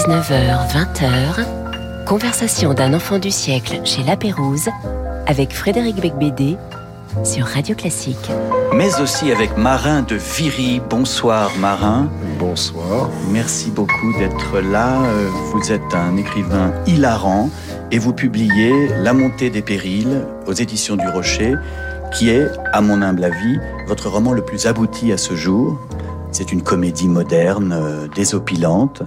19h, 0.00 0.72
20h, 0.72 2.06
conversation 2.06 2.72
d'un 2.72 2.94
enfant 2.94 3.18
du 3.18 3.30
siècle 3.30 3.82
chez 3.84 4.02
La 4.02 4.16
Pérouse 4.16 4.70
avec 5.26 5.52
Frédéric 5.52 5.96
Becbédé 5.96 6.56
sur 7.22 7.44
Radio 7.44 7.74
Classique. 7.74 8.30
Mais 8.74 8.98
aussi 8.98 9.30
avec 9.30 9.58
Marin 9.58 10.00
de 10.00 10.16
Viry. 10.16 10.80
Bonsoir 10.88 11.50
Marin. 11.60 12.08
Bonsoir. 12.38 13.10
Merci 13.30 13.70
beaucoup 13.70 14.14
d'être 14.18 14.60
là. 14.60 14.96
Vous 15.52 15.70
êtes 15.70 15.94
un 15.94 16.16
écrivain 16.16 16.72
hilarant 16.86 17.50
et 17.90 17.98
vous 17.98 18.14
publiez 18.14 18.88
La 19.02 19.12
montée 19.12 19.50
des 19.50 19.60
périls 19.60 20.24
aux 20.46 20.54
éditions 20.54 20.96
du 20.96 21.08
Rocher, 21.08 21.56
qui 22.14 22.30
est, 22.30 22.46
à 22.72 22.80
mon 22.80 23.02
humble 23.02 23.24
avis, 23.24 23.58
votre 23.86 24.08
roman 24.08 24.32
le 24.32 24.42
plus 24.42 24.64
abouti 24.64 25.12
à 25.12 25.18
ce 25.18 25.34
jour. 25.34 25.78
C'est 26.32 26.52
une 26.52 26.62
comédie 26.62 27.08
moderne, 27.08 27.72
euh, 27.78 28.08
désopilante. 28.14 29.02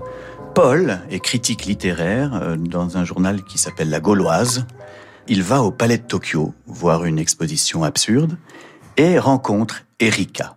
Paul 0.56 1.00
est 1.10 1.20
critique 1.20 1.66
littéraire 1.66 2.36
euh, 2.36 2.56
dans 2.56 2.98
un 2.98 3.04
journal 3.04 3.44
qui 3.44 3.58
s'appelle 3.58 3.90
La 3.90 4.00
Gauloise. 4.00 4.68
Il 5.28 5.42
va 5.42 5.64
au 5.64 5.72
Palais 5.72 5.98
de 5.98 6.04
Tokyo 6.04 6.54
voir 6.68 7.06
une 7.06 7.18
exposition 7.18 7.84
absurde 7.84 8.38
et 8.96 9.18
rencontre 9.18 9.82
Erika. 10.00 10.56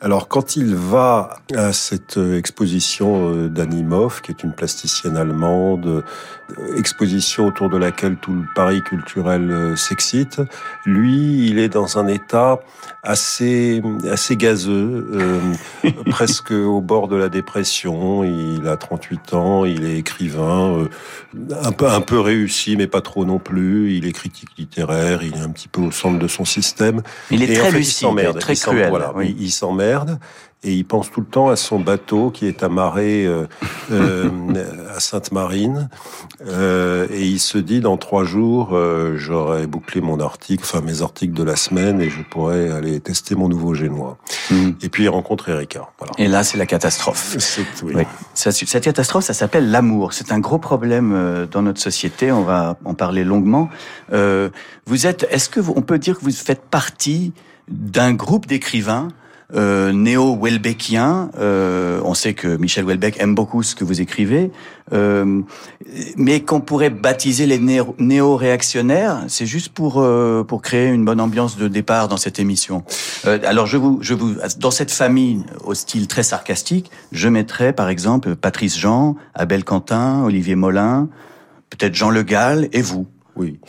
Alors 0.00 0.28
quand 0.28 0.54
il 0.54 0.76
va 0.76 1.40
à 1.56 1.72
cette 1.72 2.18
euh, 2.18 2.38
exposition 2.38 3.30
euh, 3.30 3.48
d'Animov, 3.48 4.22
qui 4.22 4.30
est 4.30 4.44
une 4.44 4.52
plasticienne 4.52 5.16
allemande, 5.16 6.04
exposition 6.76 7.46
autour 7.46 7.68
de 7.68 7.76
laquelle 7.76 8.16
tout 8.16 8.32
le 8.32 8.44
Paris 8.54 8.82
culturel 8.82 9.74
s'excite, 9.76 10.40
lui, 10.84 11.48
il 11.48 11.58
est 11.58 11.68
dans 11.68 11.98
un 11.98 12.06
état 12.06 12.60
assez 13.02 13.82
assez 14.10 14.36
gazeux, 14.36 15.40
presque 16.10 16.52
au 16.52 16.80
bord 16.80 17.08
de 17.08 17.16
la 17.16 17.28
dépression. 17.28 18.24
Il 18.24 18.66
a 18.68 18.76
38 18.76 19.34
ans, 19.34 19.64
il 19.64 19.84
est 19.84 19.98
écrivain, 19.98 20.88
un 21.62 21.72
peu 21.72 21.88
un 21.88 22.00
peu 22.00 22.20
réussi, 22.20 22.76
mais 22.76 22.86
pas 22.86 23.00
trop 23.00 23.24
non 23.24 23.38
plus. 23.38 23.96
Il 23.96 24.06
est 24.06 24.12
critique 24.12 24.50
littéraire, 24.58 25.22
il 25.22 25.34
est 25.34 25.40
un 25.40 25.50
petit 25.50 25.68
peu 25.68 25.80
au 25.80 25.90
centre 25.90 26.18
de 26.18 26.28
son 26.28 26.44
système. 26.44 27.02
Il 27.30 27.42
est 27.42 27.54
très 27.54 27.70
lucide, 27.70 28.08
très 28.38 28.54
cruel. 28.54 28.90
Voilà, 28.90 29.12
il 29.22 29.50
s'emmerde 29.50 30.18
et 30.64 30.74
il 30.74 30.84
pense 30.84 31.10
tout 31.10 31.20
le 31.20 31.26
temps 31.26 31.48
à 31.48 31.56
son 31.56 31.80
bateau 31.80 32.30
qui 32.30 32.46
est 32.46 32.62
amarré 32.62 33.26
euh, 33.26 33.46
euh, 33.90 34.28
à 34.94 35.00
Sainte-Marine 35.00 35.88
euh, 36.46 37.08
et 37.10 37.26
il 37.26 37.40
se 37.40 37.58
dit 37.58 37.80
dans 37.80 37.96
trois 37.96 38.24
jours 38.24 38.78
j'aurai 39.16 39.66
bouclé 39.66 40.00
mon 40.00 40.20
article, 40.20 40.62
enfin 40.64 40.80
mes 40.80 41.02
articles 41.02 41.34
de 41.34 41.42
la 41.42 41.56
semaine 41.56 42.00
et 42.00 42.10
je 42.10 42.22
pourrai 42.22 42.70
aller 42.70 43.00
tester 43.00 43.34
mon 43.34 43.48
nouveau 43.48 43.74
génois. 43.74 44.18
Mm. 44.50 44.70
Et 44.82 44.88
puis 44.88 45.04
il 45.04 45.08
rencontre 45.08 45.48
Erika. 45.48 45.88
Voilà. 45.98 46.12
Et 46.18 46.28
là 46.28 46.44
c'est 46.44 46.58
la 46.58 46.66
catastrophe. 46.66 47.36
Oui. 47.82 47.94
Cette 48.34 48.84
catastrophe 48.84 49.24
ça 49.24 49.34
s'appelle 49.34 49.70
l'amour. 49.70 50.12
C'est 50.12 50.32
un 50.32 50.38
gros 50.38 50.58
problème 50.58 51.46
dans 51.50 51.62
notre 51.62 51.80
société. 51.80 52.30
On 52.30 52.42
va 52.42 52.76
en 52.84 52.94
parler 52.94 53.24
longuement. 53.24 53.68
vous 54.12 55.06
êtes, 55.06 55.26
est-ce 55.30 55.48
que 55.48 55.60
vous, 55.60 55.72
on 55.76 55.82
peut 55.82 55.98
dire 55.98 56.18
que 56.18 56.24
vous 56.24 56.30
faites 56.30 56.62
partie 56.62 57.32
d'un 57.68 58.12
groupe 58.12 58.46
d'écrivains 58.46 59.08
euh, 59.54 59.92
néo-Welbeckien. 59.92 61.30
Euh, 61.38 62.00
on 62.04 62.14
sait 62.14 62.34
que 62.34 62.56
Michel 62.56 62.84
Welbeck 62.84 63.20
aime 63.20 63.34
beaucoup 63.34 63.62
ce 63.62 63.74
que 63.74 63.84
vous 63.84 64.00
écrivez, 64.00 64.50
euh, 64.92 65.42
mais 66.16 66.40
qu'on 66.40 66.60
pourrait 66.60 66.90
baptiser 66.90 67.46
les 67.46 67.58
néo-réactionnaires. 67.58 69.24
C'est 69.28 69.46
juste 69.46 69.70
pour 69.70 70.00
euh, 70.00 70.44
pour 70.44 70.62
créer 70.62 70.88
une 70.88 71.04
bonne 71.04 71.20
ambiance 71.20 71.56
de 71.56 71.68
départ 71.68 72.08
dans 72.08 72.16
cette 72.16 72.38
émission. 72.38 72.84
Euh, 73.26 73.38
alors 73.44 73.66
je 73.66 73.76
vous 73.76 73.98
je 74.00 74.14
vous 74.14 74.36
dans 74.58 74.70
cette 74.70 74.90
famille 74.92 75.44
au 75.64 75.74
style 75.74 76.08
très 76.08 76.22
sarcastique, 76.22 76.90
je 77.12 77.28
mettrais 77.28 77.72
par 77.72 77.88
exemple 77.88 78.36
Patrice 78.36 78.78
Jean, 78.78 79.16
Abel 79.34 79.64
Quentin, 79.64 80.22
Olivier 80.24 80.54
Molin, 80.54 81.08
peut-être 81.70 81.94
Jean 81.94 82.10
Le 82.10 82.22
Gall 82.22 82.68
et 82.72 82.82
vous. 82.82 83.06
Oui. 83.36 83.60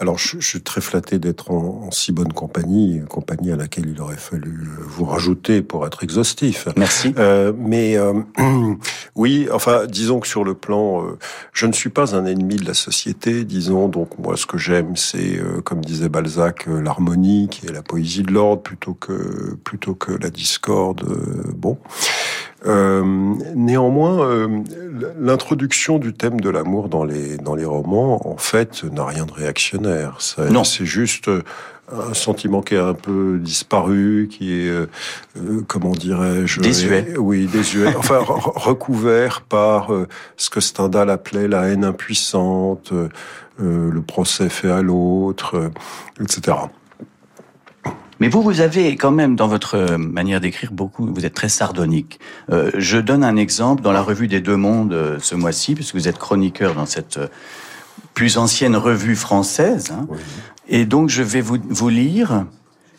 Alors, 0.00 0.18
je, 0.18 0.40
je 0.40 0.46
suis 0.46 0.62
très 0.62 0.80
flatté 0.80 1.18
d'être 1.18 1.50
en, 1.50 1.90
si 1.90 2.12
bonne 2.12 2.32
compagnie, 2.32 3.00
compagnie 3.08 3.52
à 3.52 3.56
laquelle 3.56 3.88
il 3.88 4.00
aurait 4.00 4.16
fallu 4.16 4.66
euh, 4.66 4.82
vous 4.82 5.04
rajouter 5.04 5.62
pour 5.62 5.86
être 5.86 6.02
exhaustif. 6.02 6.68
Merci. 6.76 7.14
Euh, 7.18 7.52
mais 7.56 7.96
euh, 7.96 8.14
oui, 9.14 9.48
enfin, 9.52 9.86
disons 9.86 10.18
que 10.20 10.26
sur 10.26 10.44
le 10.44 10.54
plan, 10.54 11.04
euh, 11.04 11.18
je 11.52 11.66
ne 11.66 11.72
suis 11.72 11.90
pas 11.90 12.16
un 12.16 12.26
ennemi 12.26 12.56
de 12.56 12.66
la 12.66 12.74
société, 12.74 13.44
disons. 13.44 13.88
Donc, 13.88 14.18
moi, 14.18 14.36
ce 14.36 14.46
que 14.46 14.58
j'aime, 14.58 14.96
c'est, 14.96 15.40
comme 15.64 15.84
disait 15.84 16.08
Balzac, 16.08 16.66
l'harmonie, 16.66 17.48
qui 17.48 17.66
est 17.66 17.72
la 17.72 17.82
poésie 17.82 18.22
de 18.22 18.32
l'ordre, 18.32 18.62
plutôt 18.62 18.94
que 18.94 19.54
plutôt 19.64 19.94
que 19.94 20.12
la 20.12 20.30
discorde. 20.30 21.04
bon. 21.54 21.78
Euh, 22.64 23.04
néanmoins, 23.54 24.26
euh, 24.26 24.62
l'introduction 25.20 25.98
du 25.98 26.14
thème 26.14 26.40
de 26.40 26.48
l'amour 26.48 26.88
dans 26.88 27.04
les 27.04 27.36
dans 27.36 27.54
les 27.54 27.66
romans, 27.66 28.26
en 28.26 28.38
fait, 28.38 28.84
n'a 28.84 29.04
rien 29.04 29.26
de 29.26 29.32
réactionnaire. 29.32 30.18
Non, 30.50 30.64
c'est 30.64 30.86
juste 30.86 31.28
euh, 31.28 31.42
un 31.92 32.14
sentiment 32.14 32.62
qui 32.62 32.74
est 32.74 32.78
un 32.78 32.94
peu 32.94 33.38
disparu, 33.38 34.28
qui 34.30 34.54
est, 34.54 34.68
euh, 34.68 34.86
comment 35.68 35.92
dirais-je 35.92 36.60
Désuet. 36.60 37.14
oui, 37.18 37.46
désuet. 37.46 37.94
Enfin, 37.98 38.20
recouvert 38.26 39.42
par 39.42 39.90
ce 40.36 40.50
que 40.50 40.60
Stendhal 40.60 41.10
appelait 41.10 41.48
la 41.48 41.68
haine 41.68 41.84
impuissante, 41.84 42.92
le 43.58 44.00
procès 44.00 44.48
fait 44.48 44.70
à 44.70 44.82
l'autre, 44.82 45.70
etc. 46.20 46.56
Mais 48.20 48.28
vous, 48.28 48.42
vous 48.42 48.60
avez 48.60 48.96
quand 48.96 49.10
même 49.10 49.36
dans 49.36 49.48
votre 49.48 49.76
euh, 49.76 49.98
manière 49.98 50.40
d'écrire 50.40 50.72
beaucoup, 50.72 51.06
vous 51.06 51.26
êtes 51.26 51.34
très 51.34 51.48
sardonique. 51.48 52.18
Euh, 52.50 52.70
je 52.74 52.98
donne 52.98 53.22
un 53.22 53.36
exemple 53.36 53.82
dans 53.82 53.92
la 53.92 54.02
revue 54.02 54.28
des 54.28 54.40
Deux 54.40 54.56
Mondes 54.56 54.92
euh, 54.92 55.18
ce 55.20 55.34
mois-ci, 55.34 55.74
puisque 55.74 55.94
vous 55.94 56.08
êtes 56.08 56.18
chroniqueur 56.18 56.74
dans 56.74 56.86
cette 56.86 57.18
plus 58.14 58.38
ancienne 58.38 58.76
revue 58.76 59.16
française. 59.16 59.90
Hein. 59.90 60.06
Et 60.68 60.86
donc 60.86 61.10
je 61.10 61.22
vais 61.22 61.42
vous, 61.42 61.58
vous 61.68 61.88
lire 61.88 62.46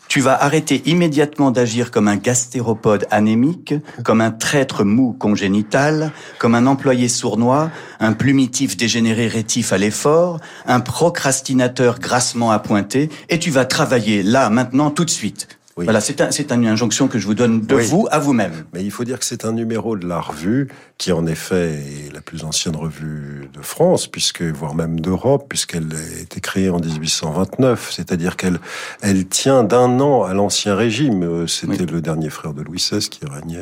tu 0.08 0.20
vas 0.20 0.42
arrêter 0.42 0.82
immédiatement 0.86 1.50
d'agir 1.50 1.90
comme 1.90 2.08
un 2.08 2.16
gastéropode 2.16 3.06
anémique, 3.10 3.74
comme 4.04 4.20
un 4.20 4.30
traître 4.30 4.84
mou 4.84 5.12
congénital, 5.12 6.12
comme 6.38 6.54
un 6.54 6.66
employé 6.66 7.08
sournois, 7.08 7.70
un 8.00 8.14
plumitif 8.14 8.76
dégénéré 8.76 9.28
rétif 9.28 9.72
à 9.72 9.78
l'effort, 9.78 10.40
un 10.66 10.80
procrastinateur 10.80 11.98
grassement 12.00 12.50
appointé, 12.50 13.10
et 13.28 13.38
tu 13.38 13.50
vas 13.50 13.66
travailler 13.66 14.22
là, 14.22 14.50
maintenant, 14.50 14.90
tout 14.90 15.04
de 15.04 15.10
suite, 15.10 15.57
voilà, 15.84 16.00
c'est 16.00 16.20
un, 16.52 16.56
une 16.56 16.66
injonction 16.66 17.08
que 17.08 17.18
je 17.18 17.26
vous 17.26 17.34
donne 17.34 17.60
de 17.64 17.74
vous 17.76 18.08
à 18.10 18.18
vous-même. 18.18 18.64
Mais 18.72 18.84
il 18.84 18.90
faut 18.90 19.04
dire 19.04 19.18
que 19.18 19.24
c'est 19.24 19.44
un 19.44 19.52
numéro 19.52 19.96
de 19.96 20.06
la 20.06 20.20
revue 20.20 20.68
qui, 20.96 21.12
en 21.12 21.26
effet, 21.26 21.80
est 22.06 22.12
la 22.12 22.20
plus 22.20 22.44
ancienne 22.44 22.76
revue 22.76 23.48
de 23.52 23.62
France, 23.62 24.06
puisque 24.06 24.42
voire 24.42 24.74
même 24.74 25.00
d'Europe, 25.00 25.46
puisqu'elle 25.48 25.88
a 25.94 26.20
été 26.20 26.40
créée 26.40 26.70
en 26.70 26.80
1829. 26.80 27.92
C'est-à-dire 27.92 28.36
qu'elle 28.36 28.58
elle 29.00 29.26
tient 29.26 29.64
d'un 29.64 30.00
an 30.00 30.24
à 30.24 30.34
l'ancien 30.34 30.74
régime. 30.74 31.46
C'était 31.46 31.86
le 31.86 32.00
dernier 32.00 32.30
frère 32.30 32.54
de 32.54 32.62
Louis 32.62 32.78
XVI 32.78 33.08
qui 33.08 33.20
régnait. 33.24 33.58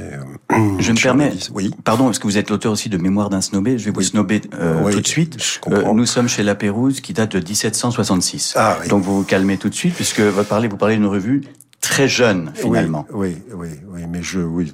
Euh, 0.51 0.79
je 0.79 0.93
me 0.93 1.01
permets. 1.01 1.33
Oui. 1.53 1.71
Pardon, 1.85 2.05
parce 2.07 2.19
que 2.19 2.27
vous 2.27 2.39
êtes 2.39 2.51
l'auteur 2.51 2.73
aussi 2.73 2.89
de 2.89 2.97
Mémoire 2.97 3.31
d'un 3.31 3.41
snobé? 3.41 3.79
Je 3.79 3.87
vais 3.87 3.91
vous 3.91 4.03
snobber 4.03 4.41
euh, 4.55 4.91
tout 4.91 5.01
de 5.01 5.07
suite. 5.07 5.37
Euh, 5.69 5.93
nous 5.93 6.07
sommes 6.07 6.29
chez 6.29 6.43
La 6.43 6.55
Pérouse, 6.55 7.01
qui 7.01 7.13
date 7.13 7.37
de 7.37 7.39
1766. 7.39 8.55
Ah, 8.57 8.79
Donc 8.89 9.03
vous 9.03 9.19
vous 9.19 9.25
calmez 9.25 9.59
tout 9.59 9.69
de 9.69 9.75
suite, 9.75 9.95
puisque 9.95 10.21
vous 10.21 10.45
parlez, 10.45 10.69
vous 10.69 10.77
parlez 10.77 10.97
d'une 10.97 11.07
revue 11.07 11.43
très 11.81 12.09
jeune 12.09 12.53
finalement. 12.55 13.07
Oui, 13.13 13.37
oui, 13.55 13.69
oui, 13.89 14.01
mais 14.09 14.23
je, 14.23 14.41
oui, 14.41 14.73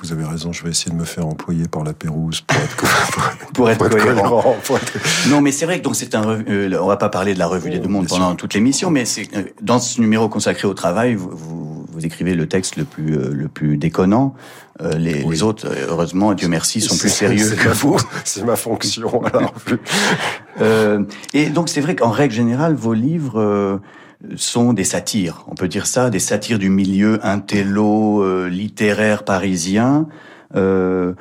vous 0.00 0.12
avez 0.12 0.24
raison. 0.24 0.52
Je 0.52 0.62
vais 0.64 0.70
essayer 0.70 0.90
de 0.90 0.96
me 0.96 1.04
faire 1.04 1.26
employer 1.26 1.68
par 1.68 1.84
la 1.84 1.92
Pérouse 1.92 2.42
pour 2.42 2.56
être, 2.56 2.76
pour, 3.54 3.70
être, 3.70 3.88
cohérent. 3.88 4.56
Non, 5.28 5.40
mais 5.40 5.52
c'est 5.52 5.66
vrai 5.66 5.78
que 5.78 5.84
donc 5.84 5.96
c'est 5.96 6.14
un. 6.14 6.42
Euh, 6.48 6.78
on 6.80 6.86
va 6.86 6.96
pas 6.96 7.08
parler 7.08 7.34
de 7.34 7.38
la 7.38 7.46
revue 7.46 7.70
des 7.70 7.78
deux 7.78 7.88
mondes 7.88 8.08
pendant 8.08 8.34
toute 8.34 8.54
l'émission, 8.54 8.90
mais 8.90 9.04
c'est 9.04 9.28
euh, 9.36 9.44
dans 9.60 9.78
ce 9.78 10.00
numéro 10.00 10.28
consacré 10.28 10.66
au 10.66 10.74
travail, 10.74 11.14
vous, 11.14 11.30
vous, 11.32 12.06
écrivez 12.06 12.34
le 12.34 12.48
texte 12.48 12.76
le 12.76 12.84
plus 12.84 13.16
euh, 13.16 13.30
le 13.32 13.48
plus 13.48 13.76
déconnant. 13.76 14.34
les, 14.98 15.22
les, 15.22 15.42
autres, 15.42 15.68
heureusement, 15.88 16.34
Dieu 16.34 16.48
merci, 16.48 16.80
sont 16.80 16.96
plus 16.96 17.10
sérieux 17.10 17.50
que 17.50 17.68
vous. 17.68 17.96
C'est 18.24 18.44
ma 18.44 18.56
fonction 18.56 19.08
revue. 19.08 19.80
et 21.34 21.46
donc 21.50 21.68
c'est 21.68 21.80
vrai 21.80 21.94
qu'en 21.94 22.10
règle 22.10 22.34
générale, 22.34 22.74
vos 22.74 22.94
livres 22.94 23.80
sont 24.36 24.72
des 24.72 24.84
satires. 24.84 25.44
On 25.48 25.54
peut 25.54 25.68
dire 25.68 25.86
ça, 25.86 26.10
des 26.10 26.18
satires 26.18 26.58
du 26.58 26.70
milieu 26.70 27.24
intello 27.26 28.22
euh, 28.22 28.48
littéraire 28.48 29.24
parisien. 29.24 30.06
Euh... 30.54 31.14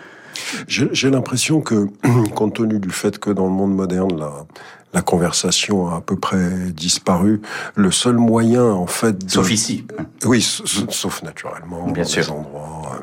J'ai 0.67 1.09
l'impression 1.09 1.61
que, 1.61 1.89
compte 2.35 2.55
tenu 2.55 2.79
du 2.79 2.89
fait 2.89 3.19
que 3.19 3.29
dans 3.29 3.45
le 3.45 3.51
monde 3.51 3.75
moderne, 3.75 4.17
la, 4.17 4.45
la 4.93 5.01
conversation 5.01 5.89
a 5.89 5.97
à 5.97 6.01
peu 6.01 6.15
près 6.15 6.49
disparu, 6.73 7.41
le 7.75 7.91
seul 7.91 8.17
moyen, 8.17 8.65
en 8.65 8.87
fait... 8.87 9.29
Sauf 9.29 9.51
ici. 9.51 9.85
Oui, 10.25 10.41
sauf 10.41 11.23
naturellement 11.23 11.91
Bien 11.91 12.03
dans 12.03 12.09
sûr. 12.09 12.23
des 12.23 12.31
endroits... 12.31 13.01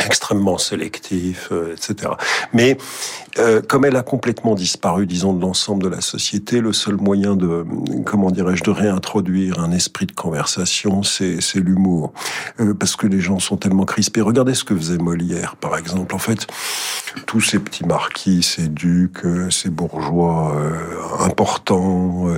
Euh, 0.00 0.06
extrêmement 0.06 0.58
sélectif, 0.58 1.48
euh, 1.52 1.74
etc. 1.74 2.12
Mais 2.52 2.76
euh, 3.38 3.62
comme 3.62 3.84
elle 3.84 3.96
a 3.96 4.02
complètement 4.02 4.54
disparu, 4.54 5.06
disons, 5.06 5.32
de 5.32 5.40
l'ensemble 5.40 5.82
de 5.82 5.88
la 5.88 6.00
société, 6.00 6.60
le 6.60 6.72
seul 6.72 6.96
moyen 6.96 7.36
de, 7.36 7.64
comment 8.04 8.30
dirais-je, 8.30 8.62
de 8.62 8.70
réintroduire 8.70 9.60
un 9.60 9.72
esprit 9.72 10.06
de 10.06 10.12
conversation, 10.12 11.02
c'est 11.02 11.40
l'humour, 11.56 12.12
euh, 12.60 12.74
parce 12.74 12.96
que 12.96 13.06
les 13.06 13.20
gens 13.20 13.38
sont 13.38 13.56
tellement 13.56 13.84
crispés. 13.84 14.20
Regardez 14.20 14.54
ce 14.54 14.64
que 14.64 14.76
faisait 14.76 14.98
Molière, 14.98 15.56
par 15.56 15.76
exemple. 15.76 16.14
En 16.14 16.18
fait, 16.18 16.46
tous 17.26 17.40
ces 17.40 17.58
petits 17.58 17.84
marquis, 17.84 18.42
ces 18.42 18.68
ducs, 18.68 19.22
ces 19.50 19.70
bourgeois 19.70 20.54
importants, 21.20 22.28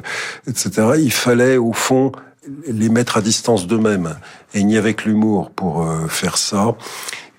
etc. 0.47 0.93
Il 0.99 1.13
fallait 1.13 1.57
au 1.57 1.73
fond 1.73 2.13
les 2.67 2.89
mettre 2.89 3.17
à 3.17 3.23
distance 3.23 3.67
d'eux-mêmes. 3.67 4.17
Et 4.55 4.61
il 4.61 4.67
n'y 4.67 4.77
avait 4.77 4.95
que 4.95 5.09
l'humour 5.09 5.51
pour 5.51 5.87
faire 6.09 6.37
ça. 6.37 6.75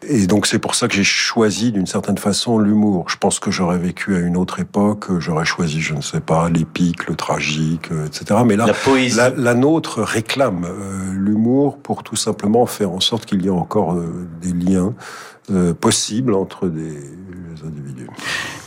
Et 0.07 0.27
donc 0.27 0.47
c'est 0.47 0.59
pour 0.59 0.75
ça 0.75 0.87
que 0.87 0.93
j'ai 0.93 1.03
choisi 1.03 1.71
d'une 1.71 1.85
certaine 1.85 2.17
façon 2.17 2.57
l'humour. 2.59 3.05
Je 3.09 3.17
pense 3.17 3.39
que 3.39 3.51
j'aurais 3.51 3.77
vécu 3.77 4.15
à 4.15 4.19
une 4.19 4.37
autre 4.37 4.59
époque, 4.59 5.05
j'aurais 5.19 5.45
choisi, 5.45 5.81
je 5.81 5.93
ne 5.93 6.01
sais 6.01 6.21
pas, 6.21 6.49
l'épique, 6.49 7.07
le 7.07 7.15
tragique, 7.15 7.91
euh, 7.91 8.07
etc. 8.07 8.41
Mais 8.45 8.55
là, 8.55 8.65
la, 9.15 9.29
la, 9.29 9.53
nôtre 9.53 10.01
réclame 10.01 10.65
euh, 10.65 11.13
l'humour 11.13 11.77
pour 11.77 12.03
tout 12.03 12.15
simplement 12.15 12.65
faire 12.65 12.91
en 12.91 12.99
sorte 12.99 13.25
qu'il 13.25 13.43
y 13.43 13.47
ait 13.47 13.51
encore 13.51 13.93
euh, 13.93 14.27
des 14.41 14.53
liens 14.53 14.93
possibles 15.81 16.35
entre 16.35 16.69
des 16.69 16.95
individus. 17.65 18.07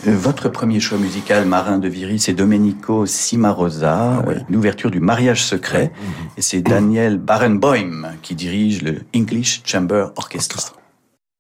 Votre 0.05 0.51
premier 0.51 0.79
choix 0.79 0.99
musical, 0.99 1.47
Marin 1.47 1.79
de 1.79 1.89
Viry, 1.89 2.19
c'est 2.19 2.35
Domenico 2.35 3.07
Cimarosa, 3.07 4.23
ah 4.27 4.31
une 4.49 4.57
ouverture 4.57 4.91
du 4.91 5.01
mariage 5.01 5.43
secret. 5.43 5.91
Et 6.37 6.43
c'est 6.43 6.61
Daniel 6.61 7.17
Barenboim 7.17 8.13
qui 8.21 8.35
dirige 8.35 8.83
le 8.83 9.01
English 9.15 9.63
Chamber 9.65 10.09
Orchestra. 10.17 10.73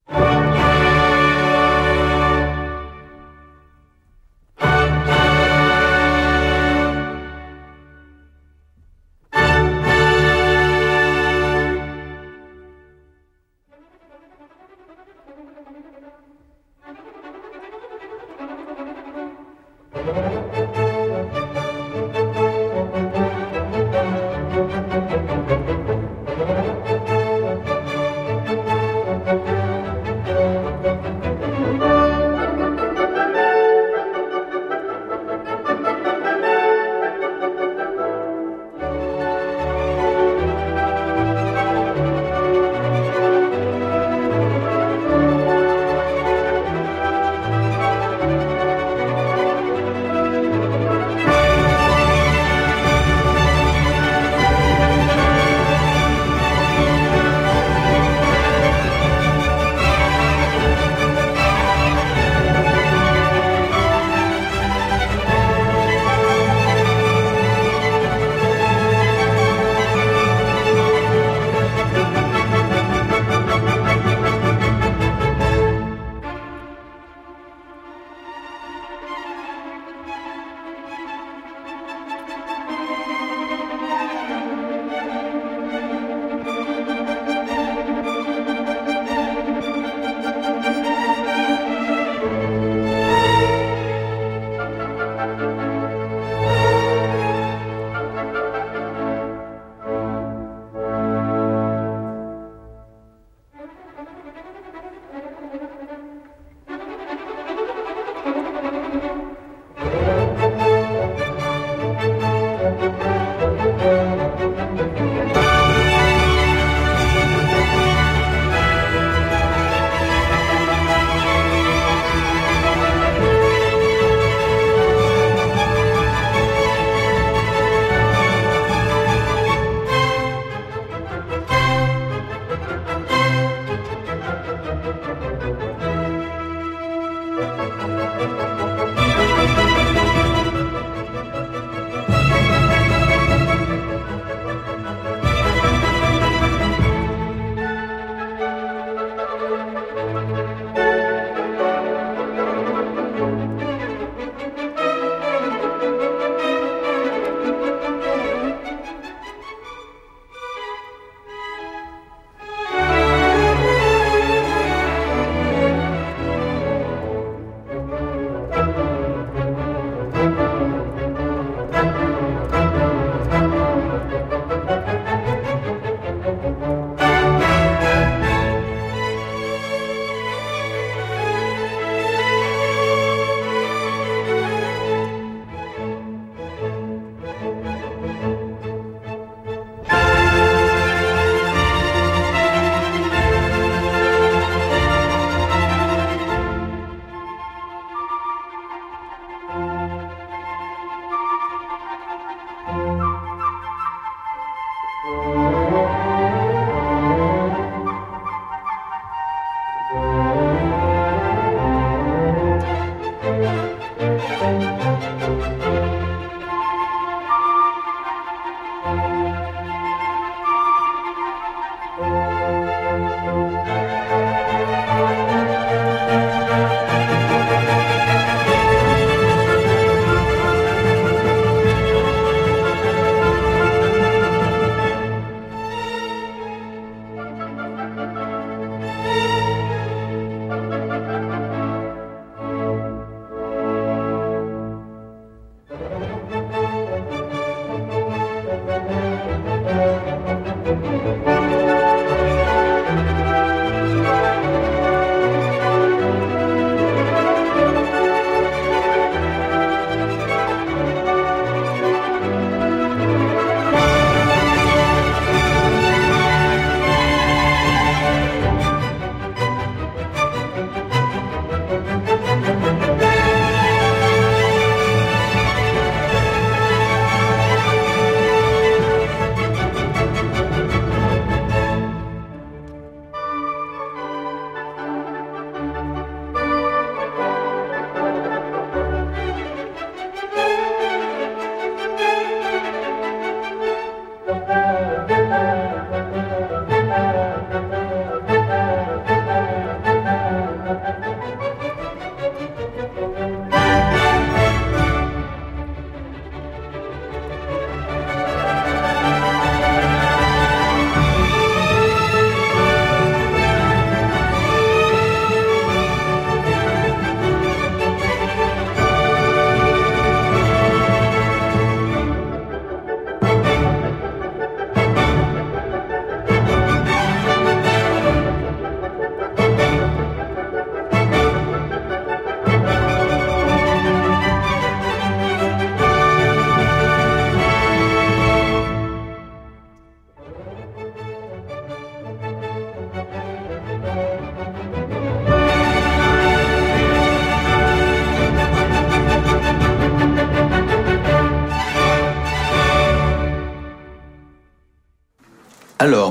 Alors, 0.09 0.56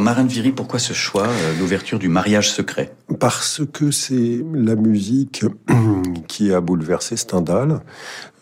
Marine 0.05 0.27
Viry, 0.27 0.51
pourquoi 0.51 0.77
ce 0.77 0.93
choix, 0.93 1.25
l'ouverture 1.59 1.97
du 1.97 2.09
mariage 2.09 2.51
secret? 2.51 2.93
Parce 3.19 3.63
que 3.73 3.89
c'est 3.89 4.45
la 4.53 4.75
musique 4.75 5.43
qui 6.27 6.53
a 6.53 6.61
bouleversé 6.61 7.17
Stendhal, 7.17 7.79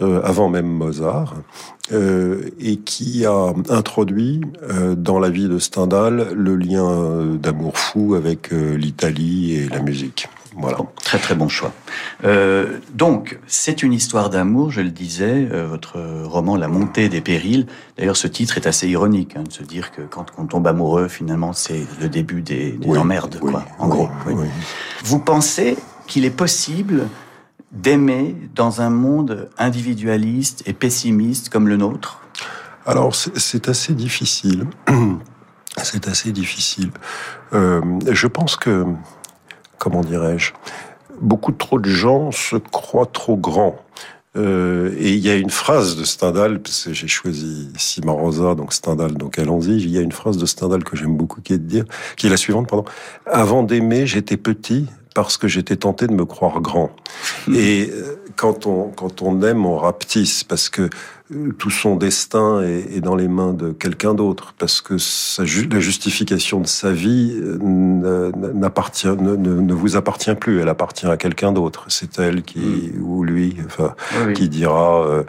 avant 0.02 0.50
même 0.50 0.68
Mozart, 0.68 1.36
et 1.90 2.76
qui 2.84 3.26
a 3.26 3.54
introduit 3.70 4.42
dans 4.98 5.20
la 5.20 5.30
vie 5.30 5.48
de 5.48 5.58
Stendhal 5.58 6.34
le 6.34 6.58
lien 6.58 7.38
d'amour 7.42 7.78
fou 7.78 8.16
avec 8.16 8.52
l'Italie 8.52 9.54
et 9.56 9.70
la 9.70 9.80
musique. 9.80 10.28
Très 11.14 11.22
très 11.22 11.36
bon 11.36 11.48
choix. 11.48 11.72
Euh, 12.24 12.80
donc, 12.92 13.38
c'est 13.46 13.84
une 13.84 13.94
histoire 13.94 14.32
d'amour, 14.32 14.72
je 14.72 14.82
le 14.82 14.90
disais, 14.90 15.48
euh, 15.52 15.68
votre 15.68 16.00
roman 16.24 16.56
La 16.56 16.68
montée 16.68 17.08
des 17.08 17.22
périls. 17.22 17.68
D'ailleurs, 18.00 18.18
ce 18.18 18.26
titre 18.26 18.58
est 18.58 18.66
assez 18.66 18.88
ironique, 18.88 19.36
hein, 19.36 19.44
de 19.44 19.54
se 19.54 19.62
dire 19.62 19.92
que 19.92 20.02
quand 20.02 20.26
on 20.40 20.48
tombe 20.48 20.66
amoureux, 20.66 21.08
finalement, 21.08 21.54
c'est 21.54 21.86
le 22.02 22.10
début 22.10 22.42
des, 22.42 22.80
emmerdes, 22.98 23.38
quoi, 23.40 23.64
en 23.78 23.90
gros. 23.90 24.10
Vous 25.04 25.20
pensez 25.20 25.78
qu'il 26.08 26.26
est 26.26 26.36
possible 26.36 27.08
d'aimer 27.72 28.36
dans 28.56 28.82
un 28.82 28.90
monde 28.90 29.52
individualiste 29.60 30.64
et 30.66 30.74
pessimiste 30.74 31.50
comme 31.50 31.68
le 31.68 31.78
nôtre? 31.78 32.22
Alors, 32.88 33.14
c'est 33.14 33.70
assez 33.70 33.94
difficile. 33.94 34.66
C'est 35.82 36.08
assez 36.08 36.32
difficile. 36.32 36.92
Euh, 37.54 37.82
je 38.12 38.28
pense 38.28 38.56
que 38.56 38.86
comment 39.80 40.02
dirais-je, 40.02 40.54
beaucoup 41.22 41.52
trop 41.52 41.80
de 41.80 41.90
gens 41.90 42.32
se 42.32 42.56
croient 42.56 43.10
trop 43.12 43.38
grands. 43.38 43.78
Euh, 44.36 44.96
et 44.98 45.12
il 45.12 45.20
y 45.20 45.30
a 45.30 45.36
une 45.36 45.52
phrase 45.52 45.96
de 45.96 46.04
Stendhal, 46.04 46.60
parce 46.60 46.86
que 46.86 46.94
j'ai 46.94 47.08
choisi 47.08 47.70
Simon 47.78 48.16
Rosa, 48.16 48.56
donc 48.56 48.74
Stendhal, 48.74 49.14
donc 49.14 49.38
allons-y. 49.38 49.82
Il 49.82 49.92
y 49.92 49.98
a 49.98 50.02
une 50.02 50.12
phrase 50.12 50.38
de 50.38 50.46
Stendhal 50.46 50.84
que 50.84 50.98
j'aime 50.98 51.16
beaucoup 51.16 51.42
qui 51.42 51.54
est 51.54 51.60
de 51.60 51.68
dire, 51.68 51.86
qui 52.18 52.28
est 52.28 52.30
la 52.30 52.38
suivante, 52.38 52.68
pardon. 52.68 52.86
Avant 53.28 53.64
d'aimer, 53.64 54.08
j'étais 54.08 54.38
petit 54.38 54.88
parce 55.14 55.38
que 55.38 55.48
j'étais 55.48 55.76
tenté 55.76 56.08
de 56.08 56.14
me 56.14 56.26
croire 56.26 56.60
grand. 56.60 56.90
Et 57.54 57.90
euh, 57.92 58.16
quand 58.36 58.68
on 58.68 58.90
quand 58.90 59.22
on 59.22 59.42
aime, 59.42 59.66
on 59.66 59.78
rapetisse 59.78 60.44
parce 60.44 60.70
que 60.70 60.90
tout 61.58 61.70
son 61.70 61.96
destin 61.96 62.62
est, 62.62 63.02
dans 63.02 63.16
les 63.16 63.28
mains 63.28 63.54
de 63.54 63.72
quelqu'un 63.72 64.14
d'autre, 64.14 64.54
parce 64.58 64.82
que 64.82 64.96
la 65.40 65.80
justification 65.80 66.60
de 66.60 66.68
sa 66.68 66.92
vie 66.92 67.34
euh, 67.42 68.32
n'appartient, 68.54 69.08
ne, 69.08 69.74
vous 69.74 69.96
appartient 69.96 70.36
plus, 70.36 70.60
elle 70.60 70.70
appartient 70.70 71.08
à 71.08 71.18
quelqu'un 71.18 71.52
d'autre. 71.52 71.86
C'est 71.88 72.20
elle 72.20 72.44
qui 72.44 72.60
mm. 72.60 73.02
ou 73.02 73.24
lui, 73.24 73.58
enfin, 73.66 73.96
qui 74.36 74.50
dira. 74.50 75.06
Euh, 75.06 75.24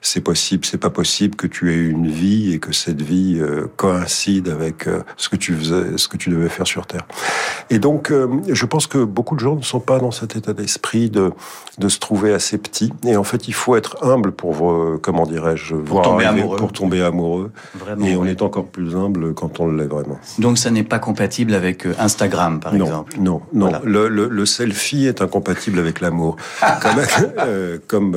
c'est 0.00 0.20
possible, 0.20 0.64
c'est 0.64 0.78
pas 0.78 0.90
possible 0.90 1.34
que 1.34 1.46
tu 1.46 1.72
aies 1.72 1.84
une 1.84 2.06
vie 2.06 2.52
et 2.52 2.60
que 2.60 2.72
cette 2.72 3.02
vie 3.02 3.38
euh, 3.40 3.66
coïncide 3.76 4.48
avec 4.48 4.86
euh, 4.86 5.02
ce 5.16 5.28
que 5.28 5.34
tu 5.34 5.54
faisais, 5.54 5.96
ce 5.98 6.06
que 6.06 6.16
tu 6.16 6.30
devais 6.30 6.48
faire 6.48 6.66
sur 6.68 6.86
Terre. 6.86 7.06
Et 7.68 7.80
donc, 7.80 8.12
euh, 8.12 8.28
je 8.48 8.64
pense 8.64 8.86
que 8.86 9.02
beaucoup 9.02 9.34
de 9.34 9.40
gens 9.40 9.56
ne 9.56 9.62
sont 9.62 9.80
pas 9.80 9.98
dans 9.98 10.12
cet 10.12 10.36
état 10.36 10.52
d'esprit 10.52 11.10
de 11.10 11.32
de 11.78 11.88
se 11.88 12.00
trouver 12.00 12.32
assez 12.32 12.58
petit. 12.58 12.92
Et 13.06 13.16
en 13.16 13.22
fait, 13.22 13.46
il 13.46 13.54
faut 13.54 13.76
être 13.76 14.04
humble 14.04 14.32
pour 14.32 14.98
comment 15.00 15.26
dirais-je 15.26 15.76
pour 15.76 16.02
tomber 16.02 16.24
amoureux. 16.24 16.56
pour 16.56 16.72
tomber 16.72 17.02
amoureux. 17.02 17.52
Vraiment, 17.74 18.04
et 18.04 18.16
on 18.16 18.24
est 18.24 18.42
encore 18.42 18.66
plus 18.66 18.96
humble 18.96 19.32
quand 19.34 19.60
on 19.60 19.70
l'est 19.70 19.86
vraiment. 19.86 20.18
Donc, 20.40 20.58
ça 20.58 20.72
n'est 20.72 20.82
pas 20.82 20.98
compatible 20.98 21.54
avec 21.54 21.86
Instagram, 22.00 22.58
par 22.58 22.74
exemple. 22.74 23.16
Non, 23.20 23.42
non. 23.52 23.70
Le, 23.84 24.08
le, 24.08 24.28
le, 24.28 24.46
selfie 24.46 25.06
est 25.06 25.22
incompatible 25.22 25.78
avec 25.78 26.00
l'amour. 26.00 26.34
comme, 26.82 27.00
comme 27.86 28.16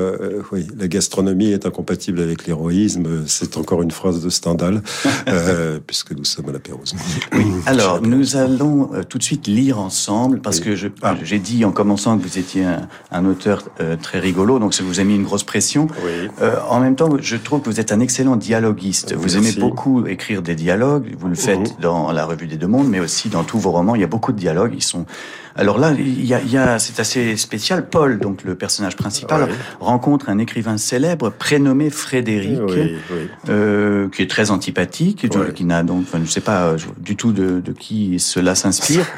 oui, 0.52 0.68
la 0.76 0.88
gastronomie 0.88 1.52
est 1.52 1.68
incompatible 1.68 1.71
avec 2.20 2.48
l'héroïsme. 2.48 3.26
C'est 3.28 3.58
encore 3.58 3.82
une 3.82 3.92
phrase 3.92 4.24
de 4.24 4.30
Stendhal, 4.30 4.82
euh, 5.28 5.80
puisque 5.86 6.12
nous 6.12 6.26
sommes 6.26 6.50
à 6.50 6.52
la 6.52 6.60
Pérouse. 6.60 6.96
Oui. 7.34 7.46
Alors, 7.66 8.02
nous 8.02 8.36
allons 8.36 8.90
euh, 8.94 9.04
tout 9.04 9.18
de 9.18 9.24
suite 9.24 9.48
lire 9.48 9.80
ensemble, 9.80 10.42
parce 10.42 10.60
que 10.60 10.76
ah. 11.02 11.16
j'ai 11.24 11.40
dit 11.40 11.66
en 11.66 11.72
commençant 11.72 12.18
que 12.18 12.24
vous 12.24 12.38
étiez 12.38 12.66
un, 13.12 13.26
auteur 13.26 13.64
euh, 13.80 13.96
très 13.96 14.20
rigolo, 14.20 14.60
donc 14.60 14.74
ça 14.74 14.84
vous 14.84 15.00
a 15.00 15.04
mis 15.04 15.16
une 15.16 15.24
grosse 15.24 15.44
pression. 15.44 15.88
Oui. 16.04 16.30
en 16.70 16.80
même 16.80 16.96
temps, 16.96 17.10
je 17.20 17.36
trouve 17.36 17.62
que 17.62 17.70
vous 17.70 17.80
êtes 17.80 17.92
un 17.92 18.00
excellent 18.00 18.36
dialoguiste. 18.36 19.14
Vous 19.14 19.38
aimez 19.38 19.54
beaucoup 19.54 20.06
écrire 20.08 20.42
des 20.42 20.56
dialogues. 20.56 21.16
Vous 21.18 21.28
le 21.28 21.36
faites 21.36 21.60
mhm. 21.60 21.82
dans 21.82 22.12
la 22.12 22.26
Revue 22.26 22.48
des 22.48 22.58
Deux 22.58 22.68
Mondes, 22.68 22.90
mais 22.90 23.00
aussi 23.00 23.30
dans 23.30 23.44
tous 23.44 23.60
vos 23.60 23.72
romans. 23.72 23.96
Il 23.96 24.02
y 24.02 24.04
a 24.04 24.08
beaucoup 24.08 24.32
de 24.32 24.38
dialogues. 24.38 24.74
Ils 24.76 24.84
sont 24.84 25.06
alors 25.56 25.78
là, 25.78 25.92
il 25.98 26.26
y 26.26 26.34
a, 26.34 26.42
y 26.42 26.58
a 26.58 26.80
c'est 26.80 27.00
assez 27.00 27.36
spécial. 27.36 27.88
Paul, 27.90 28.20
donc 28.20 28.44
le 28.44 28.56
personnage 28.56 28.96
principal, 28.96 29.50
rencontre 29.80 30.30
un 30.30 30.38
écrivain 30.38 30.78
célèbre 30.78 31.30
prénommé 31.62 31.90
Frédéric, 31.90 32.60
Euh, 33.50 34.10
qui 34.10 34.22
est 34.22 34.30
très 34.30 34.52
antipathique, 34.52 35.28
qui 35.56 35.66
n'a 35.66 35.84
donc, 35.84 36.02
enfin, 36.02 36.18
je 36.18 36.24
ne 36.24 36.28
sais 36.28 36.42
pas 36.42 36.76
du 36.98 37.16
tout 37.16 37.32
de, 37.32 37.60
de 37.60 37.72
qui 37.72 38.20
cela 38.20 38.56
s'inspire. 38.56 39.06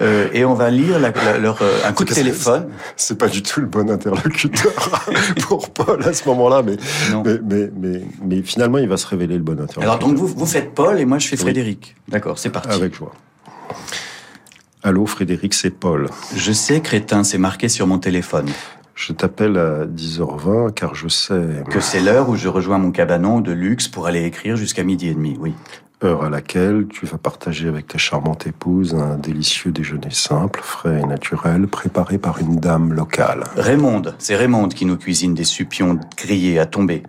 Euh, 0.00 0.26
et 0.32 0.44
on 0.44 0.54
va 0.54 0.70
lire 0.70 0.98
la, 0.98 1.12
leur, 1.38 1.62
euh, 1.62 1.78
un 1.84 1.92
coup 1.92 2.04
de 2.04 2.12
téléphone. 2.12 2.66
C'est 2.96 3.16
pas 3.16 3.28
du 3.28 3.44
tout 3.44 3.60
le 3.60 3.66
bon 3.66 3.88
interlocuteur 3.88 4.72
pour 5.48 5.70
Paul 5.70 6.02
à 6.02 6.12
ce 6.12 6.26
moment-là, 6.30 6.62
mais, 6.64 6.76
mais, 7.24 7.38
mais, 7.40 7.70
mais, 7.80 8.02
mais, 8.20 8.42
finalement, 8.42 8.78
il 8.78 8.88
va 8.88 8.96
se 8.96 9.06
révéler 9.06 9.36
le 9.36 9.44
bon 9.44 9.52
interlocuteur. 9.52 9.84
Alors 9.84 10.00
donc 10.00 10.16
vous, 10.16 10.26
vous 10.26 10.46
faites 10.46 10.74
Paul 10.74 10.98
et 10.98 11.04
moi 11.04 11.20
je 11.20 11.28
fais 11.28 11.36
Frédéric. 11.36 11.94
D'accord, 12.08 12.40
c'est 12.40 12.50
parti. 12.50 12.70
Avec 12.70 12.92
joie. 12.92 13.12
Allô 14.82 15.06
Frédéric, 15.06 15.54
c'est 15.54 15.70
Paul. 15.70 16.08
Je 16.34 16.50
sais, 16.50 16.80
crétin, 16.80 17.22
c'est 17.22 17.38
marqué 17.38 17.68
sur 17.68 17.86
mon 17.86 17.98
téléphone. 17.98 18.50
Je 18.94 19.12
t'appelle 19.12 19.56
à 19.58 19.86
10h20 19.86 20.72
car 20.72 20.94
je 20.94 21.08
sais... 21.08 21.64
Que 21.70 21.80
c'est 21.80 22.00
l'heure 22.00 22.28
où 22.28 22.36
je 22.36 22.48
rejoins 22.48 22.78
mon 22.78 22.92
cabanon 22.92 23.40
de 23.40 23.52
luxe 23.52 23.88
pour 23.88 24.06
aller 24.06 24.24
écrire 24.24 24.56
jusqu'à 24.56 24.84
midi 24.84 25.08
et 25.08 25.14
demi, 25.14 25.36
oui. 25.40 25.52
Heure 26.02 26.24
à 26.24 26.28
laquelle 26.28 26.86
tu 26.88 27.06
vas 27.06 27.18
partager 27.18 27.66
avec 27.66 27.86
ta 27.86 27.98
charmante 27.98 28.46
épouse 28.46 28.94
un 28.94 29.16
délicieux 29.16 29.72
déjeuner 29.72 30.10
simple, 30.10 30.60
frais 30.62 31.00
et 31.00 31.06
naturel, 31.06 31.66
préparé 31.66 32.18
par 32.18 32.38
une 32.38 32.56
dame 32.56 32.92
locale. 32.92 33.44
Raymonde, 33.56 34.14
c'est 34.18 34.36
Raymonde 34.36 34.74
qui 34.74 34.84
nous 34.84 34.96
cuisine 34.96 35.34
des 35.34 35.44
supions 35.44 35.98
grillés 36.16 36.58
à 36.58 36.66
tomber. 36.66 37.02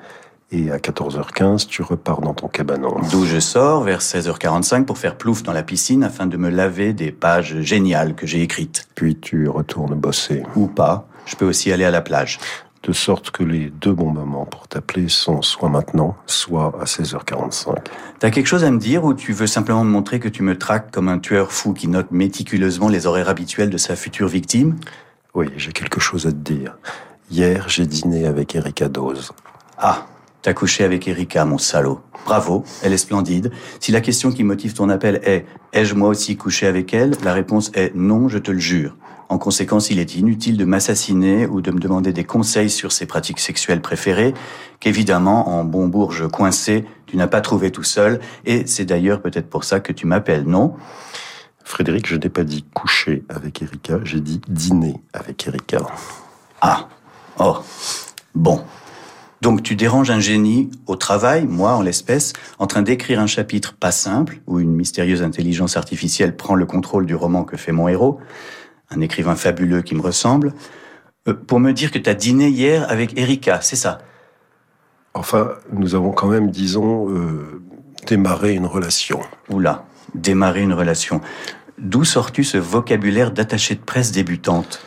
Et 0.52 0.72
à 0.72 0.78
14h15, 0.78 1.68
tu 1.68 1.82
repars 1.82 2.22
dans 2.22 2.34
ton 2.34 2.48
cabanon. 2.48 2.96
D'où 3.12 3.26
je 3.26 3.40
sors 3.40 3.84
vers 3.84 4.00
16h45 4.00 4.86
pour 4.86 4.98
faire 4.98 5.18
plouf 5.18 5.44
dans 5.44 5.54
la 5.54 5.64
piscine 5.64 6.04
afin 6.04 6.28
de 6.28 6.38
me 6.38 6.50
laver 6.50 6.94
des 6.94 7.12
pages 7.12 7.60
géniales 7.62 8.16
que 8.16 8.26
j'ai 8.26 8.42
écrites. 8.42 8.88
Puis 8.96 9.18
tu 9.18 9.50
retournes 9.50 9.96
bosser. 9.96 10.44
Ou 10.56 10.68
pas. 10.68 11.08
Je 11.26 11.36
peux 11.36 11.46
aussi 11.46 11.72
aller 11.72 11.86
à 11.86 11.92
la 11.92 12.02
plage. 12.02 12.40
De 12.84 12.94
sorte 12.94 13.32
que 13.32 13.44
les 13.44 13.72
deux 13.72 13.94
bons 13.94 14.12
moments 14.12 14.46
pour 14.46 14.68
t'appeler 14.68 15.10
sont 15.10 15.42
soit 15.42 15.70
maintenant, 15.70 16.16
soit 16.28 16.72
à 16.80 16.84
16h45. 16.84 17.76
T'as 18.20 18.30
quelque 18.30 18.46
chose 18.46 18.64
à 18.64 18.70
me 18.70 18.78
dire 18.78 19.04
ou 19.04 19.16
tu 19.16 19.34
veux 19.34 19.48
simplement 19.48 19.84
me 19.84 19.90
montrer 19.90 20.20
que 20.20 20.30
tu 20.30 20.44
me 20.44 20.58
traques 20.58 20.92
comme 20.92 21.10
un 21.10 21.18
tueur 21.18 21.52
fou 21.52 21.74
qui 21.74 21.88
note 21.88 22.12
méticuleusement 22.12 22.88
les 22.88 23.08
horaires 23.08 23.30
habituels 23.30 23.72
de 23.72 23.78
sa 23.78 23.96
future 23.96 24.28
victime? 24.28 24.76
Oui, 25.34 25.48
j'ai 25.58 25.72
quelque 25.72 26.00
chose 26.00 26.28
à 26.28 26.32
te 26.32 26.36
dire. 26.36 26.78
Hier, 27.32 27.68
j'ai 27.70 27.88
dîné 27.88 28.28
avec 28.28 28.56
Erika 28.56 28.88
Dose. 28.88 29.32
Ah, 29.80 30.06
T'as 30.46 30.54
couché 30.54 30.84
avec 30.84 31.08
Erika, 31.08 31.44
mon 31.44 31.58
salaud. 31.58 32.02
Bravo, 32.24 32.64
elle 32.84 32.94
est 32.94 33.00
splendide. 33.00 33.52
Si 33.80 33.92
la 33.92 34.00
question 34.00 34.32
qui 34.32 34.44
motive 34.44 34.76
ton 34.76 34.90
appel 34.90 35.20
est 35.24 35.48
ai-je 35.74 35.96
moi 35.96 36.10
aussi 36.10 36.38
couché 36.38 36.68
avec 36.68 36.94
elle? 36.94 37.16
La 37.24 37.34
réponse 37.34 37.72
est 37.74 37.96
non, 37.96 38.30
je 38.30 38.38
te 38.38 38.52
le 38.52 38.60
jure. 38.60 38.96
En 39.28 39.38
conséquence, 39.38 39.90
il 39.90 40.00
est 40.00 40.16
inutile 40.16 40.56
de 40.58 40.66
m'assassiner 40.66 41.48
ou 41.48 41.62
de 41.62 41.72
me 41.72 41.80
demander 41.80 42.14
des 42.14 42.24
conseils 42.24 42.70
sur 42.70 42.92
ses 42.92 43.06
pratiques 43.06 43.40
sexuelles 43.40 43.82
préférées, 43.82 44.34
qu'évidemment, 44.80 45.50
en 45.50 45.64
bon 45.64 45.88
bourge 45.88 46.28
coincé, 46.30 46.86
tu 47.08 47.18
n'as 47.18 47.28
pas 47.28 47.42
trouvé 47.42 47.72
tout 47.72 47.84
seul, 47.84 48.20
et 48.46 48.68
c'est 48.68 48.86
d'ailleurs 48.86 49.22
peut-être 49.22 49.50
pour 49.50 49.64
ça 49.64 49.80
que 49.80 49.92
tu 49.92 50.06
m'appelles, 50.06 50.46
non? 50.46 50.76
Frédéric, 51.64 52.08
je 52.08 52.16
n'ai 52.16 52.30
pas 52.30 52.44
dit 52.44 52.64
coucher 52.76 53.24
avec 53.28 53.64
Erika, 53.64 54.00
j'ai 54.04 54.20
dit 54.20 54.40
dîner 54.48 55.02
avec 55.14 55.48
Erika. 55.48 55.80
Ah, 56.62 56.88
oh, 57.40 57.58
bon. 58.36 58.62
Donc 59.42 59.64
tu 59.64 59.76
déranges 59.76 60.12
un 60.12 60.20
génie 60.20 60.70
au 60.86 60.96
travail, 60.96 61.46
moi 61.48 61.74
en 61.76 61.82
l'espèce, 61.82 62.34
en 62.60 62.68
train 62.68 62.84
d'écrire 62.84 63.20
un 63.20 63.28
chapitre 63.28 63.74
pas 63.74 63.92
simple, 63.92 64.40
où 64.46 64.60
une 64.60 64.72
mystérieuse 64.72 65.24
intelligence 65.24 65.78
artificielle 65.78 66.36
prend 66.36 66.56
le 66.56 66.66
contrôle 66.66 67.06
du 67.06 67.16
roman 67.16 67.44
que 67.44 67.58
fait 67.58 67.72
mon 67.72 67.88
héros, 67.88 68.20
un 68.96 69.02
écrivain 69.02 69.36
fabuleux 69.36 69.82
qui 69.82 69.96
me 69.96 70.02
ressemble, 70.02 70.54
euh, 71.28 71.34
pour 71.34 71.60
me 71.60 71.72
dire 71.72 71.92
que 71.92 72.00
tu 72.00 72.10
as 72.10 72.14
dîné 72.14 72.50
hier 72.50 72.90
avec 72.90 73.18
Erika, 73.18 73.62
c'est 73.62 73.76
ça? 73.76 74.00
Enfin, 75.14 75.54
nous 75.72 75.96
avons 75.96 76.12
quand 76.12 76.28
même, 76.28 76.52
disons, 76.52 77.10
euh, 77.10 77.62
démarré 78.06 78.54
une 78.54 78.66
relation. 78.66 79.22
Oula, 79.50 79.86
démarrer 80.14 80.62
une 80.62 80.74
relation. 80.74 81.22
D'où 81.78 82.04
sors-tu 82.04 82.44
ce 82.44 82.58
vocabulaire 82.58 83.32
d'attaché 83.32 83.76
de 83.76 83.82
presse 83.82 84.12
débutante? 84.12 84.86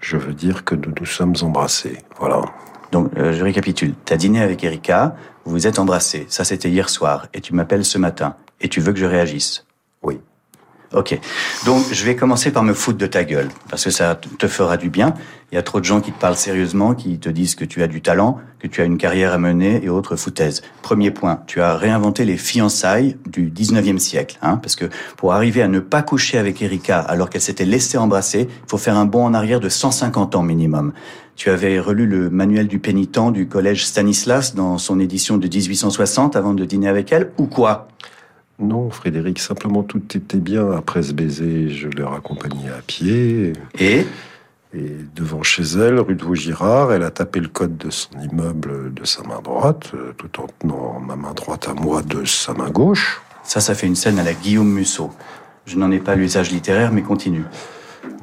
Je 0.00 0.16
veux 0.16 0.34
dire 0.34 0.64
que 0.64 0.74
nous 0.74 0.92
nous 0.98 1.06
sommes 1.06 1.34
embrassés, 1.42 1.98
voilà. 2.18 2.42
Donc, 2.90 3.10
euh, 3.16 3.32
je 3.32 3.42
récapitule. 3.42 3.94
Tu 4.04 4.12
as 4.12 4.16
dîné 4.16 4.42
avec 4.42 4.62
Erika, 4.64 5.16
vous 5.44 5.52
vous 5.52 5.66
êtes 5.66 5.78
embrassés. 5.78 6.26
Ça, 6.28 6.44
c'était 6.44 6.68
hier 6.68 6.88
soir. 6.88 7.28
Et 7.32 7.40
tu 7.40 7.54
m'appelles 7.54 7.84
ce 7.84 7.98
matin. 7.98 8.36
Et 8.60 8.68
tu 8.68 8.80
veux 8.80 8.92
que 8.92 8.98
je 8.98 9.06
réagisse? 9.06 9.64
Ok. 10.94 11.18
Donc, 11.64 11.84
je 11.90 12.04
vais 12.04 12.16
commencer 12.16 12.50
par 12.50 12.62
me 12.62 12.74
foutre 12.74 12.98
de 12.98 13.06
ta 13.06 13.24
gueule, 13.24 13.48
parce 13.70 13.84
que 13.84 13.90
ça 13.90 14.18
te 14.38 14.46
fera 14.46 14.76
du 14.76 14.90
bien. 14.90 15.14
Il 15.50 15.54
y 15.54 15.58
a 15.58 15.62
trop 15.62 15.80
de 15.80 15.84
gens 15.84 16.00
qui 16.00 16.12
te 16.12 16.18
parlent 16.18 16.36
sérieusement, 16.36 16.94
qui 16.94 17.18
te 17.18 17.28
disent 17.28 17.54
que 17.54 17.64
tu 17.64 17.82
as 17.82 17.86
du 17.86 18.00
talent, 18.00 18.38
que 18.58 18.66
tu 18.66 18.80
as 18.80 18.84
une 18.84 18.98
carrière 18.98 19.32
à 19.32 19.38
mener 19.38 19.82
et 19.84 19.88
autres 19.88 20.16
foutaises. 20.16 20.62
Premier 20.82 21.10
point, 21.10 21.40
tu 21.46 21.60
as 21.60 21.76
réinventé 21.76 22.24
les 22.24 22.36
fiançailles 22.36 23.16
du 23.26 23.50
19e 23.50 23.98
siècle, 23.98 24.38
hein, 24.42 24.56
parce 24.56 24.76
que 24.76 24.86
pour 25.16 25.32
arriver 25.32 25.62
à 25.62 25.68
ne 25.68 25.80
pas 25.80 26.02
coucher 26.02 26.38
avec 26.38 26.62
Erika 26.62 27.00
alors 27.00 27.30
qu'elle 27.30 27.42
s'était 27.42 27.64
laissée 27.64 27.98
embrasser, 27.98 28.48
il 28.50 28.70
faut 28.70 28.78
faire 28.78 28.96
un 28.96 29.04
bond 29.04 29.24
en 29.24 29.34
arrière 29.34 29.60
de 29.60 29.68
150 29.68 30.36
ans 30.36 30.42
minimum. 30.42 30.92
Tu 31.36 31.50
avais 31.50 31.78
relu 31.80 32.06
le 32.06 32.30
manuel 32.30 32.68
du 32.68 32.78
pénitent 32.78 33.32
du 33.32 33.48
collège 33.48 33.86
Stanislas 33.86 34.54
dans 34.54 34.78
son 34.78 35.00
édition 35.00 35.38
de 35.38 35.48
1860 35.48 36.36
avant 36.36 36.54
de 36.54 36.64
dîner 36.64 36.88
avec 36.88 37.12
elle, 37.12 37.32
ou 37.38 37.46
quoi? 37.46 37.88
Non, 38.62 38.90
Frédéric, 38.90 39.38
simplement 39.38 39.82
tout 39.82 40.02
était 40.16 40.38
bien. 40.38 40.70
Après 40.70 41.02
ce 41.02 41.12
baiser, 41.12 41.68
je 41.68 41.88
l'ai 41.88 42.02
raccompagnée 42.02 42.68
à 42.68 42.82
pied. 42.86 43.52
Et? 43.78 44.06
Et 44.74 44.96
devant 45.14 45.42
chez 45.42 45.62
elle, 45.62 46.00
rue 46.00 46.14
de 46.14 46.24
Vaugirard, 46.24 46.92
elle 46.92 47.02
a 47.02 47.10
tapé 47.10 47.40
le 47.40 47.48
code 47.48 47.76
de 47.76 47.90
son 47.90 48.10
immeuble 48.20 48.94
de 48.94 49.04
sa 49.04 49.22
main 49.22 49.40
droite, 49.42 49.90
euh, 49.94 50.12
tout 50.16 50.40
en 50.40 50.46
tenant 50.58 50.98
ma 50.98 51.14
main 51.14 51.34
droite 51.34 51.68
à 51.68 51.74
moi 51.74 52.00
de 52.00 52.24
sa 52.24 52.54
main 52.54 52.70
gauche. 52.70 53.20
Ça, 53.42 53.60
ça 53.60 53.74
fait 53.74 53.86
une 53.86 53.96
scène 53.96 54.18
à 54.18 54.24
la 54.24 54.32
Guillaume 54.32 54.72
Musso. 54.72 55.10
Je 55.66 55.76
n'en 55.76 55.90
ai 55.90 55.98
pas 55.98 56.14
l'usage 56.14 56.50
littéraire, 56.50 56.90
mais 56.90 57.02
continue. 57.02 57.44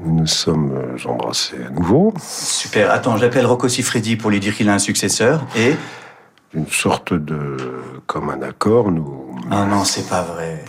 Nous 0.04 0.16
nous 0.16 0.28
sommes 0.28 0.72
euh, 0.74 1.10
embrassés 1.10 1.58
à 1.68 1.70
nouveau. 1.70 2.14
Super. 2.20 2.90
Attends, 2.90 3.18
j'appelle 3.18 3.46
Rocco 3.46 3.68
Siffredi 3.68 4.16
pour 4.16 4.32
lui 4.32 4.40
dire 4.40 4.56
qu'il 4.56 4.70
a 4.70 4.74
un 4.74 4.80
successeur. 4.80 5.46
Et? 5.56 5.76
Une 6.54 6.68
sorte 6.68 7.14
de 7.14 7.58
commun 8.08 8.42
accord, 8.42 8.92
nous... 8.92 9.36
Ah 9.52 9.66
non, 9.66 9.84
c'est 9.84 10.10
pas 10.10 10.24
vrai. 10.24 10.66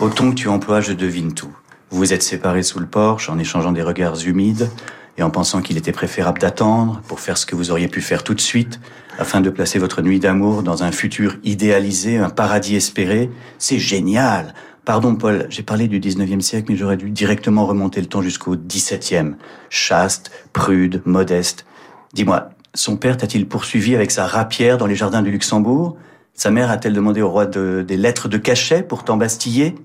Au 0.00 0.08
ton 0.08 0.30
que 0.30 0.36
tu 0.36 0.48
emploies, 0.48 0.80
je 0.80 0.92
devine 0.92 1.34
tout. 1.34 1.52
Vous 1.90 1.98
vous 1.98 2.12
êtes 2.12 2.22
séparés 2.22 2.62
sous 2.62 2.78
le 2.78 2.86
porche 2.86 3.28
en 3.28 3.38
échangeant 3.40 3.72
des 3.72 3.82
regards 3.82 4.24
humides 4.24 4.70
et 5.18 5.24
en 5.24 5.30
pensant 5.30 5.60
qu'il 5.60 5.76
était 5.76 5.90
préférable 5.90 6.40
d'attendre 6.40 7.00
pour 7.08 7.18
faire 7.18 7.36
ce 7.36 7.46
que 7.46 7.56
vous 7.56 7.72
auriez 7.72 7.88
pu 7.88 8.00
faire 8.00 8.22
tout 8.22 8.34
de 8.34 8.40
suite 8.40 8.78
afin 9.18 9.40
de 9.40 9.50
placer 9.50 9.80
votre 9.80 10.02
nuit 10.02 10.20
d'amour 10.20 10.62
dans 10.62 10.84
un 10.84 10.92
futur 10.92 11.36
idéalisé, 11.42 12.18
un 12.18 12.30
paradis 12.30 12.76
espéré. 12.76 13.28
C'est 13.58 13.80
génial. 13.80 14.54
Pardon, 14.84 15.16
Paul, 15.16 15.46
j'ai 15.48 15.64
parlé 15.64 15.88
du 15.88 15.98
19e 15.98 16.42
siècle, 16.42 16.66
mais 16.68 16.76
j'aurais 16.76 16.96
dû 16.96 17.10
directement 17.10 17.66
remonter 17.66 18.00
le 18.00 18.06
temps 18.06 18.22
jusqu'au 18.22 18.54
17e. 18.54 19.34
Chaste, 19.68 20.30
prude, 20.52 21.02
modeste. 21.04 21.66
Dis-moi, 22.12 22.50
son 22.74 22.96
père 22.96 23.16
t'a-t-il 23.16 23.46
poursuivi 23.46 23.94
avec 23.94 24.10
sa 24.10 24.26
rapière 24.26 24.78
dans 24.78 24.86
les 24.86 24.96
jardins 24.96 25.22
du 25.22 25.30
Luxembourg? 25.30 25.96
Sa 26.34 26.50
mère 26.50 26.70
a-t-elle 26.70 26.92
demandé 26.92 27.22
au 27.22 27.30
roi 27.30 27.46
de- 27.46 27.84
des 27.86 27.96
lettres 27.96 28.28
de 28.28 28.36
cachet 28.38 28.82
pour 28.82 29.04
t'embastiller 29.04 29.76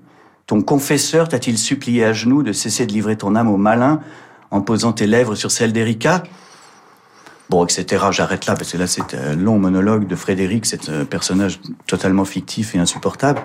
Ton 0.46 0.62
confesseur 0.62 1.28
t'a-t-il 1.28 1.56
supplié 1.56 2.04
à 2.04 2.12
genoux 2.12 2.42
de 2.42 2.52
cesser 2.52 2.86
de 2.86 2.92
livrer 2.92 3.16
ton 3.16 3.36
âme 3.36 3.48
au 3.48 3.56
malin 3.56 4.00
en 4.50 4.60
posant 4.60 4.92
tes 4.92 5.06
lèvres 5.06 5.36
sur 5.36 5.52
celles 5.52 5.72
d'Erika? 5.72 6.24
Bon, 7.50 7.64
etc. 7.64 8.04
J'arrête 8.12 8.46
là 8.46 8.54
parce 8.54 8.70
que 8.72 8.78
là 8.78 8.86
c'est 8.86 9.12
un 9.14 9.34
long 9.34 9.58
monologue 9.58 10.06
de 10.06 10.14
Frédéric, 10.14 10.66
c'est 10.66 10.88
un 10.88 11.04
personnage 11.04 11.58
totalement 11.88 12.24
fictif 12.24 12.76
et 12.76 12.78
insupportable. 12.78 13.40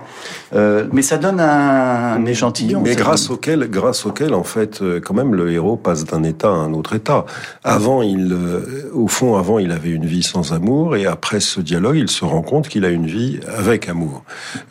Euh, 0.54 0.86
mais 0.94 1.02
ça 1.02 1.18
donne 1.18 1.40
un, 1.40 2.24
échantillon. 2.28 2.82
Mais 2.84 2.96
grâce 2.96 3.28
donne- 3.28 3.36
auquel, 3.36 3.68
grâce 3.70 4.06
auquel, 4.06 4.36
en 4.36 4.44
fait, 4.44 4.82
euh, 4.84 5.00
quand 5.04 5.16
même, 5.16 5.34
le 5.34 5.52
héros 5.52 5.76
passe 5.76 6.06
d'un 6.06 6.22
état 6.24 6.50
à 6.50 6.52
un 6.52 6.74
autre 6.74 6.94
état. 6.96 7.26
Avant, 7.64 8.04
il, 8.04 8.32
euh, 8.32 8.92
au 8.94 9.08
fond, 9.08 9.38
avant, 9.38 9.58
il 9.58 9.72
avait 9.72 9.90
une 9.90 10.06
vie 10.06 10.22
sans 10.24 10.54
amour, 10.54 10.96
et 10.96 11.08
après 11.08 11.40
ce 11.40 11.60
dialogue, 11.60 11.98
il 11.98 12.10
se 12.10 12.26
rend 12.26 12.44
compte 12.44 12.68
qu'il 12.68 12.86
a 12.86 12.90
une 12.90 13.08
vie 13.08 13.40
avec 13.58 13.90
amour. 13.90 14.24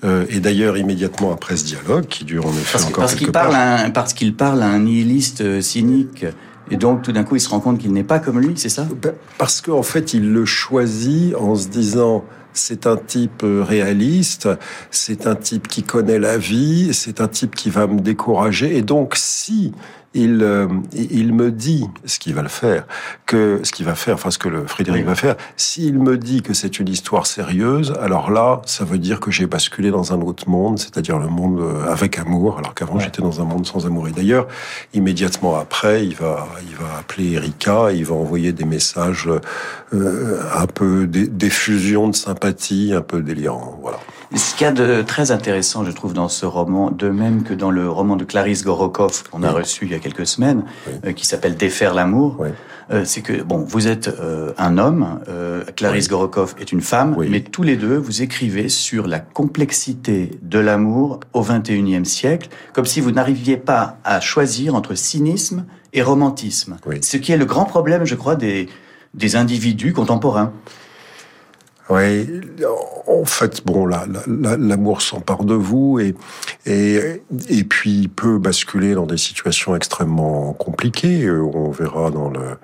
Euh, 0.05 0.25
et 0.31 0.38
d'ailleurs, 0.38 0.77
immédiatement 0.79 1.33
après 1.33 1.57
ce 1.57 1.64
dialogue, 1.64 2.07
qui 2.07 2.25
dure 2.25 2.47
en 2.47 2.51
effet 2.53 2.73
Parce, 2.73 2.85
encore 2.87 2.99
parce 3.01 3.12
quelques 3.14 3.25
qu'il 3.25 3.33
parle, 3.33 3.51
pages, 3.51 3.81
à 3.81 3.85
un- 3.87 3.90
parce 3.90 4.14
qu'il 4.14 4.35
parle 4.37 4.62
à 4.62 4.68
un 4.68 4.79
nihiliste 4.79 5.61
cynique. 5.61 6.25
Et 6.70 6.77
donc, 6.77 7.03
tout 7.03 7.12
d'un 7.12 7.24
coup, 7.24 7.37
il 7.37 7.40
se 7.40 7.48
rend 7.48 7.61
compte 7.61 7.79
qu'il 7.79 7.92
n'est 7.92 8.05
pas 8.05 8.18
comme 8.18 8.40
lui, 8.40 8.55
c'est 8.57 8.68
ça? 8.68 8.87
Ben, 9.03 9.14
Parce 9.38 9.61
qu'en 9.61 9.83
fait, 9.83 10.14
il 10.14 10.33
le 10.33 10.44
choisit 10.44 11.35
en 11.35 11.55
se 11.55 11.68
disant 11.68 12.24
c'est 12.55 12.87
un 12.87 12.96
type 12.96 13.42
euh, 13.42 13.62
réaliste, 13.62 14.48
c'est 14.90 15.27
un 15.27 15.35
type 15.35 15.68
qui 15.68 15.83
connaît 15.83 16.20
la 16.20 16.38
vie, 16.38 16.94
c'est 16.94 17.20
un 17.20 17.29
type 17.29 17.55
qui 17.55 17.68
va 17.68 17.87
me 17.87 18.00
décourager. 18.00 18.77
Et 18.77 18.83
donc, 18.83 19.14
si 19.16 19.72
il, 20.14 20.42
euh, 20.42 20.68
il 20.92 21.33
me 21.35 21.50
dit 21.50 21.87
ce 22.05 22.18
qu'il 22.18 22.35
va 22.35 22.42
le 22.42 22.48
faire, 22.48 22.87
que 23.27 23.61
ce 23.62 23.72
qu'il 23.72 23.85
va 23.87 23.94
faire, 23.94 24.14
enfin 24.14 24.31
ce 24.31 24.38
que 24.38 24.48
le 24.48 24.66
Frédéric 24.66 25.03
Oui. 25.03 25.07
va 25.09 25.14
faire, 25.14 25.37
s'il 25.57 25.98
me 25.98 26.16
dit 26.16 26.42
que 26.42 26.55
c'est 26.55 26.79
une 26.79 26.88
histoire 26.88 27.27
sérieuse, 27.27 27.92
alors 28.00 28.31
là, 28.31 28.62
ça 28.66 28.85
veut 28.85 28.98
dire 28.98 29.20
que 29.20 29.31
j'ai 29.31 29.46
basculé 29.46 29.90
dans 29.90 30.12
un 30.12 30.20
autre 30.20 30.48
monde, 30.48 30.79
c'est-à-dire 30.79 31.18
le 31.18 31.29
monde 31.29 31.61
euh, 31.61 31.90
avec 31.90 32.18
amour, 32.18 32.59
alors 32.59 32.74
qu'avant 32.74 32.98
j'étais 32.98 33.22
dans 33.22 33.40
un 33.40 33.44
monde 33.44 33.66
sans 33.66 33.87
amour. 33.87 34.09
Et 34.09 34.12
d'ailleurs, 34.12 34.46
immédiatement 34.94 35.59
après, 35.59 36.07
il 36.07 36.14
va, 36.14 36.46
il 36.68 36.77
va 36.77 36.98
appeler 36.98 37.33
Erika, 37.33 37.90
il 37.92 38.05
va 38.05 38.14
envoyer 38.14 38.53
des 38.53 38.64
messages 38.64 39.29
euh, 39.92 40.40
un 40.55 40.66
peu 40.66 41.07
des- 41.07 41.27
d'effusion 41.29 42.09
de 42.09 42.14
sympathie, 42.16 42.92
un 42.94 43.03
peu 43.03 43.20
délirant. 43.22 43.79
Voilà. 43.83 43.98
Ce 44.34 44.54
qu'il 44.54 44.64
y 44.64 44.68
a 44.68 44.72
de 44.72 45.02
très 45.02 45.30
intéressant, 45.30 45.84
je 45.84 45.90
trouve, 45.92 46.12
dans 46.12 46.28
ce 46.28 46.46
roman, 46.46 46.90
de 46.90 47.08
même 47.08 47.42
que 47.44 47.54
dans 47.54 47.70
le 47.70 47.88
roman 47.88 48.16
de 48.16 48.24
Clarisse 48.24 48.64
Gorokov 48.64 49.28
qu'on 49.30 49.42
a 49.42 49.50
reçu 49.52 49.84
il 49.84 49.92
y 49.92 49.94
a 49.94 49.98
quelques 49.98 50.26
semaines, 50.26 50.64
Oui. 50.87 50.92
euh, 51.06 51.12
qui 51.12 51.26
s'appelle 51.26 51.56
Défaire 51.56 51.94
l'amour, 51.94 52.37
Oui. 52.38 52.48
euh, 52.90 53.02
c'est 53.04 53.20
que 53.22 53.42
bon, 53.42 53.58
vous 53.58 53.87
êtes 53.87 54.08
euh, 54.08 54.52
un 54.58 54.78
homme, 54.78 55.20
Clarisse 55.76 56.04
Oui. 56.06 56.10
Gorokov 56.10 56.54
est 56.58 56.72
une 56.72 56.80
femme, 56.80 57.16
mais 57.28 57.40
tous 57.40 57.62
les 57.62 57.76
deux 57.76 57.96
vous 57.96 58.22
écrivez 58.22 58.68
sur 58.68 59.06
la 59.06 59.20
complexité 59.20 60.30
de 60.42 60.58
l'amour 60.58 61.20
au 61.32 61.42
XXIe 61.42 62.04
siècle, 62.06 62.48
comme 62.72 62.87
si 62.87 63.00
vous 63.00 63.12
n'arriviez 63.12 63.56
pas 63.56 63.98
à 64.04 64.20
choisir 64.20 64.74
entre 64.74 64.94
cynisme 64.94 65.64
et 65.92 66.02
romantisme. 66.02 66.76
Ce 67.02 67.16
qui 67.18 67.30
est 67.32 67.37
le 67.37 67.44
grand 67.44 67.64
problème, 67.66 68.04
je 68.04 68.14
crois, 68.14 68.37
des 68.37 68.68
des 69.14 69.37
individus 69.37 69.92
contemporains. 69.92 70.52
Oui, 71.90 72.40
en 73.07 73.25
fait, 73.27 73.64
bon, 73.66 73.85
là, 73.85 74.07
l'amour 74.27 75.03
s'empare 75.03 75.44
de 75.44 75.55
vous 75.55 75.99
et, 75.99 76.14
et, 76.64 77.23
et 77.49 77.64
puis 77.64 77.90
il 78.01 78.09
peut 78.09 78.38
basculer 78.38 78.94
dans 78.94 79.07
des 79.07 79.18
situations 79.18 79.77
extrêmement 79.77 80.55
compliquées. 80.55 81.25
Euh, 81.25 81.42
On 81.42 81.70
verra 81.70 82.11
dans 82.11 82.31
le, 82.31 82.57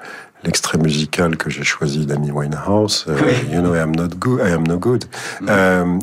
l'extrait 0.44 0.78
musical 0.78 1.36
que 1.36 1.50
j'ai 1.50 1.64
choisi 1.64 2.06
d'Amy 2.06 2.30
Winehouse, 2.30 3.04
euh, 3.08 3.18
Oui. 3.22 3.54
You 3.54 3.60
know 3.60 3.74
I 3.74 3.80
am 3.80 3.94
not 3.94 4.16
good, 4.18 4.40
I 4.40 4.52
am 4.52 4.66
no 4.66 4.78
good, 4.78 5.04
euh, 5.48 5.98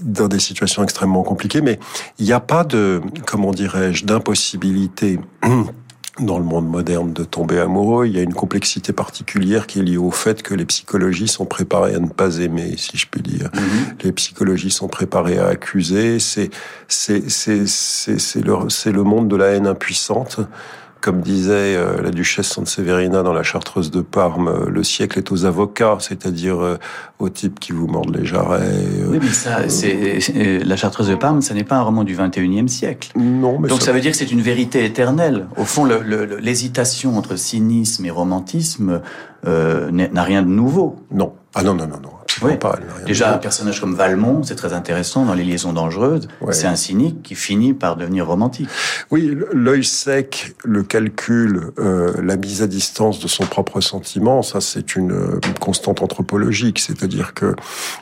dans 0.00 0.28
des 0.28 0.40
situations 0.40 0.82
extrêmement 0.82 1.22
compliquées, 1.22 1.60
mais 1.60 1.78
il 2.18 2.24
n'y 2.24 2.32
a 2.32 2.40
pas 2.40 2.64
de, 2.64 3.00
comment 3.26 3.52
dirais-je, 3.52 4.04
d'impossibilité 4.06 5.20
dans 6.20 6.38
le 6.38 6.44
monde 6.44 6.68
moderne 6.68 7.12
de 7.12 7.24
tomber 7.24 7.58
amoureux. 7.58 8.06
Il 8.06 8.14
y 8.14 8.18
a 8.18 8.22
une 8.22 8.34
complexité 8.34 8.92
particulière 8.92 9.66
qui 9.66 9.80
est 9.80 9.82
liée 9.82 9.96
au 9.96 10.10
fait 10.10 10.42
que 10.42 10.54
les 10.54 10.66
psychologies 10.66 11.28
sont 11.28 11.46
préparées 11.46 11.94
à 11.94 11.98
ne 11.98 12.08
pas 12.08 12.38
aimer, 12.38 12.74
si 12.76 12.98
je 12.98 13.06
puis 13.10 13.22
dire. 13.22 13.50
Les 14.02 14.12
psychologies 14.12 14.70
sont 14.70 14.88
préparées 14.88 15.38
à 15.38 15.46
accuser. 15.48 16.18
C'est 16.18 16.50
c'est 16.86 17.28
c'est 17.30 17.66
c'est 17.66 18.18
c'est 18.18 18.44
le 18.44 18.54
c'est 18.68 18.92
le 18.92 19.02
monde 19.02 19.28
de 19.28 19.36
la 19.36 19.46
haine 19.46 19.66
impuissante. 19.66 20.40
Comme 21.02 21.20
disait 21.20 21.74
euh, 21.76 22.00
la 22.00 22.10
duchesse 22.10 22.46
Sanseverina 22.46 23.24
dans 23.24 23.32
la 23.32 23.42
Chartreuse 23.42 23.90
de 23.90 24.02
Parme, 24.02 24.46
euh, 24.46 24.70
le 24.70 24.84
siècle 24.84 25.18
est 25.18 25.32
aux 25.32 25.44
avocats, 25.46 25.96
c'est-à-dire 25.98 26.60
euh, 26.62 26.78
aux 27.18 27.28
types 27.28 27.58
qui 27.58 27.72
vous 27.72 27.88
mordent 27.88 28.16
les 28.16 28.24
jarrets. 28.24 28.62
Oui, 29.08 29.18
mais 29.20 29.28
ça, 29.28 29.68
c'est 29.68 30.20
la 30.64 30.76
Chartreuse 30.76 31.08
de 31.08 31.16
Parme, 31.16 31.42
ça 31.42 31.54
n'est 31.54 31.64
pas 31.64 31.74
un 31.76 31.82
roman 31.82 32.04
du 32.04 32.16
XXIe 32.16 32.68
siècle. 32.68 33.10
Non, 33.16 33.58
mais 33.58 33.68
Donc 33.68 33.80
ça- 33.80 33.86
ça 33.86 33.92
veut 33.92 34.00
dire 34.00 34.12
que 34.12 34.16
c'est 34.16 34.30
une 34.30 34.42
vérité 34.42 34.84
éternelle. 34.84 35.46
Au 35.56 35.64
fond, 35.64 35.84
l'hésitation 35.84 37.18
entre 37.18 37.34
cynisme 37.36 38.06
et 38.06 38.10
romantisme 38.10 39.00
euh, 39.46 39.90
n'a 39.90 40.22
rien 40.22 40.42
de 40.42 40.48
nouveau. 40.48 40.96
non. 41.10 41.32
Ah 41.54 41.62
non 41.62 41.74
non 41.74 41.86
non 41.86 41.98
non. 42.02 42.08
Oui. 42.42 42.56
pas. 42.56 42.78
Déjà, 43.06 43.34
un 43.34 43.38
personnage 43.38 43.80
comme 43.80 43.94
Valmont, 43.94 44.42
c'est 44.42 44.54
très 44.54 44.72
intéressant 44.72 45.24
dans 45.24 45.34
Les 45.34 45.44
Liaisons 45.44 45.72
dangereuses. 45.72 46.28
Ouais. 46.40 46.52
C'est 46.52 46.66
un 46.66 46.76
cynique 46.76 47.22
qui 47.22 47.34
finit 47.34 47.74
par 47.74 47.96
devenir 47.96 48.26
romantique. 48.26 48.68
Oui, 49.10 49.36
l'œil 49.52 49.84
sec, 49.84 50.54
le 50.64 50.82
calcul, 50.82 51.72
euh, 51.78 52.12
la 52.22 52.36
mise 52.36 52.62
à 52.62 52.66
distance 52.66 53.20
de 53.20 53.28
son 53.28 53.44
propre 53.44 53.80
sentiment, 53.80 54.42
ça 54.42 54.60
c'est 54.60 54.96
une 54.96 55.12
euh, 55.12 55.40
constante 55.60 56.02
anthropologique. 56.02 56.78
C'est-à-dire 56.78 57.34
que 57.34 57.54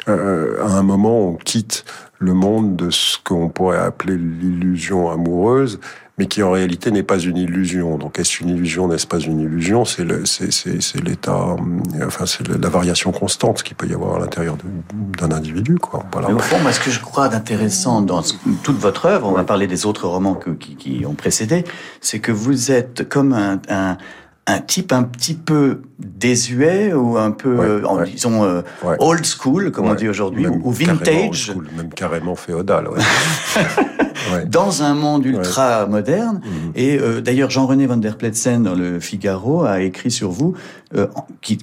euh, 0.08 0.62
à 0.62 0.72
un 0.72 0.82
moment, 0.82 1.20
on 1.20 1.34
quitte 1.34 1.84
le 2.18 2.34
monde 2.34 2.76
de 2.76 2.90
ce 2.90 3.16
qu'on 3.24 3.48
pourrait 3.48 3.78
appeler 3.78 4.16
l'illusion 4.16 5.10
amoureuse, 5.10 5.80
mais 6.20 6.26
qui 6.26 6.42
en 6.42 6.50
réalité 6.50 6.90
n'est 6.90 7.02
pas 7.02 7.18
une 7.18 7.38
illusion. 7.38 7.96
Donc 7.96 8.18
est-ce 8.18 8.42
une 8.42 8.50
illusion, 8.50 8.86
n'est-ce 8.88 9.06
pas 9.06 9.18
une 9.20 9.40
illusion? 9.40 9.86
C'est 9.86 10.04
le- 10.04 10.26
c'est- 10.26 10.52
c'est- 10.52 10.82
c'est 10.82 11.02
l'état, 11.02 11.34
hum, 11.34 11.82
enfin 12.06 12.26
c'est 12.26 12.46
la 12.46 12.68
variation 12.68 13.10
constante 13.10 13.62
qu'il 13.62 13.74
peut 13.74 13.86
y 13.88 13.94
avoir 13.94 14.16
à 14.16 14.18
l'intérieur 14.18 14.58
d'un 15.18 15.32
individu, 15.32 15.76
quoi. 15.76 16.04
Voilà. 16.12 16.28
Mais 16.28 16.34
au 16.34 16.38
fond, 16.38 16.58
moi, 16.60 16.72
ce 16.72 16.80
que 16.80 16.90
je 16.90 17.00
crois 17.00 17.30
d'intéressant 17.30 18.02
dans 18.02 18.22
toute 18.62 18.76
votre 18.76 19.06
œuvre, 19.06 19.28
on 19.28 19.32
va 19.32 19.44
parler 19.44 19.66
des 19.66 19.86
autres 19.86 20.06
romans 20.06 20.34
que- 20.34 20.50
qui, 20.50 20.76
qui 20.76 21.06
ont 21.06 21.14
précédé, 21.14 21.64
c'est 22.02 22.18
que 22.18 22.32
vous 22.32 22.70
êtes 22.70 23.08
comme 23.08 23.32
un, 23.32 23.58
un, 23.70 23.96
un 24.46 24.58
type 24.60 24.92
un 24.92 25.02
petit 25.02 25.34
peu 25.34 25.82
désuet 25.98 26.92
ou 26.92 27.16
un 27.18 27.30
peu, 27.30 27.84
en, 27.84 28.02
disons, 28.02 28.44
euh, 28.44 28.62
old 28.98 29.24
school, 29.24 29.70
comme 29.70 29.86
on 29.86 29.94
dit 29.94 30.08
aujourd'hui, 30.08 30.46
ou 30.46 30.70
vintage. 30.70 31.52
même 31.76 31.90
carrément 31.90 32.34
féodal. 32.34 32.88
dans 34.46 34.82
un 34.82 34.94
monde 34.94 35.24
ultra 35.24 35.86
moderne. 35.86 36.40
Mhm. 36.44 36.72
Et 36.74 36.98
euh, 36.98 37.20
d'ailleurs, 37.20 37.50
Jean-René 37.50 37.86
van 37.86 37.96
der 37.96 38.16
Pletsen, 38.16 38.62
dans 38.62 38.74
le 38.74 39.00
Figaro, 39.00 39.64
a 39.64 39.80
écrit 39.80 40.10
sur 40.10 40.30
vous 40.30 40.54
euh, 40.96 41.06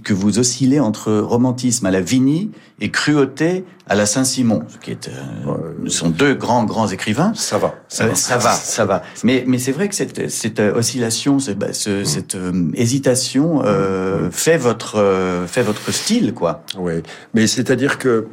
que 0.03 0.13
vous 0.13 0.39
oscillez 0.39 0.79
entre 0.79 1.13
romantisme 1.13 1.85
à 1.85 1.91
la 1.91 2.01
Vigny 2.01 2.51
et 2.79 2.89
cruauté 2.89 3.65
à 3.89 3.95
la 3.95 4.06
Saint-Simon, 4.06 4.63
qui 4.82 4.91
est, 4.91 5.10
euh, 5.10 5.89
sont 5.89 6.10
deux 6.10 6.34
grands 6.34 6.65
grands 6.65 6.88
écrivains. 6.88 7.32
Ça 7.36 7.58
va, 7.58 7.76
ça, 7.88 8.08
va. 8.08 8.15
ça 8.15 8.38
va, 8.38 8.52
ça 8.52 8.86
va. 8.86 9.04
Mais 9.23 9.43
mais 9.47 9.58
c'est 9.58 9.71
vrai 9.71 9.89
que 9.89 9.95
cette 9.95 10.30
cette 10.30 10.60
oscillation, 10.60 11.38
bah, 11.56 11.73
ce, 11.73 12.00
mhm. 12.00 12.06
cette 12.06 12.38
hésitation 12.73 13.63
mhm. 13.63 14.32
fait 14.32 14.58
votre 14.58 15.45
fait 15.47 15.63
votre 15.63 15.91
style, 15.91 16.34
quoi. 16.34 16.63
Oui, 16.78 17.04
mais 17.34 17.47
c'est-à-dire 17.47 17.97
que 17.97 18.28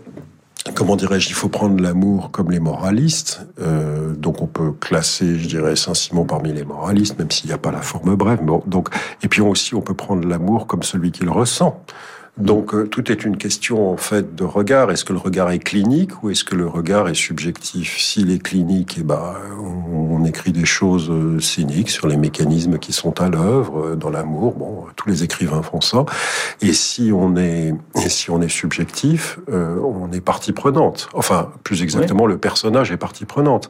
comment 0.72 0.96
dirais-je, 0.96 1.28
il 1.28 1.34
faut 1.34 1.48
prendre 1.48 1.82
l'amour 1.82 2.30
comme 2.30 2.50
les 2.50 2.60
moralistes. 2.60 3.46
Euh, 3.60 4.14
donc 4.14 4.40
on 4.40 4.46
peut 4.46 4.72
classer, 4.72 5.38
je 5.38 5.46
dirais, 5.46 5.76
Saint-Simon 5.76 6.24
parmi 6.24 6.52
les 6.52 6.64
moralistes, 6.64 7.18
même 7.18 7.30
s'il 7.30 7.48
n'y 7.48 7.52
a 7.52 7.58
pas 7.58 7.72
la 7.72 7.82
forme 7.82 8.14
brève. 8.14 8.42
Bon, 8.42 8.62
donc, 8.66 8.88
et 9.22 9.28
puis 9.28 9.42
aussi, 9.42 9.74
on 9.74 9.82
peut 9.82 9.94
prendre 9.94 10.26
l'amour 10.26 10.66
comme 10.66 10.82
celui 10.82 11.12
qui 11.12 11.24
le 11.24 11.30
ressent. 11.30 11.84
Donc 12.36 12.74
euh, 12.74 12.88
tout 12.88 13.12
est 13.12 13.24
une 13.24 13.36
question 13.36 13.92
en 13.92 13.96
fait 13.96 14.34
de 14.34 14.42
regard. 14.42 14.90
Est-ce 14.90 15.04
que 15.04 15.12
le 15.12 15.20
regard 15.20 15.52
est 15.52 15.60
clinique 15.60 16.22
ou 16.22 16.30
est-ce 16.30 16.42
que 16.42 16.56
le 16.56 16.66
regard 16.66 17.08
est 17.08 17.14
subjectif? 17.14 17.96
S'il 18.00 18.32
est 18.32 18.42
clinique, 18.42 18.96
eh 18.98 19.04
ben, 19.04 19.34
on, 19.60 20.24
écrit 20.24 20.52
des 20.52 20.64
choses 20.64 21.10
euh, 21.10 21.38
cyniques 21.38 21.90
sur 21.90 22.08
les 22.08 22.16
mécanismes 22.16 22.78
qui 22.78 22.94
sont 22.94 23.20
à 23.20 23.28
l'œuvre 23.28 23.88
euh, 23.88 23.94
dans 23.94 24.08
l'amour. 24.08 24.54
Bon, 24.54 24.84
tous 24.96 25.06
les 25.06 25.22
écrivains 25.22 25.62
font 25.62 25.82
ça. 25.82 26.06
Et 26.62 26.72
si 26.72 27.12
on 27.12 27.36
est, 27.36 27.74
et 28.02 28.08
si 28.08 28.30
on 28.30 28.40
est 28.40 28.48
subjectif, 28.48 29.38
on 29.48 30.10
est 30.12 30.22
partie 30.22 30.52
prenante. 30.52 31.10
Enfin, 31.12 31.52
plus 31.62 31.82
exactement, 31.82 32.24
le 32.24 32.38
personnage 32.38 32.90
est 32.90 32.96
partie 32.96 33.26
prenante. 33.26 33.68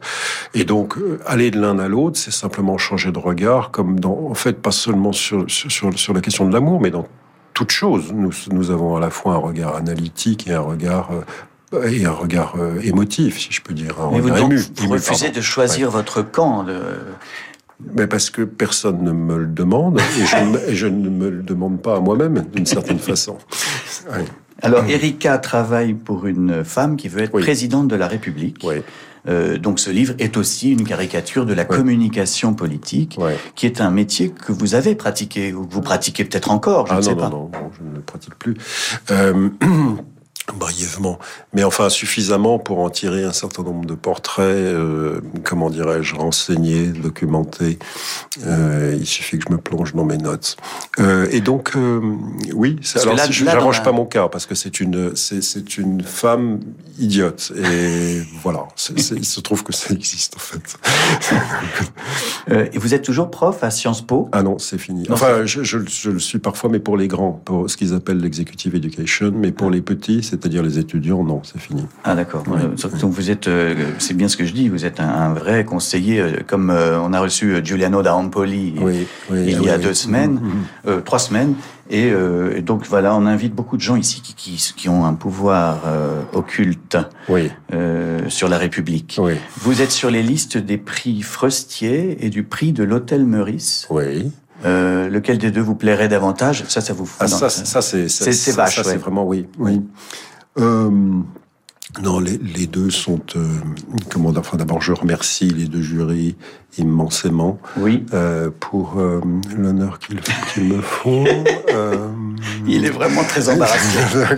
Et 0.54 0.64
donc 0.64 0.96
aller 1.26 1.50
de 1.50 1.60
l'un 1.60 1.80
à 1.80 1.88
l'autre, 1.88 2.18
c'est 2.18 2.30
simplement 2.30 2.78
changer 2.78 3.10
de 3.10 3.18
regard, 3.18 3.72
comme 3.72 3.98
dans, 3.98 4.28
en 4.30 4.34
fait, 4.34 4.62
pas 4.62 4.70
seulement 4.70 5.12
sur 5.12 5.44
sur, 5.48 5.98
sur 5.98 6.14
la 6.14 6.20
question 6.20 6.46
de 6.46 6.52
l'amour, 6.52 6.80
mais 6.80 6.90
dans 6.90 7.06
toute 7.54 7.70
chose. 7.70 8.12
Nous, 8.12 8.32
nous 8.50 8.70
avons 8.70 8.96
à 8.96 9.00
la 9.00 9.10
fois 9.10 9.34
un 9.34 9.38
regard 9.38 9.76
analytique 9.76 10.46
et 10.48 10.52
un 10.52 10.60
regard 10.60 11.10
euh, 11.72 11.88
et 11.88 12.04
un 12.04 12.12
regard 12.12 12.54
euh, 12.58 12.78
émotif, 12.82 13.40
si 13.40 13.52
je 13.52 13.62
peux 13.62 13.74
dire, 13.74 14.00
un 14.00 14.10
Mais 14.10 14.20
vous, 14.20 14.36
ému. 14.36 14.60
Vous 14.76 14.88
refusez 14.90 15.30
de 15.30 15.40
choisir 15.40 15.90
votre 15.90 16.22
camp. 16.22 16.66
Mais 17.94 18.06
parce 18.06 18.30
que 18.30 18.42
personne 18.42 19.02
ne 19.02 19.12
me 19.12 19.38
le 19.38 19.46
demande 19.46 19.98
et 19.98 20.24
je, 20.24 20.70
et 20.70 20.76
je 20.76 20.86
ne 20.86 21.08
me 21.08 21.28
le 21.28 21.42
demande 21.42 21.80
pas 21.82 21.96
à 21.96 22.00
moi-même 22.00 22.44
d'une 22.54 22.66
certaine 22.66 22.98
façon. 23.10 23.38
Alors, 24.62 24.84
Erika 24.88 25.38
travaille 25.38 25.94
pour 25.94 26.26
une 26.26 26.64
femme 26.64 26.96
qui 26.96 27.08
veut 27.08 27.22
être 27.22 27.38
présidente 27.38 27.88
de 27.88 27.96
la 27.96 28.06
République. 28.06 28.58
Oui. 28.62 28.76
Euh, 29.26 29.58
donc 29.58 29.80
ce 29.80 29.90
livre 29.90 30.14
est 30.18 30.36
aussi 30.36 30.70
une 30.70 30.84
caricature 30.84 31.46
de 31.46 31.54
la 31.54 31.64
communication 31.64 32.54
politique, 32.54 33.18
qui 33.54 33.66
est 33.66 33.80
un 33.80 33.90
métier 33.90 34.30
que 34.30 34.52
vous 34.52 34.74
avez 34.74 34.94
pratiqué, 34.94 35.52
ou 35.52 35.66
que 35.66 35.72
vous 35.72 35.82
pratiquez 35.82 36.24
peut-être 36.24 36.50
encore, 36.50 36.86
je 36.86 36.92
ah 36.92 36.96
ne 36.96 37.02
sais 37.02 37.16
pas. 37.16 37.28
Non, 37.28 37.50
non, 37.52 37.70
je 37.78 37.88
ne 37.88 37.94
le 37.94 38.00
pratique 38.00 38.34
plus. 38.36 38.56
Euh, 39.10 39.48
brièvement, 40.52 41.18
mais 41.54 41.64
enfin 41.64 41.88
suffisamment 41.88 42.58
pour 42.58 42.80
en 42.80 42.90
tirer 42.90 43.24
un 43.24 43.32
certain 43.32 43.62
nombre 43.62 43.86
de 43.86 43.94
portraits, 43.94 44.44
euh, 44.44 45.20
comment 45.42 45.70
dirais-je, 45.70 46.14
renseignés, 46.14 46.88
documentés. 46.88 47.78
Euh, 48.46 48.94
il 48.98 49.06
suffit 49.06 49.38
que 49.38 49.44
je 49.48 49.52
me 49.52 49.58
plonge 49.58 49.94
dans 49.94 50.04
mes 50.04 50.18
notes. 50.18 50.56
Euh, 51.00 51.26
et 51.30 51.40
donc, 51.40 51.72
oui, 52.52 52.78
alors 53.00 53.14
là, 53.14 53.30
je 53.30 53.44
n'arrange 53.44 53.82
pas 53.82 53.92
mon 53.92 54.04
cas 54.04 54.28
parce 54.28 54.44
que 54.46 54.54
c'est 54.54 54.80
une 54.80 55.16
c'est 55.16 55.78
une 55.78 56.02
femme 56.02 56.60
idiote 56.98 57.52
et 57.56 58.22
voilà, 58.42 58.66
il 58.90 59.24
se 59.24 59.40
trouve 59.40 59.64
que 59.64 59.72
ça 59.72 59.94
existe 59.94 60.36
en 60.36 60.40
fait. 60.40 60.78
Et 62.74 62.78
vous 62.78 62.94
êtes 62.94 63.02
toujours 63.02 63.30
prof 63.30 63.62
à 63.62 63.70
Sciences 63.70 64.02
Po? 64.02 64.28
Ah 64.32 64.42
non, 64.42 64.58
c'est 64.58 64.78
fini. 64.78 65.06
enfin, 65.10 65.44
je, 65.46 65.62
je, 65.62 65.78
je, 65.86 66.10
le 66.10 66.18
suis 66.18 66.38
parfois, 66.38 66.68
mais 66.70 66.78
pour 66.78 66.96
les 66.96 67.08
grands, 67.08 67.32
pour 67.32 67.70
ce 67.70 67.76
qu'ils 67.76 67.94
appellent 67.94 68.18
l'executive 68.18 68.74
education, 68.74 69.32
mais 69.34 69.50
pour 69.50 69.70
les 69.70 69.80
petits, 69.80 70.22
c'est-à-dire 70.34 70.62
les 70.62 70.78
étudiants, 70.78 71.22
non, 71.22 71.40
c'est 71.44 71.60
fini. 71.60 71.86
Ah 72.02 72.14
d'accord. 72.14 72.44
Donc 72.44 73.12
vous 73.12 73.30
êtes, 73.30 73.46
euh, 73.46 73.74
c'est 73.98 74.14
bien 74.14 74.28
ce 74.28 74.36
que 74.36 74.44
je 74.44 74.52
dis, 74.52 74.68
vous 74.68 74.84
êtes 74.84 75.00
un, 75.00 75.32
vrai 75.32 75.64
conseiller, 75.64 76.20
euh, 76.20 76.32
comme 76.46 76.70
euh, 76.70 76.98
on 77.00 77.12
a 77.12 77.20
reçu 77.20 77.64
Giuliano 77.64 78.02
da 78.02 78.14
Empoli 78.14 78.74
il 79.30 79.62
y 79.62 79.70
a 79.70 79.78
deux 79.78 79.94
semaines, 79.94 80.40
mm, 80.84 80.90
mm. 80.90 81.02
trois 81.02 81.18
semaines, 81.18 81.54
et, 81.90 82.12
donc 82.62 82.86
voilà, 82.86 83.14
on 83.14 83.26
invite 83.26 83.54
beaucoup 83.54 83.76
de 83.76 83.82
gens 83.82 83.96
ici 83.96 84.22
qui, 84.22 84.34
qui, 84.34 84.72
qui 84.74 84.88
ont 84.88 85.04
un 85.04 85.14
pouvoir 85.14 85.82
occulte 86.32 86.96
sur 88.28 88.48
la 88.48 88.58
République. 88.58 89.20
Vous 89.58 89.82
êtes 89.82 89.90
sur 89.90 90.10
les 90.10 90.22
listes 90.22 90.56
des 90.56 90.78
prix 90.78 91.22
Frostier 91.22 92.24
et 92.24 92.30
du 92.30 92.42
prix 92.42 92.72
de 92.72 92.84
l'Hôtel 92.84 93.24
Meurice. 93.26 93.86
Oui. 93.90 94.32
Euh, 94.64 95.08
lequel 95.08 95.38
des 95.38 95.50
deux 95.50 95.60
vous 95.60 95.74
plairait 95.74 96.08
davantage? 96.08 96.64
Ça, 96.68 96.80
ça 96.80 96.92
vous. 96.92 97.10
Ah, 97.20 97.28
ça, 97.28 97.50
ça, 97.50 97.82
c'est 97.82 98.08
c'est 98.08 98.52
vache. 98.52 98.82
Ça, 98.82 98.96
vraiment 98.96 99.24
oui, 99.24 99.46
oui. 99.58 99.82
Euh, 100.58 100.90
non, 102.02 102.18
les, 102.18 102.38
les, 102.38 102.66
deux 102.66 102.90
sont. 102.90 103.20
Euh, 103.36 103.46
comment 104.10 104.30
Enfin, 104.36 104.56
d'abord, 104.56 104.80
je 104.80 104.92
remercie 104.92 105.50
les 105.50 105.66
deux 105.66 105.82
jurys 105.82 106.36
immensément. 106.78 107.58
Oui. 107.76 108.04
Pour 108.60 108.96
l'honneur 109.56 109.98
qu'ils 109.98 110.64
me 110.64 110.80
font. 110.80 111.24
Euh, 112.74 112.78
il 112.78 112.86
est 112.86 112.90
vraiment 112.90 113.24
très 113.24 113.48
embarrassé. 113.48 113.98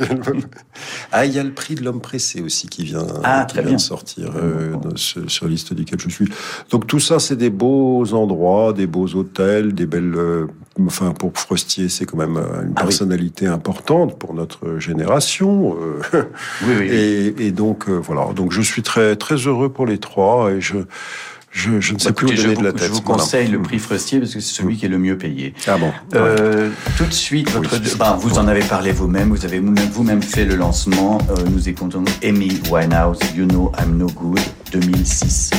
ah, 1.12 1.24
il 1.24 1.32
y 1.32 1.38
a 1.38 1.42
le 1.42 1.52
prix 1.52 1.74
de 1.74 1.84
l'homme 1.84 2.00
pressé 2.00 2.40
aussi 2.40 2.68
qui 2.68 2.84
vient, 2.84 3.06
ah, 3.24 3.46
qui 3.48 3.60
vient 3.60 3.72
de 3.72 3.80
sortir 3.80 4.32
sur, 4.94 5.30
sur, 5.30 5.46
la 5.46 5.50
liste 5.50 5.74
duquel 5.74 6.00
je 6.00 6.08
suis. 6.08 6.28
Donc 6.70 6.86
tout 6.86 7.00
ça, 7.00 7.18
c'est 7.18 7.36
des 7.36 7.50
beaux 7.50 8.12
endroits, 8.12 8.72
des 8.72 8.86
beaux 8.86 9.08
hôtels, 9.14 9.74
des 9.74 9.86
belles 9.86 10.16
enfin 10.86 11.12
pour 11.12 11.32
Frostier, 11.34 11.88
c'est 11.88 12.04
quand 12.04 12.18
même 12.18 12.36
une 12.36 12.74
ah 12.76 12.82
personnalité 12.82 13.46
importante 13.46 14.18
pour 14.18 14.34
notre 14.34 14.78
génération. 14.78 15.76
oui, 16.12 16.20
oui, 16.66 16.86
et, 16.90 17.46
et, 17.46 17.50
donc 17.50 17.88
voilà, 17.88 18.32
donc 18.34 18.52
je 18.52 18.60
suis 18.60 18.82
très 18.82 19.16
très 19.16 19.36
heureux 19.36 19.70
pour 19.70 19.86
les 19.86 19.98
trois 19.98 20.50
et 20.50 20.60
je 20.60 20.76
je, 21.56 21.70
ne 21.94 21.98
sais 21.98 22.08
bah, 22.08 22.12
plus 22.12 22.26
où 22.26 22.34
donner 22.34 22.54
de 22.54 22.62
la 22.62 22.72
tête. 22.72 22.88
Je 22.88 22.92
vous 22.92 23.00
conseille 23.00 23.48
le 23.48 23.60
prix 23.62 23.78
Frostier 23.78 24.20
parce 24.20 24.34
que 24.34 24.40
c'est 24.40 24.54
celui 24.54 24.74
mm. 24.74 24.78
qui 24.78 24.84
est 24.84 24.88
le 24.90 24.98
mieux 24.98 25.16
payé. 25.16 25.54
Ah 25.66 25.78
bon 25.78 25.90
euh, 26.14 26.70
Tout 26.98 27.06
de 27.06 27.12
suite, 27.12 27.50
votre, 27.50 27.96
bah, 27.96 28.18
vous 28.20 28.38
en 28.38 28.46
avez 28.46 28.60
parlé 28.60 28.92
vous-même, 28.92 29.30
vous 29.30 29.44
avez 29.44 29.58
vous-même 29.58 30.22
fait 30.22 30.44
le 30.44 30.56
lancement. 30.56 31.18
Euh, 31.30 31.34
nous 31.50 31.68
écoutons 31.68 32.04
Amy 32.22 32.60
Winehouse, 32.70 33.18
You 33.34 33.46
Know 33.46 33.72
I'm 33.80 33.96
No 33.96 34.06
Good, 34.06 34.40
2006. 34.72 35.50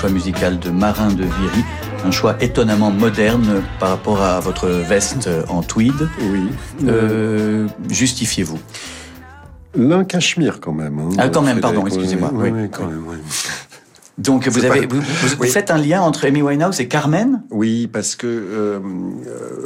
Choix 0.00 0.08
musical 0.08 0.58
de 0.58 0.70
Marin 0.70 1.08
de 1.08 1.24
Viry. 1.24 1.62
Un 2.06 2.10
choix 2.10 2.34
étonnamment 2.40 2.90
moderne 2.90 3.62
par 3.78 3.90
rapport 3.90 4.22
à 4.22 4.40
votre 4.40 4.66
veste 4.66 5.28
en 5.50 5.62
tweed. 5.62 6.08
Oui. 6.22 6.48
Euh, 6.86 7.66
Justifiez-vous? 7.90 8.58
L'un 9.74 10.04
cachemire 10.04 10.58
quand 10.60 10.72
même. 10.72 10.98
Hein, 10.98 11.10
ah, 11.18 11.28
quand 11.28 11.42
même, 11.42 11.60
pardon, 11.60 11.86
excusez-moi. 11.86 12.30
Oui, 12.32 12.48
oui, 12.50 12.70
quand 12.72 12.86
même, 12.86 13.04
oui. 13.06 13.18
Donc 14.16 14.48
vous, 14.48 14.64
avez, 14.64 14.86
vous, 14.86 15.02
faites 15.44 15.70
un 15.70 15.78
lien 15.78 16.00
entre 16.00 16.26
Amy 16.26 16.40
Winehouse 16.40 16.80
et 16.80 16.88
Carmen? 16.88 17.42
Oui, 17.50 17.86
parce 17.86 18.16
que, 18.16 18.26
euh, 18.26 18.80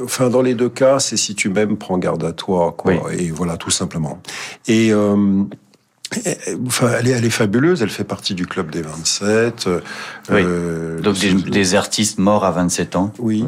enfin, 0.04 0.30
dans 0.30 0.42
les 0.42 0.54
deux 0.54 0.68
cas, 0.68 0.98
c'est 0.98 1.16
si 1.16 1.36
tu 1.36 1.48
m'aimes, 1.48 1.76
prends 1.76 1.98
garde 1.98 2.24
à 2.24 2.32
toi, 2.32 2.74
quoi. 2.76 2.94
Et 3.16 3.30
voilà, 3.30 3.56
tout 3.56 3.70
simplement. 3.70 4.18
Et 4.66 4.92
euh, 4.92 5.44
Enfin, 6.66 6.90
elle 6.98 7.08
est, 7.08 7.12
elle 7.12 7.24
est 7.24 7.30
fabuleuse, 7.30 7.82
elle 7.82 7.90
fait 7.90 8.04
partie 8.04 8.34
du 8.34 8.46
club 8.46 8.70
des 8.70 8.82
27. 8.82 9.68
Euh, 10.30 11.00
Donc 11.00 11.18
des, 11.18 11.34
des, 11.34 11.74
artistes 11.74 12.18
morts 12.18 12.44
à 12.44 12.50
27 12.50 12.96
ans. 12.96 13.12
Oui. 13.18 13.44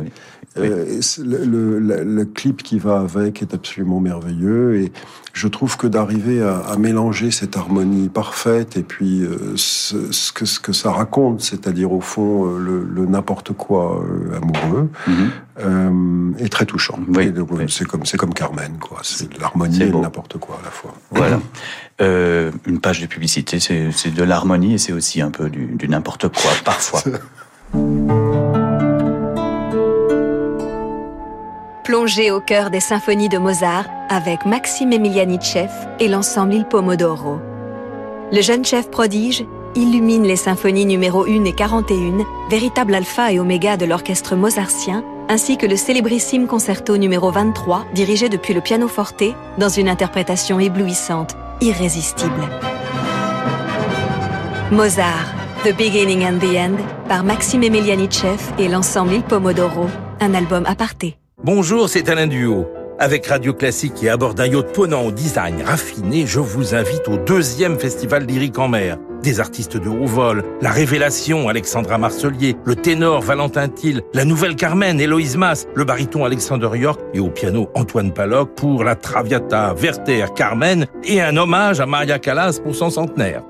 Euh, 0.58 1.00
le, 1.22 1.44
le, 1.44 2.02
le, 2.02 2.24
clip 2.24 2.62
qui 2.62 2.78
va 2.78 3.00
avec 3.00 3.42
est 3.42 3.52
absolument 3.52 4.00
merveilleux 4.00 4.80
et 4.80 4.92
je 5.34 5.48
trouve 5.48 5.76
que 5.76 5.86
d'arriver 5.86 6.42
à, 6.42 6.60
à, 6.60 6.78
mélanger 6.78 7.30
cette 7.30 7.58
harmonie 7.58 8.08
parfaite 8.08 8.78
et 8.78 8.82
puis 8.82 9.20
euh, 9.20 9.52
ce, 9.56 10.10
ce, 10.10 10.32
que, 10.32 10.46
ce 10.46 10.58
que 10.58 10.72
ça 10.72 10.90
raconte, 10.92 11.42
c'est-à-dire 11.42 11.92
au 11.92 12.00
fond 12.00 12.46
euh, 12.46 12.58
le, 12.58 12.84
le 12.84 13.04
n'importe 13.04 13.52
quoi 13.52 14.02
euh, 14.02 14.36
amoureux, 14.36 14.88
mm 15.06 15.26
est 16.38 16.50
très 16.50 16.66
touchant. 16.66 16.98
Oui, 17.08 17.32
C'est 17.68 17.86
comme 17.86 18.04
c'est 18.04 18.18
comme 18.18 18.34
Carmen, 18.34 18.76
quoi. 18.78 18.98
C'est 19.02 19.38
l'harmonie 19.38 19.84
et 19.84 19.90
n'importe 19.90 20.36
quoi 20.36 20.58
à 20.60 20.64
la 20.66 20.70
fois. 20.70 20.92
Voilà. 21.10 21.40
une 21.98 22.80
page 22.80 23.00
de 23.00 23.06
publicité, 23.06 23.58
c'est 23.60 24.14
de 24.14 24.22
l'harmonie 24.22 24.74
et 24.74 24.78
c'est 24.78 24.92
aussi 24.92 25.20
un 25.20 25.30
peu 25.30 25.48
du, 25.48 25.66
du 25.66 25.88
n'importe 25.88 26.28
quoi 26.28 26.50
parfois. 26.64 27.02
Plongez 31.86 32.32
au 32.32 32.40
cœur 32.40 32.70
des 32.70 32.80
symphonies 32.80 33.28
de 33.28 33.38
Mozart 33.38 33.86
avec 34.08 34.44
Maxime 34.44 34.92
Emilianitchev 34.92 35.70
et 36.00 36.08
l'ensemble 36.08 36.54
Il 36.54 36.64
Pomodoro. 36.64 37.38
Le 38.32 38.40
jeune 38.40 38.64
chef 38.64 38.90
prodige 38.90 39.44
illumine 39.76 40.24
les 40.24 40.34
symphonies 40.34 40.84
numéro 40.84 41.26
1 41.26 41.44
et 41.44 41.52
41, 41.52 42.24
véritable 42.50 42.92
alpha 42.94 43.30
et 43.30 43.38
oméga 43.38 43.76
de 43.76 43.84
l'orchestre 43.84 44.34
mozartien, 44.34 45.04
ainsi 45.28 45.56
que 45.56 45.66
le 45.66 45.76
célébrissime 45.76 46.48
concerto 46.48 46.96
numéro 46.96 47.30
23, 47.30 47.86
dirigé 47.94 48.28
depuis 48.28 48.52
le 48.52 48.60
pianoforte, 48.60 49.22
dans 49.58 49.68
une 49.68 49.88
interprétation 49.88 50.58
éblouissante, 50.58 51.36
irrésistible. 51.66 52.48
Mozart, 54.70 55.34
The 55.64 55.76
Beginning 55.76 56.24
and 56.24 56.38
the 56.38 56.56
End, 56.56 56.76
par 57.08 57.24
Maxime 57.24 57.64
Emilianitchev 57.64 58.38
et 58.58 58.68
l'ensemble 58.68 59.14
Il 59.14 59.22
Pomodoro, 59.22 59.86
un 60.20 60.34
album 60.34 60.64
aparté. 60.66 61.16
Bonjour, 61.42 61.88
c'est 61.88 62.08
Alain 62.08 62.28
Duo. 62.28 62.66
Avec 62.98 63.26
Radio 63.26 63.52
Classique 63.52 64.02
et 64.02 64.08
à 64.08 64.16
bord 64.16 64.34
d'un 64.34 64.46
yacht 64.46 64.72
ponant 64.72 65.02
au 65.02 65.10
design 65.10 65.60
raffiné, 65.62 66.24
je 66.26 66.40
vous 66.40 66.74
invite 66.74 67.08
au 67.08 67.16
deuxième 67.16 67.78
festival 67.78 68.24
lyrique 68.24 68.58
en 68.58 68.68
mer. 68.68 68.96
Des 69.22 69.40
artistes 69.40 69.76
de 69.76 69.88
haut 69.88 70.06
vol, 70.06 70.44
la 70.60 70.70
révélation 70.70 71.48
Alexandra 71.48 71.98
Marcelier, 71.98 72.56
le 72.64 72.76
ténor 72.76 73.22
Valentin 73.22 73.68
Thiel, 73.68 74.02
la 74.14 74.24
nouvelle 74.24 74.56
Carmen 74.56 75.00
Héloïse 75.00 75.36
Mass, 75.36 75.66
le 75.74 75.84
baryton 75.84 76.24
Alexander 76.24 76.70
York 76.74 77.00
et 77.14 77.20
au 77.20 77.30
piano 77.30 77.68
Antoine 77.74 78.12
Paloc 78.12 78.54
pour 78.54 78.84
la 78.84 78.94
Traviata 78.94 79.74
Werther 79.74 80.26
Carmen 80.34 80.86
et 81.04 81.20
un 81.20 81.36
hommage 81.36 81.80
à 81.80 81.86
Maria 81.86 82.18
Callas 82.18 82.60
pour 82.62 82.74
son 82.74 82.90
centenaire. 82.90 83.42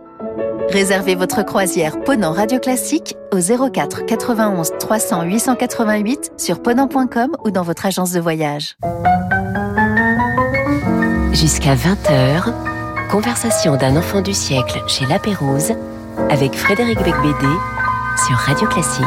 Réservez 0.70 1.14
votre 1.14 1.44
croisière 1.44 2.00
Ponant 2.00 2.32
Radio 2.32 2.58
Classique 2.58 3.16
au 3.32 3.38
04 3.38 4.04
91 4.04 4.72
300 4.78 5.22
888 5.22 6.32
sur 6.36 6.60
ponant.com 6.60 7.36
ou 7.44 7.50
dans 7.50 7.62
votre 7.62 7.86
agence 7.86 8.12
de 8.12 8.20
voyage. 8.20 8.76
Jusqu'à 11.32 11.74
20h, 11.74 12.52
conversation 13.06 13.76
d'un 13.76 13.96
enfant 13.96 14.20
du 14.20 14.34
siècle 14.34 14.82
chez 14.88 15.06
La 15.06 15.18
Pérouse 15.18 15.72
avec 16.28 16.54
Frédéric 16.56 16.98
Becbédé 16.98 17.54
sur 18.26 18.36
Radio 18.36 18.66
Classique. 18.66 19.04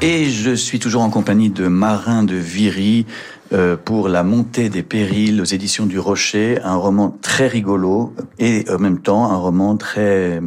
Et 0.00 0.26
je 0.26 0.54
suis 0.54 0.78
toujours 0.78 1.02
en 1.02 1.10
compagnie 1.10 1.50
de 1.50 1.66
Marin 1.68 2.22
de 2.22 2.34
Viry, 2.34 3.06
euh, 3.52 3.76
pour 3.82 4.08
La 4.08 4.22
montée 4.22 4.68
des 4.68 4.82
périls 4.82 5.40
aux 5.40 5.44
éditions 5.44 5.86
du 5.86 5.98
Rocher, 5.98 6.60
un 6.62 6.76
roman 6.76 7.16
très 7.22 7.48
rigolo 7.48 8.12
et 8.38 8.66
en 8.70 8.78
même 8.78 9.00
temps 9.00 9.30
un 9.30 9.36
roman 9.36 9.76
très 9.76 10.40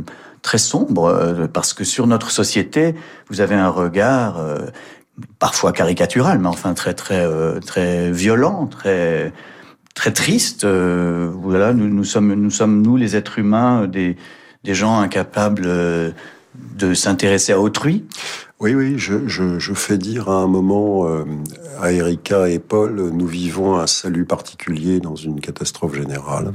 très 0.43 0.59
sombre 0.59 1.05
euh, 1.05 1.47
parce 1.51 1.73
que 1.73 1.83
sur 1.83 2.05
notre 2.05 2.29
société, 2.29 2.95
vous 3.29 3.41
avez 3.41 3.55
un 3.55 3.69
regard 3.69 4.37
euh, 4.37 4.59
parfois 5.39 5.71
caricatural, 5.71 6.37
mais 6.37 6.47
enfin 6.47 6.73
très 6.73 6.93
très 6.93 7.27
très 7.61 8.11
violent, 8.11 8.67
très 8.67 9.33
très 9.93 10.11
triste. 10.11 10.65
voilà, 10.65 11.73
nous, 11.73 12.03
sommes 12.03 12.81
nous 12.81 12.97
les 12.97 13.15
êtres 13.15 13.39
humains 13.39 13.87
des 13.87 14.17
des 14.63 14.73
gens 14.73 14.99
incapables 14.99 15.63
de 16.55 16.93
s'intéresser 16.93 17.53
à 17.53 17.59
autrui. 17.59 18.05
Oui, 18.61 18.75
oui, 18.75 18.99
je, 18.99 19.27
je, 19.27 19.57
je, 19.57 19.73
fais 19.73 19.97
dire 19.97 20.29
à 20.29 20.35
un 20.35 20.45
moment 20.45 21.07
euh, 21.07 21.25
à 21.81 21.91
Erika 21.91 22.47
et 22.47 22.59
Paul, 22.59 23.09
nous 23.11 23.25
vivons 23.25 23.79
un 23.79 23.87
salut 23.87 24.23
particulier 24.23 24.99
dans 24.99 25.15
une 25.15 25.39
catastrophe 25.39 25.95
générale. 25.95 26.51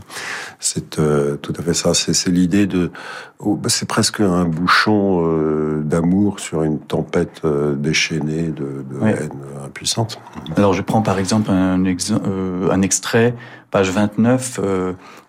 C'est 0.60 1.00
euh, 1.00 1.34
tout 1.34 1.52
à 1.58 1.62
fait 1.62 1.74
ça. 1.74 1.94
C'est 1.94 2.30
l'idée 2.30 2.68
de, 2.68 2.92
oh, 3.40 3.56
bah, 3.56 3.68
c'est 3.68 3.88
presque 3.88 4.20
un 4.20 4.44
bouchon 4.44 5.24
euh, 5.26 5.82
d'amour 5.82 6.38
sur 6.38 6.62
une 6.62 6.78
tempête 6.78 7.44
déchaînée 7.44 8.50
de, 8.50 8.84
de 8.88 9.04
haine 9.04 9.30
impuissante. 9.64 10.20
Alors 10.56 10.74
je 10.74 10.82
prends 10.82 11.02
par 11.02 11.18
exemple 11.18 11.50
un, 11.50 11.84
un 11.84 12.82
extrait, 12.82 13.34
page 13.72 13.90
29. 13.90 14.60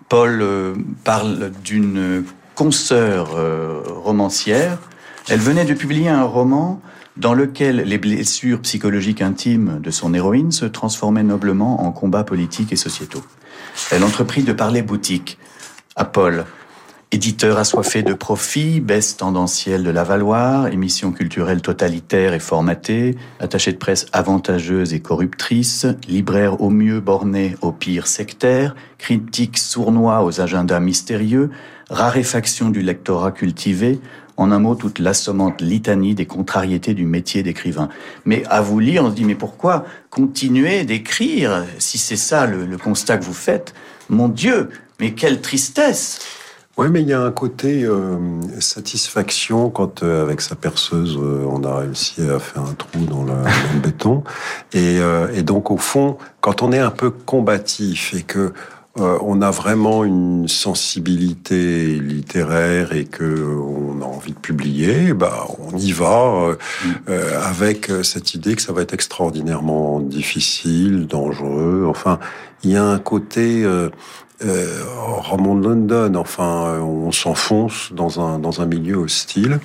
Paul 0.09 0.45
parle 1.03 1.51
d'une 1.63 2.23
consoeur 2.53 3.35
romancière 4.03 4.77
elle 5.29 5.39
venait 5.39 5.65
de 5.65 5.73
publier 5.73 6.09
un 6.09 6.23
roman 6.23 6.81
dans 7.17 7.33
lequel 7.33 7.77
les 7.77 7.97
blessures 7.97 8.61
psychologiques 8.61 9.21
intimes 9.21 9.79
de 9.81 9.91
son 9.91 10.13
héroïne 10.13 10.51
se 10.51 10.65
transformaient 10.65 11.23
noblement 11.23 11.85
en 11.85 11.91
combats 11.91 12.23
politiques 12.23 12.71
et 12.71 12.77
sociétaux. 12.77 13.23
Elle 13.91 14.03
entreprit 14.03 14.43
de 14.43 14.53
parler 14.53 14.81
boutique 14.81 15.37
à 15.95 16.05
Paul, 16.05 16.45
éditeur 17.11 17.57
assoiffé 17.57 18.03
de 18.03 18.13
profit, 18.13 18.79
baisse 18.79 19.17
tendancielle 19.17 19.83
de 19.83 19.89
la 19.89 20.03
Valoir, 20.03 20.67
émission 20.67 21.11
culturelle 21.11 21.61
totalitaire 21.61 22.33
et 22.33 22.39
formatée, 22.39 23.17
attaché 23.39 23.71
de 23.71 23.77
presse 23.77 24.05
avantageuse 24.13 24.93
et 24.93 24.99
corruptrice, 24.99 25.87
libraire 26.07 26.61
au 26.61 26.69
mieux 26.69 26.99
borné 26.99 27.55
au 27.61 27.71
pire 27.71 28.07
sectaire, 28.07 28.75
critique 28.97 29.57
sournois 29.57 30.23
aux 30.23 30.39
agendas 30.39 30.79
mystérieux, 30.79 31.49
raréfaction 31.89 32.69
du 32.69 32.81
lectorat 32.81 33.31
cultivé, 33.31 33.99
en 34.37 34.51
un 34.51 34.59
mot, 34.59 34.75
toute 34.75 34.99
l'assommante 34.99 35.61
litanie 35.61 36.15
des 36.15 36.27
contrariétés 36.27 36.93
du 36.93 37.05
métier 37.05 37.43
d'écrivain. 37.43 37.89
Mais 38.25 38.43
à 38.49 38.61
vous 38.61 38.79
lire, 38.79 39.03
on 39.03 39.09
se 39.09 39.15
dit, 39.15 39.25
mais 39.25 39.35
pourquoi 39.35 39.85
continuer 40.11 40.85
d'écrire 40.85 41.65
si 41.79 41.97
c'est 41.97 42.15
ça 42.15 42.45
le, 42.45 42.77
constat 42.77 43.17
que 43.17 43.25
vous 43.25 43.33
faites? 43.33 43.73
Mon 44.09 44.29
Dieu, 44.29 44.69
mais 44.99 45.11
quelle 45.11 45.41
tristesse 45.41 46.19
oui, 46.79 46.89
mais 46.91 47.01
il 47.01 47.07
y 47.07 47.13
a 47.13 47.21
un 47.21 47.31
côté 47.31 47.85
euh, 47.85 48.19
satisfaction 48.59 49.71
quand, 49.71 50.03
euh, 50.03 50.21
avec 50.21 50.41
sa 50.41 50.55
perceuse, 50.55 51.17
euh, 51.19 51.43
on 51.49 51.63
a 51.63 51.77
réussi 51.77 52.21
à 52.21 52.37
faire 52.37 52.61
un 52.61 52.75
trou 52.75 53.03
dans, 53.09 53.23
le 53.23 53.33
béton. 53.81 54.23
Et, 54.73 54.99
et, 55.33 55.41
donc, 55.41 55.71
au 55.71 55.77
fond, 55.77 56.19
quand 56.39 56.61
on 56.61 56.71
est 56.71 56.77
un 56.77 56.91
peu 56.91 57.09
combatif 57.09 58.13
et 58.13 58.21
que 58.21 58.53
euh, 58.99 59.17
on 59.21 59.41
a 59.41 59.51
vraiment 59.51 60.03
une 60.03 60.47
sensibilité 60.47 61.99
littéraire 61.99 62.93
et 62.93 63.05
que 63.05 63.23
on 63.59 64.01
a 64.01 64.05
envie 64.05 64.31
de 64.31 64.39
publier, 64.39 65.13
bah 65.13 65.45
on 65.59 65.77
y 65.77 65.91
va 65.91 66.33
euh, 66.33 66.55
euh, 67.09 67.41
avec 67.43 67.91
cette 68.03 68.33
idée 68.33 68.55
que 68.55 68.61
ça 68.61 68.73
va 68.73 68.81
être 68.81 68.93
extraordinairement 68.93 69.99
difficile, 69.99 71.07
dangereux. 71.07 71.85
Enfin, 71.87 72.19
il 72.63 72.71
y 72.71 72.75
a 72.75 72.83
un 72.83 72.99
côté 72.99 73.63
euh, 73.63 73.89
roman 74.39 75.55
de 75.55 75.67
London. 75.67 76.15
Enfin, 76.15 76.79
on 76.81 77.11
s'enfonce 77.11 77.91
dans 77.93 78.19
un 78.19 78.39
dans 78.39 78.61
un 78.61 78.65
milieu 78.65 78.95
hostile. 78.95 79.59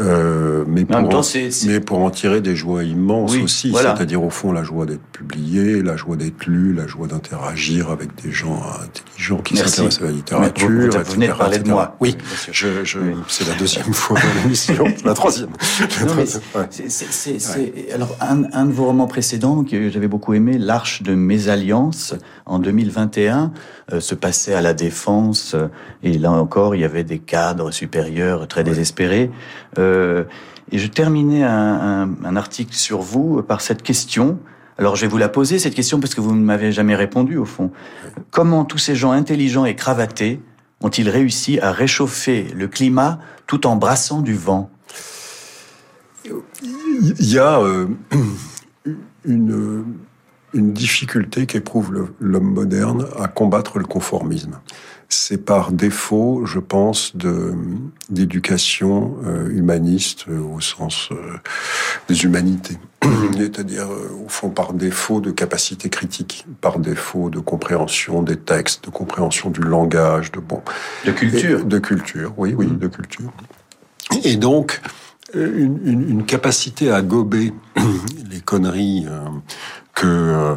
Euh, 0.00 0.64
mais, 0.66 0.84
pour 0.84 0.96
en, 0.96 1.22
mais 1.66 1.80
pour 1.80 1.98
en 1.98 2.10
tirer 2.10 2.40
des 2.40 2.54
joies 2.54 2.84
immenses 2.84 3.36
aussi, 3.36 3.72
c'est-à-dire 3.72 4.22
au 4.22 4.30
fond 4.30 4.52
la 4.52 4.62
joie 4.62 4.86
d'être 4.86 5.04
publié, 5.12 5.82
la 5.82 5.96
joie 5.96 6.16
d'être 6.16 6.46
lu, 6.46 6.72
la 6.72 6.86
joie 6.86 7.08
d'interagir 7.08 7.90
avec 7.90 8.10
des 8.22 8.30
gens 8.30 8.62
intelligents 8.82 9.38
qui 9.38 9.56
s'intéressent 9.56 10.02
à 10.02 10.06
la 10.06 10.12
littérature. 10.12 10.68
Vous, 10.68 11.04
vous, 11.04 11.12
venez 11.12 11.28
de 11.28 11.32
parler 11.32 11.58
de 11.58 11.68
moi. 11.68 11.96
Oui, 12.00 12.16
je, 12.52 12.84
je, 12.84 12.98
c'est 13.26 13.48
la 13.48 13.54
deuxième 13.54 13.92
fois 13.92 14.18
dans 14.20 14.42
l'émission, 14.42 14.84
la 15.04 15.14
troisième. 15.14 15.50
c'est, 16.88 17.92
alors 17.92 18.16
un, 18.20 18.44
un, 18.52 18.66
de 18.66 18.72
vos 18.72 18.86
romans 18.86 19.08
précédents 19.08 19.64
que 19.64 19.90
j'avais 19.90 20.08
beaucoup 20.08 20.34
aimé, 20.34 20.58
L'Arche 20.58 21.02
de 21.02 21.14
Mésalliance, 21.14 22.14
en 22.46 22.58
2021, 22.58 23.52
euh, 23.92 24.00
se 24.00 24.14
passait 24.14 24.54
à 24.54 24.60
la 24.60 24.74
Défense, 24.74 25.54
euh, 25.54 25.68
et 26.02 26.18
là 26.18 26.30
encore, 26.30 26.74
il 26.74 26.82
y 26.82 26.84
avait 26.84 27.04
des 27.04 27.18
cadres 27.18 27.70
supérieurs 27.70 28.46
très 28.46 28.62
désespérés. 28.62 29.30
Euh, 29.78 29.87
et 30.70 30.78
je 30.78 30.86
terminais 30.86 31.42
un, 31.44 32.36
article 32.36 32.74
sur 32.74 33.00
vous 33.00 33.42
par 33.42 33.60
cette 33.60 33.82
question. 33.82 34.38
Alors 34.76 34.96
je 34.96 35.02
vais 35.02 35.08
vous 35.08 35.18
la 35.18 35.28
poser, 35.28 35.58
cette 35.58 35.74
question, 35.74 35.98
parce 35.98 36.14
que 36.14 36.20
vous 36.20 36.34
ne 36.34 36.44
m'avez 36.44 36.72
jamais 36.72 36.94
répondu, 36.94 37.36
au 37.36 37.44
fond. 37.44 37.70
Comment 38.30 38.64
tous 38.64 38.78
ces 38.78 38.94
gens 38.94 39.10
intelligents 39.10 39.64
et 39.64 39.74
cravatés 39.74 40.40
ont-ils 40.80 41.08
réussi 41.08 41.58
à 41.58 41.72
réchauffer 41.72 42.46
le 42.54 42.68
climat 42.68 43.18
tout 43.46 43.66
en 43.66 43.76
brassant 43.76 44.20
du 44.20 44.34
vent? 44.34 44.70
Il 46.62 47.32
y 47.32 47.38
a 47.38 47.60
euh, 47.60 47.86
une 49.24 49.84
difficulté 50.54 51.46
qu'éprouve 51.46 52.10
l'homme 52.20 52.52
moderne 52.52 53.06
à 53.18 53.26
combattre 53.28 53.78
le 53.78 53.84
conformisme 53.84 54.60
c'est 55.08 55.42
par 55.42 55.72
défaut, 55.72 56.44
je 56.44 56.58
pense, 56.58 57.16
de 57.16 57.54
d'éducation 58.10 59.16
euh, 59.24 59.48
humaniste 59.48 60.26
euh, 60.28 60.40
au 60.40 60.60
sens 60.60 61.08
euh, 61.12 61.38
des 62.08 62.24
humanités, 62.24 62.76
c'est-à-dire 63.36 63.88
au 63.88 64.28
fond 64.28 64.50
par 64.50 64.74
défaut 64.74 65.20
de 65.20 65.30
capacité 65.30 65.88
critique, 65.88 66.46
par 66.60 66.78
défaut 66.78 67.30
de 67.30 67.38
compréhension 67.38 68.22
des 68.22 68.36
textes, 68.36 68.84
de 68.84 68.90
compréhension 68.90 69.48
du 69.48 69.60
langage, 69.60 70.30
de 70.32 70.40
bon, 70.40 70.60
de 71.06 71.12
culture, 71.12 71.64
de 71.64 71.78
culture, 71.78 72.34
oui, 72.36 72.54
oui, 72.56 72.66
mmh. 72.66 72.78
de 72.78 72.88
culture, 72.88 73.32
et 74.24 74.36
donc 74.36 74.80
une, 75.34 75.78
une, 75.84 76.08
une 76.08 76.24
capacité 76.26 76.90
à 76.90 77.00
gober 77.00 77.52
les 78.30 78.40
conneries 78.40 79.06
que 79.94 80.56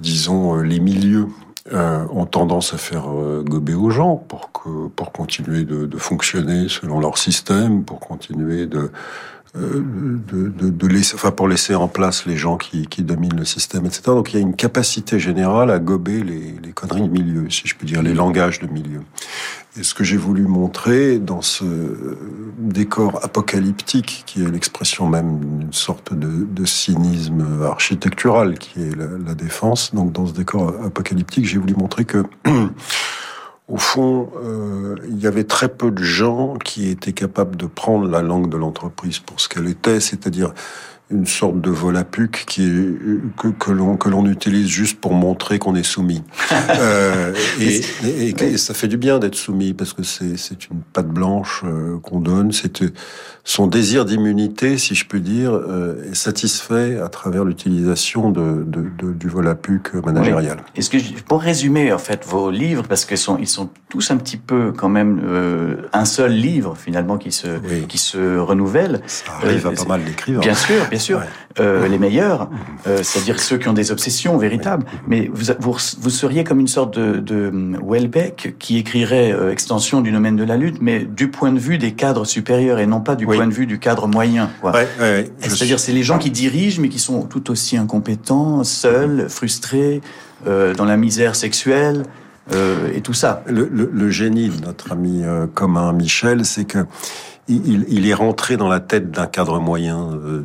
disons 0.00 0.56
les 0.56 0.80
milieux 0.80 1.26
euh, 1.72 2.04
ont 2.10 2.26
tendance 2.26 2.72
à 2.72 2.78
faire 2.78 3.10
euh, 3.10 3.42
gober 3.42 3.74
aux 3.74 3.90
gens 3.90 4.16
pour 4.16 4.52
que 4.52 4.88
pour 4.88 5.12
continuer 5.12 5.64
de, 5.64 5.86
de, 5.86 5.96
fonctionner 5.98 6.68
selon 6.68 7.00
leur 7.00 7.18
système, 7.18 7.84
pour 7.84 8.00
continuer 8.00 8.66
de 8.66 8.90
euh, 9.56 9.82
de, 10.30 10.48
de, 10.48 10.70
de, 10.70 10.86
laisser, 10.86 11.14
enfin 11.14 11.30
pour 11.30 11.48
laisser 11.48 11.74
en 11.74 11.88
place 11.88 12.26
les 12.26 12.36
gens 12.36 12.58
qui, 12.58 12.86
qui, 12.86 13.02
dominent 13.02 13.38
le 13.38 13.46
système, 13.46 13.86
etc. 13.86 14.02
Donc 14.08 14.32
il 14.32 14.36
y 14.36 14.38
a 14.38 14.42
une 14.42 14.54
capacité 14.54 15.18
générale 15.18 15.70
à 15.70 15.78
gober 15.78 16.22
les, 16.22 16.54
les 16.62 16.72
conneries 16.72 17.02
de 17.02 17.08
milieu, 17.08 17.48
si 17.48 17.66
je 17.66 17.74
puis 17.74 17.86
dire, 17.86 18.02
les 18.02 18.12
langages 18.12 18.60
de 18.60 18.66
milieu. 18.66 19.00
Et 19.78 19.84
ce 19.84 19.94
que 19.94 20.02
j'ai 20.02 20.16
voulu 20.16 20.46
montrer 20.46 21.18
dans 21.18 21.40
ce 21.40 21.64
décor 22.58 23.20
apocalyptique, 23.24 24.24
qui 24.26 24.42
est 24.42 24.50
l'expression 24.50 25.06
même 25.06 25.38
d'une 25.38 25.72
sorte 25.72 26.12
de, 26.12 26.64
cynisme 26.64 27.62
architectural, 27.62 28.58
qui 28.58 28.82
est 28.82 28.96
la, 28.96 29.06
la, 29.24 29.34
défense, 29.34 29.94
donc 29.94 30.12
dans 30.12 30.26
ce 30.26 30.32
décor 30.32 30.74
apocalyptique, 30.84 31.46
j'ai 31.46 31.58
voulu 31.58 31.74
montrer 31.74 32.04
que 32.04 32.24
au 33.68 33.76
fond, 33.76 34.30
euh, 34.42 34.96
il 35.08 35.18
y 35.18 35.26
avait 35.26 35.44
très 35.44 35.68
peu 35.68 35.90
de 35.90 36.02
gens 36.02 36.56
qui 36.56 36.88
étaient 36.88 37.12
capables 37.12 37.56
de 37.56 37.66
prendre 37.66 38.08
la 38.08 38.22
langue 38.22 38.48
de 38.48 38.56
l'entreprise 38.56 39.18
pour 39.18 39.40
ce 39.40 39.48
qu'elle 39.48 39.68
était, 39.68 40.00
c'est-à-dire 40.00 40.54
une 41.10 41.26
sorte 41.26 41.60
de 41.60 41.70
volapuc 41.70 42.44
qui 42.46 42.64
est, 42.64 43.36
que, 43.36 43.48
que 43.48 43.70
l'on 43.70 43.96
que 43.96 44.10
l'on 44.10 44.26
utilise 44.26 44.68
juste 44.68 45.00
pour 45.00 45.14
montrer 45.14 45.58
qu'on 45.58 45.74
est 45.74 45.82
soumis. 45.82 46.22
euh, 46.52 47.32
et, 47.60 47.80
et, 48.28 48.58
ça 48.58 48.74
fait 48.74 48.88
du 48.88 48.98
bien 48.98 49.18
d'être 49.18 49.34
soumis 49.34 49.72
parce 49.72 49.94
que 49.94 50.02
c'est 50.02 50.36
c'est 50.36 50.68
une 50.68 50.80
patte 50.92 51.08
blanche 51.08 51.62
euh, 51.64 51.98
qu'on 52.02 52.20
donne. 52.20 52.52
C'est 52.52 52.82
son 53.44 53.66
désir 53.66 54.04
d'immunité, 54.04 54.76
si 54.76 54.94
je 54.94 55.06
peux 55.06 55.20
dire, 55.20 55.52
euh, 55.54 56.10
est 56.10 56.14
satisfait 56.14 56.98
à 57.00 57.08
travers 57.08 57.44
l'utilisation 57.44 58.30
de, 58.30 58.62
de, 58.66 58.84
de, 58.98 59.12
du 59.12 59.28
volapuc 59.28 59.94
managérial. 59.94 60.58
Est-ce 60.76 60.90
que 60.90 60.98
pour 61.22 61.40
résumer 61.40 61.90
en 61.90 61.98
fait 61.98 62.26
vos 62.26 62.50
livres 62.50 62.84
parce 62.86 63.06
qu'ils 63.06 63.16
sont 63.16 63.38
ils 63.38 63.48
sont 63.48 63.70
tous 63.88 64.10
un 64.10 64.18
petit 64.18 64.36
peu 64.36 64.72
quand 64.76 64.90
même 64.90 65.22
un 65.94 66.04
seul 66.04 66.32
livre 66.32 66.76
finalement 66.76 67.16
qui 67.16 67.32
se 67.32 67.46
qui 67.86 67.96
se 67.96 68.36
renouvelle. 68.36 69.00
Ça 69.06 69.32
arrive 69.42 69.66
à 69.66 69.72
pas 69.72 69.84
mal 69.84 70.04
d'écrivains. 70.04 70.40
Bien 70.40 70.54
sûr. 70.54 70.86
Bien 70.90 70.97
bien 70.98 71.04
sûr, 71.04 71.22
euh, 71.60 71.86
les 71.86 71.98
meilleurs, 71.98 72.50
euh, 72.86 73.02
c'est-à-dire 73.02 73.38
ceux 73.38 73.56
qui 73.56 73.68
ont 73.68 73.72
des 73.72 73.92
obsessions 73.92 74.36
véritables. 74.36 74.84
Mais 75.06 75.30
vous, 75.32 75.52
vous, 75.60 75.76
vous, 76.00 76.10
seriez 76.10 76.42
comme 76.42 76.58
une 76.58 76.66
sorte 76.66 76.98
de, 76.98 77.20
de 77.20 77.52
Welbeck 77.86 78.56
qui 78.58 78.78
écrirait 78.78 79.32
euh, 79.32 79.52
extension 79.52 80.00
du 80.00 80.10
domaine 80.10 80.34
de 80.34 80.42
la 80.42 80.56
lutte, 80.56 80.78
mais 80.80 81.00
du 81.04 81.28
point 81.30 81.52
de 81.52 81.58
vue 81.58 81.78
des 81.78 81.92
cadres 81.92 82.24
supérieurs 82.24 82.80
et 82.80 82.86
non 82.86 83.00
pas 83.00 83.14
du 83.14 83.26
point 83.26 83.46
de 83.46 83.52
vue 83.52 83.66
du 83.66 83.78
cadre 83.78 84.08
moyen. 84.08 84.50
c'est-à-dire, 85.38 85.78
c'est 85.78 85.92
les 85.92 86.02
gens 86.02 86.18
qui 86.18 86.30
dirigent, 86.30 86.82
mais 86.82 86.88
qui 86.88 86.98
sont 86.98 87.22
tout 87.22 87.50
aussi 87.50 87.76
incompétents, 87.76 88.64
seuls, 88.64 89.26
frustrés, 89.28 90.00
euh, 90.46 90.74
dans 90.74 90.84
la 90.84 90.96
misère 90.96 91.36
sexuelle. 91.36 92.02
Euh, 92.50 92.90
et 92.94 93.02
tout 93.02 93.12
ça. 93.12 93.42
Le, 93.46 93.68
le, 93.70 93.90
le, 93.92 94.10
génie 94.10 94.48
de 94.48 94.64
notre 94.64 94.92
ami 94.92 95.22
commun 95.52 95.92
Michel, 95.92 96.46
c'est 96.46 96.64
que 96.64 96.86
il, 97.48 97.86
il, 97.88 98.06
est 98.06 98.14
rentré 98.14 98.56
dans 98.56 98.68
la 98.68 98.80
tête 98.80 99.10
d'un 99.10 99.26
cadre 99.26 99.58
moyen 99.58 100.10
euh, 100.12 100.44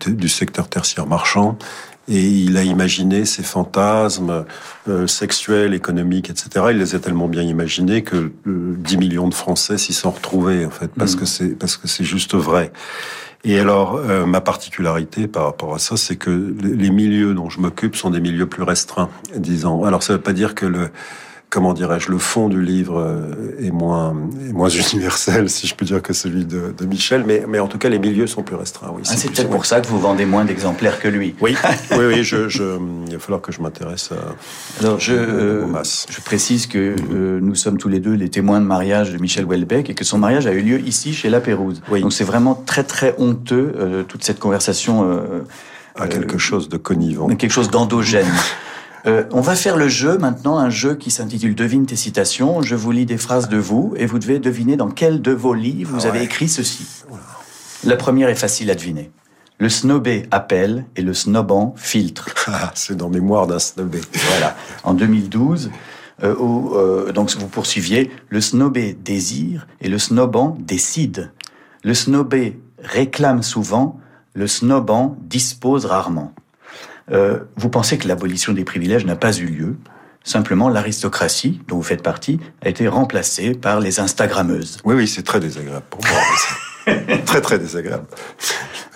du, 0.00 0.14
du, 0.14 0.28
secteur 0.28 0.68
tertiaire 0.68 1.06
marchand 1.06 1.58
et 2.08 2.26
il 2.26 2.56
a 2.56 2.62
imaginé 2.62 3.24
ces 3.24 3.42
fantasmes 3.42 4.44
euh, 4.88 5.06
sexuels, 5.06 5.74
économiques, 5.74 6.30
etc. 6.30 6.66
Il 6.70 6.78
les 6.78 6.94
a 6.94 6.98
tellement 6.98 7.28
bien 7.28 7.42
imaginés 7.42 8.02
que 8.02 8.32
euh, 8.46 8.74
10 8.78 8.96
millions 8.96 9.28
de 9.28 9.34
Français 9.34 9.76
s'y 9.78 9.92
sont 9.92 10.10
retrouvés 10.10 10.64
en 10.64 10.70
fait 10.70 10.90
parce 10.96 11.14
mm. 11.14 11.18
que 11.18 11.26
c'est 11.26 11.58
parce 11.58 11.76
que 11.76 11.86
c'est 11.86 12.04
juste 12.04 12.34
vrai. 12.34 12.72
Et 13.44 13.60
alors, 13.60 13.96
euh, 13.96 14.26
ma 14.26 14.40
particularité 14.40 15.28
par 15.28 15.44
rapport 15.44 15.74
à 15.74 15.78
ça, 15.78 15.96
c'est 15.96 16.16
que 16.16 16.54
les 16.60 16.90
milieux 16.90 17.34
dont 17.34 17.48
je 17.48 17.60
m'occupe 17.60 17.94
sont 17.94 18.10
des 18.10 18.20
milieux 18.20 18.46
plus 18.46 18.64
restreints, 18.64 19.10
disons. 19.36 19.84
Alors, 19.84 20.02
ça 20.02 20.12
ne 20.12 20.16
veut 20.18 20.22
pas 20.22 20.32
dire 20.32 20.56
que 20.56 20.66
le, 20.66 20.90
comment 21.50 21.72
dirais-je, 21.72 22.10
le 22.10 22.18
fond 22.18 22.48
du 22.48 22.62
livre 22.62 22.98
euh, 22.98 23.66
est 23.66 23.70
moins, 23.70 24.14
est 24.46 24.52
moins 24.52 24.68
universel, 24.92 25.48
si 25.48 25.66
je 25.66 25.74
peux 25.74 25.84
dire, 25.84 26.02
que 26.02 26.12
celui 26.12 26.44
de, 26.44 26.74
de 26.76 26.84
Michel, 26.84 27.24
mais, 27.26 27.44
mais 27.48 27.58
en 27.58 27.68
tout 27.68 27.78
cas, 27.78 27.88
les 27.88 27.98
milieux 27.98 28.26
sont 28.26 28.42
plus 28.42 28.56
restreints. 28.56 28.92
Oui, 28.94 29.02
ah, 29.06 29.14
c'est 29.16 29.30
peut-être 29.32 29.50
pour 29.50 29.64
ça 29.64 29.80
que 29.80 29.86
vous 29.86 29.98
vendez 29.98 30.26
moins 30.26 30.44
d'exemplaires 30.44 31.00
que 31.00 31.08
lui. 31.08 31.34
Oui, 31.40 31.56
oui, 31.92 32.04
oui 32.06 32.24
je, 32.24 32.48
je, 32.48 32.78
il 33.06 33.12
va 33.12 33.18
falloir 33.18 33.40
que 33.40 33.52
je 33.52 33.62
m'intéresse 33.62 34.10
à, 34.12 34.84
Alors, 34.84 35.00
je, 35.00 35.14
euh, 35.14 35.82
je 36.08 36.20
précise 36.20 36.66
que 36.66 36.96
euh, 37.12 37.40
nous 37.40 37.54
sommes 37.54 37.78
tous 37.78 37.88
les 37.88 38.00
deux 38.00 38.14
les 38.14 38.28
témoins 38.28 38.60
de 38.60 38.66
mariage 38.66 39.12
de 39.12 39.18
Michel 39.18 39.44
Houellebecq 39.44 39.90
et 39.90 39.94
que 39.94 40.04
son 40.04 40.18
mariage 40.18 40.46
a 40.46 40.52
eu 40.52 40.60
lieu 40.60 40.80
ici, 40.80 41.14
chez 41.14 41.30
La 41.30 41.40
Pérouse. 41.40 41.82
Oui. 41.90 42.02
Donc 42.02 42.12
c'est 42.12 42.24
vraiment 42.24 42.54
très, 42.54 42.84
très 42.84 43.14
honteux, 43.18 44.04
toute 44.08 44.24
cette 44.24 44.38
conversation. 44.38 45.08
à 45.96 46.08
quelque 46.08 46.38
chose 46.38 46.68
de 46.68 46.76
connivant. 46.76 47.28
Quelque 47.28 47.52
chose 47.52 47.70
d'endogène. 47.70 48.26
Euh, 49.08 49.24
on 49.32 49.40
va 49.40 49.56
faire 49.56 49.78
le 49.78 49.88
jeu 49.88 50.18
maintenant, 50.18 50.58
un 50.58 50.68
jeu 50.68 50.94
qui 50.94 51.10
s'intitule 51.10 51.54
Devine 51.54 51.86
tes 51.86 51.96
citations. 51.96 52.60
Je 52.60 52.74
vous 52.74 52.90
lis 52.90 53.06
des 53.06 53.16
phrases 53.16 53.48
de 53.48 53.56
vous 53.56 53.94
et 53.96 54.04
vous 54.04 54.18
devez 54.18 54.38
deviner 54.38 54.76
dans 54.76 54.90
quel 54.90 55.22
de 55.22 55.32
vos 55.32 55.54
livres 55.54 55.98
vous 55.98 56.06
avez 56.06 56.22
écrit 56.22 56.48
ceci. 56.48 56.86
La 57.84 57.96
première 57.96 58.28
est 58.28 58.34
facile 58.34 58.70
à 58.70 58.74
deviner. 58.74 59.10
Le 59.58 59.70
snobé 59.70 60.26
appelle 60.30 60.84
et 60.94 61.02
le 61.02 61.14
snobant 61.14 61.74
filtre. 61.76 62.28
Ah, 62.50 62.70
c'est 62.74 62.96
dans 62.96 63.08
Mémoire 63.08 63.46
d'un 63.46 63.58
snobé. 63.58 64.00
Voilà. 64.30 64.56
En 64.84 64.94
2012, 64.94 65.70
euh, 66.22 66.34
où, 66.36 66.74
euh, 66.74 67.12
donc 67.12 67.30
vous 67.36 67.48
poursuiviez, 67.48 68.10
le 68.28 68.40
snobé 68.40 68.92
désire 68.92 69.66
et 69.80 69.88
le 69.88 69.98
snobant 69.98 70.56
décide. 70.60 71.32
Le 71.82 71.94
snobé 71.94 72.58
réclame 72.82 73.42
souvent, 73.42 74.00
le 74.34 74.46
snobant 74.46 75.16
dispose 75.22 75.86
rarement. 75.86 76.32
Euh, 77.10 77.40
vous 77.56 77.68
pensez 77.68 77.98
que 77.98 78.08
l'abolition 78.08 78.52
des 78.52 78.64
privilèges 78.64 79.04
n'a 79.06 79.16
pas 79.16 79.36
eu 79.36 79.46
lieu. 79.46 79.76
Simplement, 80.24 80.68
l'aristocratie, 80.68 81.60
dont 81.68 81.76
vous 81.76 81.82
faites 81.82 82.02
partie, 82.02 82.38
a 82.62 82.68
été 82.68 82.86
remplacée 82.88 83.54
par 83.54 83.80
les 83.80 84.00
Instagrammeuses. 84.00 84.78
Oui, 84.84 84.94
oui, 84.94 85.08
c'est 85.08 85.22
très 85.22 85.40
désagréable 85.40 85.86
pour 85.88 86.00
moi. 86.04 86.96
très, 87.24 87.40
très 87.40 87.58
désagréable. 87.58 88.06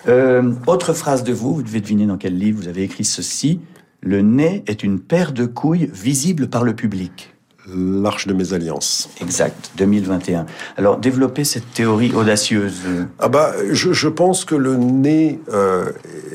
Euh, 0.08 0.52
autre 0.66 0.92
phrase 0.92 1.22
de 1.22 1.32
vous, 1.32 1.54
vous 1.54 1.62
devez 1.62 1.80
deviner 1.80 2.06
dans 2.06 2.18
quel 2.18 2.36
livre 2.36 2.60
vous 2.60 2.68
avez 2.68 2.82
écrit 2.82 3.04
ceci. 3.04 3.60
Le 4.00 4.20
nez 4.20 4.64
est 4.66 4.82
une 4.82 5.00
paire 5.00 5.32
de 5.32 5.46
couilles 5.46 5.88
visible 5.92 6.48
par 6.48 6.64
le 6.64 6.74
public. 6.74 7.34
L'Arche 7.68 8.26
de 8.26 8.34
mes 8.34 8.54
alliances. 8.54 9.08
Exact, 9.20 9.70
2021. 9.76 10.46
Alors, 10.76 10.96
développer 10.96 11.44
cette 11.44 11.72
théorie 11.72 12.12
audacieuse. 12.12 12.82
Ah 13.20 13.28
bah, 13.28 13.52
je, 13.70 13.92
je 13.92 14.08
pense 14.08 14.44
que 14.44 14.56
le 14.56 14.76
nez 14.76 15.40
euh, 15.52 15.92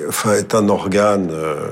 enfin, 0.08 0.34
est 0.36 0.56
un 0.56 0.70
organe 0.70 1.30
euh, 1.32 1.68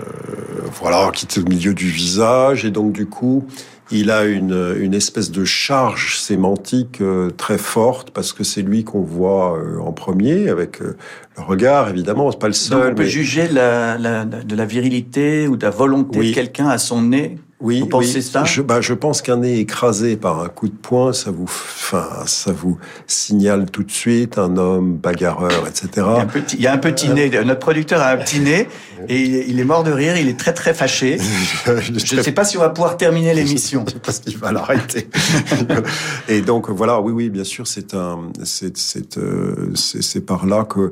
voilà, 0.81 1.11
qui 1.13 1.25
est 1.25 1.41
au 1.41 1.47
milieu 1.47 1.73
du 1.73 1.87
visage, 1.87 2.65
et 2.65 2.71
donc 2.71 2.91
du 2.91 3.05
coup, 3.05 3.45
il 3.91 4.09
a 4.09 4.25
une, 4.25 4.75
une 4.79 4.93
espèce 4.93 5.31
de 5.31 5.45
charge 5.45 6.17
sémantique 6.17 7.01
euh, 7.01 7.29
très 7.29 7.57
forte 7.57 8.11
parce 8.11 8.33
que 8.33 8.43
c'est 8.43 8.61
lui 8.61 8.83
qu'on 8.83 9.01
voit 9.01 9.57
euh, 9.57 9.79
en 9.79 9.91
premier 9.91 10.49
avec 10.49 10.81
euh, 10.81 10.97
le 11.37 11.43
regard, 11.43 11.89
évidemment, 11.89 12.31
c'est 12.31 12.39
pas 12.39 12.47
le 12.47 12.53
seul. 12.53 12.79
Donc 12.79 12.91
on 12.91 12.95
peut 12.95 13.05
juger 13.05 13.47
la, 13.47 13.97
la, 13.97 14.25
de 14.25 14.55
la 14.55 14.65
virilité 14.65 15.47
ou 15.47 15.55
de 15.55 15.63
la 15.63 15.69
volonté 15.69 16.19
de 16.19 16.33
quelqu'un 16.33 16.67
à 16.67 16.77
son 16.77 17.03
nez 17.03 17.37
oui, 17.61 17.79
vous 17.79 17.87
pensez 17.87 18.21
ça? 18.21 18.43
Je, 18.43 18.61
bah, 18.61 18.81
je 18.81 18.93
pense 18.93 19.21
qu'un 19.21 19.37
nez 19.37 19.59
écrasé 19.59 20.17
par 20.17 20.41
un 20.41 20.49
coup 20.49 20.67
de 20.67 20.75
poing, 20.75 21.13
ça 21.13 21.31
vous, 21.31 21.45
enfin, 21.45 22.05
ça 22.25 22.51
vous 22.51 22.77
signale 23.07 23.71
tout 23.71 23.83
de 23.83 23.91
suite 23.91 24.37
un 24.37 24.57
homme 24.57 24.97
bagarreur, 24.97 25.65
etc. 25.65 25.87
Il 25.95 25.99
y 25.99 26.01
a 26.01 26.21
un 26.21 26.25
petit, 26.25 26.55
il 26.57 26.61
y 26.63 26.67
a 26.67 26.73
un 26.73 26.77
petit 26.77 27.09
nez. 27.09 27.29
Notre 27.45 27.61
producteur 27.61 28.01
a 28.01 28.09
un 28.09 28.17
petit 28.17 28.41
nez 28.41 28.67
et 29.07 29.49
il 29.49 29.57
est 29.57 29.63
mort 29.63 29.85
de 29.85 29.91
rire. 29.91 30.17
Il 30.17 30.27
est 30.27 30.37
très 30.37 30.53
très 30.53 30.73
fâché. 30.73 31.17
je 31.65 32.15
ne 32.15 32.21
sais 32.21 32.33
pas 32.33 32.43
si 32.43 32.57
on 32.57 32.61
va 32.61 32.69
pouvoir 32.71 32.97
terminer 32.97 33.33
l'émission. 33.33 33.85
Je 33.87 33.93
sais 33.93 33.99
pas 33.99 34.11
s'il 34.11 34.37
va 34.37 34.51
l'arrêter. 34.51 35.07
et 36.27 36.41
donc 36.41 36.69
voilà, 36.69 36.99
oui, 36.99 37.13
oui, 37.13 37.29
bien 37.29 37.45
sûr, 37.45 37.67
c'est 37.67 37.93
un, 37.93 38.31
c'est, 38.43 38.75
c'est, 38.75 39.17
euh, 39.17 39.71
c'est 39.75 40.25
par 40.25 40.45
là 40.45 40.65
que 40.65 40.91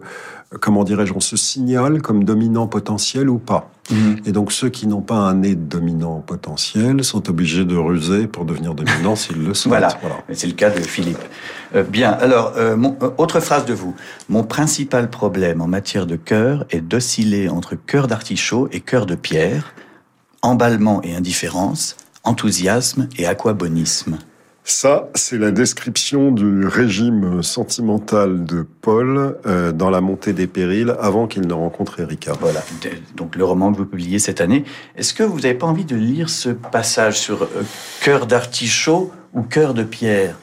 comment 0.60 0.84
dirais-je, 0.84 1.14
on 1.14 1.20
se 1.20 1.38
signale 1.38 2.02
comme 2.02 2.24
dominant 2.24 2.68
potentiel 2.68 3.30
ou 3.30 3.38
pas. 3.38 3.72
Mhm. 3.92 4.22
Et 4.26 4.32
donc 4.32 4.52
ceux 4.52 4.70
qui 4.70 4.88
n'ont 4.88 5.02
pas 5.02 5.16
un 5.16 5.36
nez 5.36 5.56
de 5.56 5.62
dominant 5.62 6.24
potentiel 6.26 7.04
sont 7.04 7.30
obligés 7.30 7.66
de 7.66 7.76
ruser 7.76 8.28
pour 8.28 8.46
devenir 8.46 8.74
dominants 8.74 9.16
s'ils 9.16 9.44
le 9.44 9.54
souhaitent. 9.54 9.98
Voilà, 10.02 10.24
c'est 10.32 10.48
le 10.48 10.54
cas 10.54 10.70
de 10.70 10.80
Philippe. 10.80 11.20
Euh, 11.76 11.84
bien, 11.84 12.12
alors, 12.12 12.54
euh, 12.58 12.78
euh, 13.02 13.10
autre 13.18 13.40
phrase 13.40 13.66
de 13.66 13.74
vous. 13.74 13.96
Mon 14.30 14.44
principal 14.44 15.10
problème 15.10 15.62
en 15.62 15.68
matière 15.68 16.06
de 16.06 16.16
cœur 16.16 16.66
est 16.70 16.82
d'osciller 16.82 17.50
entre 17.50 17.76
cœur 17.76 18.08
d'artichaut 18.08 18.70
et 18.72 18.80
cœur 18.80 19.06
de 19.06 19.16
pierre, 19.16 19.74
emballement 20.42 21.02
et 21.04 21.16
indifférence, 21.16 21.98
enthousiasme 22.24 23.10
et 23.18 23.26
aquabonisme. 23.26 24.18
Ça, 24.66 25.10
c'est 25.14 25.38
la 25.38 25.52
description 25.52 26.32
du 26.32 26.66
régime 26.66 27.44
sentimental 27.44 28.46
de 28.46 28.66
Paul 28.82 29.38
euh, 29.46 29.74
dans 29.74 29.90
la 29.90 30.00
montée 30.00 30.32
des 30.32 30.48
périls 30.48 30.96
avant 31.02 31.28
qu'il 31.28 31.46
ne 31.46 31.54
rencontre 31.54 32.00
Erika. 32.00 32.32
Voilà, 32.40 32.64
donc 33.18 33.36
le 33.36 33.44
roman 33.44 33.74
que 33.74 33.78
vous 33.78 33.86
publiez 33.86 34.20
cette 34.20 34.40
année. 34.40 34.64
Est-ce 34.96 35.14
que 35.14 35.24
vous 35.24 35.42
n'avez 35.42 35.56
pas 35.56 35.68
envie 35.68 35.84
de 35.84 35.98
lire 35.98 36.30
ce 36.30 36.50
passage 36.50 37.20
sur 37.20 37.44
euh, 37.44 37.64
cœur 38.02 38.26
d'artichaut 38.26 39.12
ou 39.34 39.42
cœur 39.42 39.74
de 39.74 39.84
pierre 39.84 40.38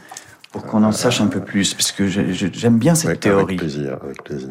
pour 0.53 0.67
qu'on 0.67 0.83
en 0.83 0.93
sache 0.93 1.21
un 1.21 1.29
peu 1.29 1.41
plus, 1.41 1.75
parce 1.75 1.93
que 1.93 2.09
j'aime 2.09 2.79
bien 2.79 2.95
cette 2.95 3.21
théorie. 3.21 3.45
Avec 3.45 3.59
plaisir, 3.59 3.99
avec 4.03 4.23
plaisir. 4.25 4.49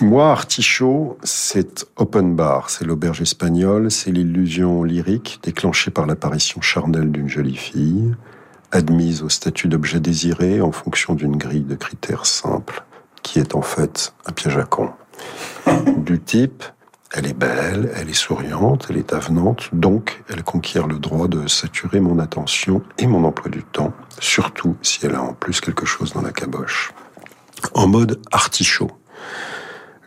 Moi, 0.00 0.30
Artichaut, 0.30 1.18
c'est 1.24 1.86
open 1.96 2.34
bar, 2.34 2.70
c'est 2.70 2.86
l'auberge 2.86 3.20
espagnole, 3.20 3.90
c'est 3.90 4.10
l'illusion 4.10 4.82
lyrique 4.82 5.40
déclenchée 5.42 5.90
par 5.90 6.06
l'apparition 6.06 6.62
charnelle 6.62 7.12
d'une 7.12 7.28
jolie 7.28 7.56
fille, 7.56 8.14
admise 8.72 9.22
au 9.22 9.28
statut 9.28 9.68
d'objet 9.68 10.00
désiré 10.00 10.62
en 10.62 10.72
fonction 10.72 11.14
d'une 11.14 11.36
grille 11.36 11.64
de 11.64 11.74
critères 11.74 12.24
simples, 12.24 12.84
qui 13.22 13.40
est 13.40 13.54
en 13.54 13.62
fait 13.62 14.14
un 14.24 14.32
piège 14.32 14.56
à 14.56 14.64
con. 14.64 14.90
du 15.98 16.18
type, 16.18 16.64
elle 17.12 17.26
est 17.26 17.36
belle, 17.36 17.90
elle 17.94 18.08
est 18.08 18.14
souriante, 18.14 18.86
elle 18.88 18.96
est 18.96 19.12
avenante, 19.12 19.68
donc 19.72 20.22
elle 20.28 20.44
conquiert 20.44 20.86
le 20.86 20.98
droit 20.98 21.28
de 21.28 21.46
saturer 21.46 22.00
mon 22.00 22.18
attention 22.20 22.82
et 22.96 23.06
mon 23.06 23.24
emploi 23.24 23.50
du 23.50 23.64
temps, 23.64 23.92
surtout 24.18 24.76
si 24.80 25.04
elle 25.04 25.16
a 25.16 25.22
en 25.22 25.34
plus 25.34 25.60
quelque 25.60 25.84
chose 25.84 26.12
dans 26.14 26.22
la 26.22 26.32
caboche. 26.32 26.92
En 27.74 27.86
mode 27.86 28.22
artichaut. 28.30 28.90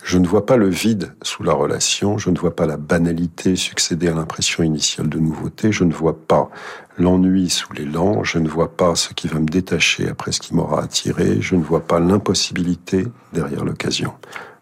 Je 0.03 0.17
ne 0.17 0.27
vois 0.27 0.45
pas 0.45 0.57
le 0.57 0.67
vide 0.67 1.13
sous 1.21 1.43
la 1.43 1.53
relation, 1.53 2.17
je 2.17 2.29
ne 2.29 2.37
vois 2.37 2.55
pas 2.55 2.65
la 2.65 2.75
banalité 2.75 3.55
succéder 3.55 4.09
à 4.09 4.13
l'impression 4.13 4.61
initiale 4.61 5.07
de 5.07 5.17
nouveauté, 5.17 5.71
je 5.71 5.85
ne 5.85 5.93
vois 5.93 6.17
pas 6.27 6.49
l'ennui 6.97 7.49
sous 7.49 7.71
l'élan, 7.71 8.21
je 8.23 8.37
ne 8.37 8.49
vois 8.49 8.75
pas 8.75 8.95
ce 8.95 9.13
qui 9.13 9.29
va 9.29 9.39
me 9.39 9.45
détacher 9.45 10.09
après 10.09 10.33
ce 10.33 10.41
qui 10.41 10.53
m'aura 10.53 10.83
attiré, 10.83 11.37
je 11.39 11.55
ne 11.55 11.63
vois 11.63 11.79
pas 11.79 12.01
l'impossibilité 12.01 13.07
derrière 13.31 13.63
l'occasion. 13.63 14.13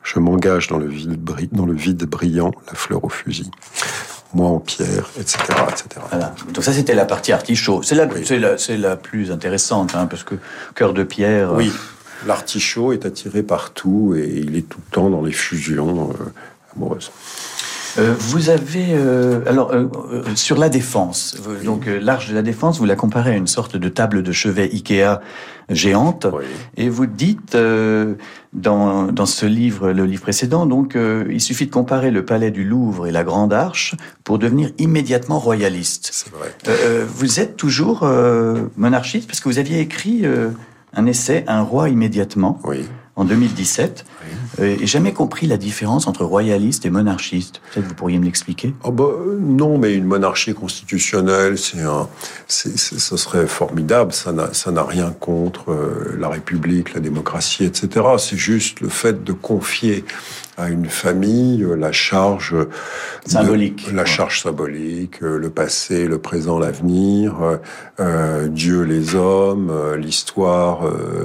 Je 0.04 0.20
m'engage 0.20 0.68
dans 0.68 0.78
le 0.78 0.88
vide, 0.88 2.06
brillant, 2.06 2.52
la 2.68 2.76
fleur 2.76 3.04
au 3.04 3.10
fusil 3.10 3.50
moi 4.34 4.48
en 4.48 4.60
pierre, 4.60 5.10
etc. 5.20 5.40
etc. 5.70 5.88
Voilà. 6.10 6.34
Donc 6.54 6.64
ça, 6.64 6.72
c'était 6.72 6.96
la 6.96 7.04
partie 7.04 7.34
artichaut. 7.34 7.84
C'est 7.84 7.96
la, 7.96 8.06
la, 8.06 8.78
la, 8.78 8.96
plus 8.96 9.30
intéressante, 9.30 9.94
hein, 9.94 10.06
parce 10.06 10.24
que 10.24 10.36
cœur 10.74 10.94
de 10.94 11.04
pierre... 11.04 11.54
Oui, 11.54 11.72
L'artichaut 12.26 12.94
est 12.94 13.06
attiré 13.06 13.44
partout 13.44 14.14
et 14.16 14.44
il 14.46 14.56
est 14.56 14.68
tout 14.68 14.80
le 14.86 14.92
temps 14.94 15.10
dans 15.10 15.22
les 15.22 15.32
fusions 15.32 16.12
euh, 16.12 16.76
amoureuses. 16.76 17.12
Euh, 17.98 18.14
vous 18.18 18.50
avez 18.50 18.86
euh, 18.92 19.42
alors 19.46 19.74
sur 20.36 20.58
la 20.58 20.70
défense, 20.70 21.36
donc 21.66 21.88
l'arche 21.88 22.30
de 22.30 22.36
la 22.36 22.42
défense, 22.42 22.80
vous 22.80 22.86
la 22.86 22.96
comparez 22.96 23.32
à 23.32 23.36
une 23.36 23.48
sorte 23.48 23.76
de 23.76 23.90
table 23.90 24.24
de 24.24 24.32
chevet 24.32 24.70
Ikea 24.72 25.20
géante, 25.68 26.26
et 26.78 26.88
vous 26.88 27.06
dites 27.06 27.58
dans, 28.54 29.04
dans 29.12 29.26
ce 29.26 29.46
livre, 29.46 29.92
le 29.92 30.06
livre 30.06 30.22
précédent, 30.22 30.66
donc 30.66 30.98
il 31.30 31.42
suffit 31.42 31.66
de 31.66 31.72
comparer 31.72 32.12
le 32.12 32.24
palais 32.24 32.52
du 32.52 32.64
Louvre 32.64 33.08
et 33.08 33.12
la 33.12 33.26
Grande 33.26 33.52
Arche 33.52 33.96
pour 34.24 34.40
devenir 34.40 34.70
immédiatement 34.78 35.40
royaliste. 35.40 36.12
C'est 36.14 36.32
vrai. 36.32 36.56
vous 37.14 37.42
êtes 37.42 37.58
toujours 37.58 38.10
monarchiste 38.78 39.28
parce 39.28 39.42
que 39.42 39.50
vous 39.50 39.60
aviez 39.60 39.82
écrit 39.82 40.26
un 40.94 41.06
essai, 41.06 41.44
Un 41.48 41.62
roi 41.62 41.90
immédiatement, 41.90 42.60
en 43.16 43.26
2017. 43.26 44.06
Euh, 44.60 44.78
et 44.82 44.86
jamais 44.86 45.14
compris 45.14 45.48
la 45.48 45.58
différence 45.58 46.08
entre 46.08 46.26
royaliste 46.26 46.86
et 46.86 46.90
monarchiste. 46.90 47.62
Peut-être 47.74 47.88
vous 47.88 47.94
pourriez 47.94 48.20
me 48.20 48.26
l'expliquer 48.26 48.74
oh 48.84 48.92
bah, 48.92 49.06
Non, 49.40 49.78
mais 49.78 49.94
une 49.94 50.06
monarchie 50.06 50.54
constitutionnelle, 50.54 51.58
c'est 51.58 51.82
un, 51.82 52.10
ce 52.48 53.18
serait 53.18 53.48
formidable. 53.48 54.12
Ça 54.12 54.32
n'a 54.34 54.84
rien 54.84 55.14
contre 55.20 55.72
euh, 55.72 56.18
la 56.20 56.28
République, 56.28 56.94
la 56.94 57.00
démocratie, 57.00 57.64
etc. 57.64 58.06
C'est 58.18 58.38
juste 58.38 58.82
le 58.82 58.90
fait 58.90 59.24
de 59.24 59.32
confier 59.32 60.04
à 60.62 60.70
une 60.70 60.86
famille 60.86 61.64
euh, 61.64 61.76
la 61.76 61.92
charge 61.92 62.56
symbolique, 63.26 63.92
la 63.94 64.06
charge 64.06 64.42
symbolique, 64.42 65.22
le 65.22 65.50
passé, 65.50 66.06
le 66.06 66.18
présent, 66.18 66.60
l'avenir, 66.60 67.60
euh, 68.00 68.48
Dieu, 68.48 68.84
les 68.84 69.16
hommes, 69.16 69.72
l'histoire, 69.96 70.82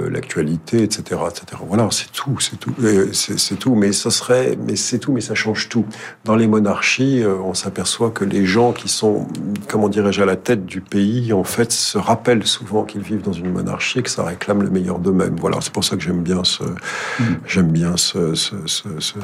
l'actualité, 0.09 0.83
etc., 0.83 1.21
etc. 1.29 1.61
Voilà, 1.67 1.87
c'est 1.91 2.11
tout, 2.11 2.39
c'est 2.39 2.57
tout 2.57 2.73
c'est 3.13 3.57
tout. 3.57 3.75
Mais 3.75 3.91
ça 3.91 4.09
serait, 4.09 4.57
mais 4.59 4.75
c'est 4.75 4.99
tout, 4.99 5.11
mais 5.11 5.21
ça 5.21 5.35
change 5.35 5.69
tout. 5.69 5.85
Dans 6.25 6.35
les 6.35 6.47
monarchies, 6.47 7.23
euh, 7.23 7.35
on 7.35 7.53
s'aperçoit 7.53 8.11
que 8.11 8.23
les 8.23 8.45
gens 8.45 8.73
qui 8.73 8.87
sont, 8.87 9.27
comment 9.67 9.89
dirais-je, 9.89 10.21
à 10.21 10.25
la 10.25 10.35
tête 10.35 10.65
du 10.65 10.81
pays, 10.81 11.33
en 11.33 11.43
fait, 11.43 11.71
se 11.71 11.97
rappellent 11.97 12.45
souvent 12.45 12.83
qu'ils 12.83 13.01
vivent 13.01 13.21
dans 13.21 13.33
une 13.33 13.51
monarchie 13.51 13.99
et 13.99 14.03
que 14.03 14.09
ça 14.09 14.23
réclame 14.23 14.61
le 14.61 14.69
meilleur 14.69 14.99
d'eux-mêmes. 14.99 15.35
Voilà, 15.39 15.57
c'est 15.61 15.73
pour 15.73 15.83
ça 15.83 15.95
que 15.95 16.03
j'aime 16.03 16.23
bien 16.23 16.43
ce, 16.43 16.63
mm. 16.63 17.23
j'aime 17.45 17.71
bien 17.71 17.97
ce, 17.97 18.33
ce, 18.35 18.55
ce, 18.65 19.19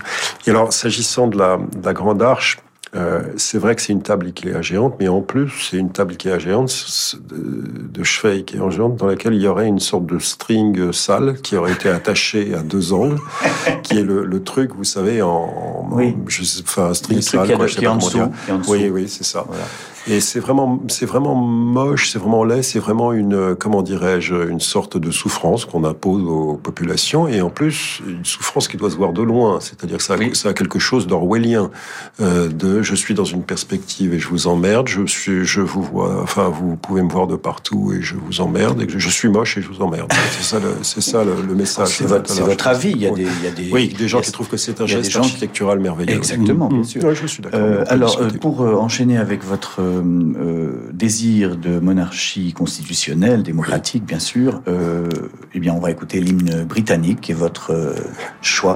Et 0.47 0.49
alors, 0.49 0.73
s'agissant 0.73 1.27
de 1.27 1.37
la, 1.37 1.57
de 1.57 1.85
la 1.85 1.93
grande 1.93 2.21
arche, 2.21 2.59
euh, 2.95 3.23
c'est 3.37 3.57
vrai 3.57 3.75
que 3.75 3.81
c'est 3.81 3.91
une 3.91 4.03
table 4.03 4.27
Ikea 4.27 4.61
géante, 4.61 4.95
mais 4.99 5.07
en 5.07 5.21
plus, 5.21 5.51
c'est 5.67 5.77
une 5.77 5.91
table 5.91 6.11
Ikea 6.11 6.37
géante 6.37 7.15
de, 7.27 7.89
de 7.89 8.03
chevet 8.03 8.35
Ikea 8.35 8.69
géante 8.69 8.97
dans 8.97 9.07
laquelle 9.07 9.33
il 9.33 9.41
y 9.41 9.47
aurait 9.47 9.67
une 9.67 9.79
sorte 9.79 10.05
de 10.05 10.19
string 10.19 10.91
sale 10.91 11.41
qui 11.41 11.55
aurait 11.55 11.71
été 11.71 11.89
attaché 11.89 12.53
à 12.53 12.59
deux 12.61 12.93
angles, 12.93 13.19
qui 13.81 13.97
est 13.97 14.03
le, 14.03 14.25
le 14.25 14.43
truc, 14.43 14.75
vous 14.75 14.83
savez, 14.83 15.23
en, 15.23 15.87
oui. 15.91 16.15
je 16.27 16.43
sais, 16.43 16.61
enfin, 16.63 16.89
un 16.89 16.93
string 16.93 17.19
sale, 17.21 17.55
quoi, 17.55 17.65
je 17.65 17.73
sais 17.73 17.81
pas 17.81 17.87
comment 17.87 18.09
dire. 18.09 18.29
Oui, 18.67 18.89
oui, 18.91 19.09
c'est 19.09 19.23
ça. 19.23 19.43
Voilà. 19.47 19.63
Et 20.07 20.19
c'est 20.19 20.39
vraiment, 20.39 20.81
c'est 20.89 21.05
vraiment 21.05 21.35
moche, 21.35 22.11
c'est 22.11 22.19
vraiment 22.19 22.43
laid, 22.43 22.61
c'est 22.61 22.79
vraiment 22.79 23.13
une, 23.13 23.55
comment 23.55 23.81
dirais-je, 23.81 24.49
une 24.49 24.59
sorte 24.59 24.97
de 24.97 25.11
souffrance 25.11 25.65
qu'on 25.65 25.83
impose 25.83 26.23
aux 26.23 26.55
populations, 26.55 27.27
et 27.27 27.41
en 27.41 27.49
plus 27.49 28.01
une 28.05 28.25
souffrance 28.25 28.67
qui 28.67 28.77
doit 28.77 28.89
se 28.89 28.97
voir 28.97 29.13
de 29.13 29.21
loin. 29.21 29.59
C'est-à-dire 29.61 29.97
que 29.97 30.03
ça, 30.03 30.15
a, 30.15 30.33
ça 30.33 30.49
a 30.49 30.53
quelque 30.53 30.79
chose 30.79 31.07
d'orwellien, 31.07 31.71
euh, 32.21 32.49
de 32.49 32.81
je 32.81 32.95
suis 32.95 33.13
dans 33.13 33.23
une 33.23 33.43
perspective 33.43 34.13
et 34.13 34.19
je 34.19 34.27
vous 34.27 34.47
emmerde, 34.47 34.87
je 34.87 35.05
suis, 35.05 35.45
je 35.45 35.61
vous 35.61 35.81
vois, 35.81 36.21
enfin 36.21 36.49
vous 36.49 36.75
pouvez 36.75 37.01
me 37.01 37.09
voir 37.09 37.27
de 37.27 37.35
partout 37.35 37.93
et 37.93 38.01
je 38.01 38.15
vous 38.15 38.41
emmerde, 38.41 38.81
et 38.81 38.87
je 38.89 39.09
suis 39.09 39.29
moche 39.29 39.57
et 39.57 39.61
je 39.61 39.69
vous 39.69 39.81
emmerde. 39.81 40.11
C'est 40.31 40.43
ça, 40.43 40.59
le, 40.59 40.75
c'est 40.81 41.01
ça 41.01 41.23
le, 41.23 41.33
message. 41.55 41.87
C'est 41.87 42.05
votre, 42.05 42.33
votre, 42.41 42.67
avis. 42.67 42.91
Il 42.91 43.01
y 43.01 43.07
a 43.07 43.11
des, 43.11 43.23
il 43.23 43.43
y 43.43 43.47
a 43.47 43.51
des, 43.51 43.71
oui, 43.71 43.87
des 43.87 44.07
gens 44.07 44.21
qui 44.21 44.31
trouvent 44.31 44.49
que 44.49 44.57
c'est 44.57 44.81
un 44.81 44.85
geste 44.85 45.15
architectural 45.15 45.79
merveilleux. 45.79 46.15
Exactement, 46.15 46.67
bien 46.67 46.83
sûr. 46.83 47.03
Ouais, 47.03 47.15
je 47.15 47.25
suis 47.25 47.41
d'accord. 47.41 47.59
Euh, 47.59 47.85
alors, 47.87 48.19
pour 48.41 48.61
euh, 48.61 48.75
enchaîner 48.75 49.17
avec 49.17 49.43
votre 49.43 49.81
euh, 50.01 50.89
désir 50.93 51.57
de 51.57 51.79
monarchie 51.79 52.53
constitutionnelle, 52.53 53.43
démocratique, 53.43 54.05
bien 54.05 54.19
sûr, 54.19 54.61
euh, 54.67 55.07
eh 55.53 55.59
bien, 55.59 55.73
on 55.73 55.79
va 55.79 55.91
écouter 55.91 56.19
l'hymne 56.19 56.63
britannique, 56.63 57.21
qui 57.21 57.31
est 57.31 57.35
votre 57.35 57.71
euh, 57.71 57.95
choix. 58.41 58.75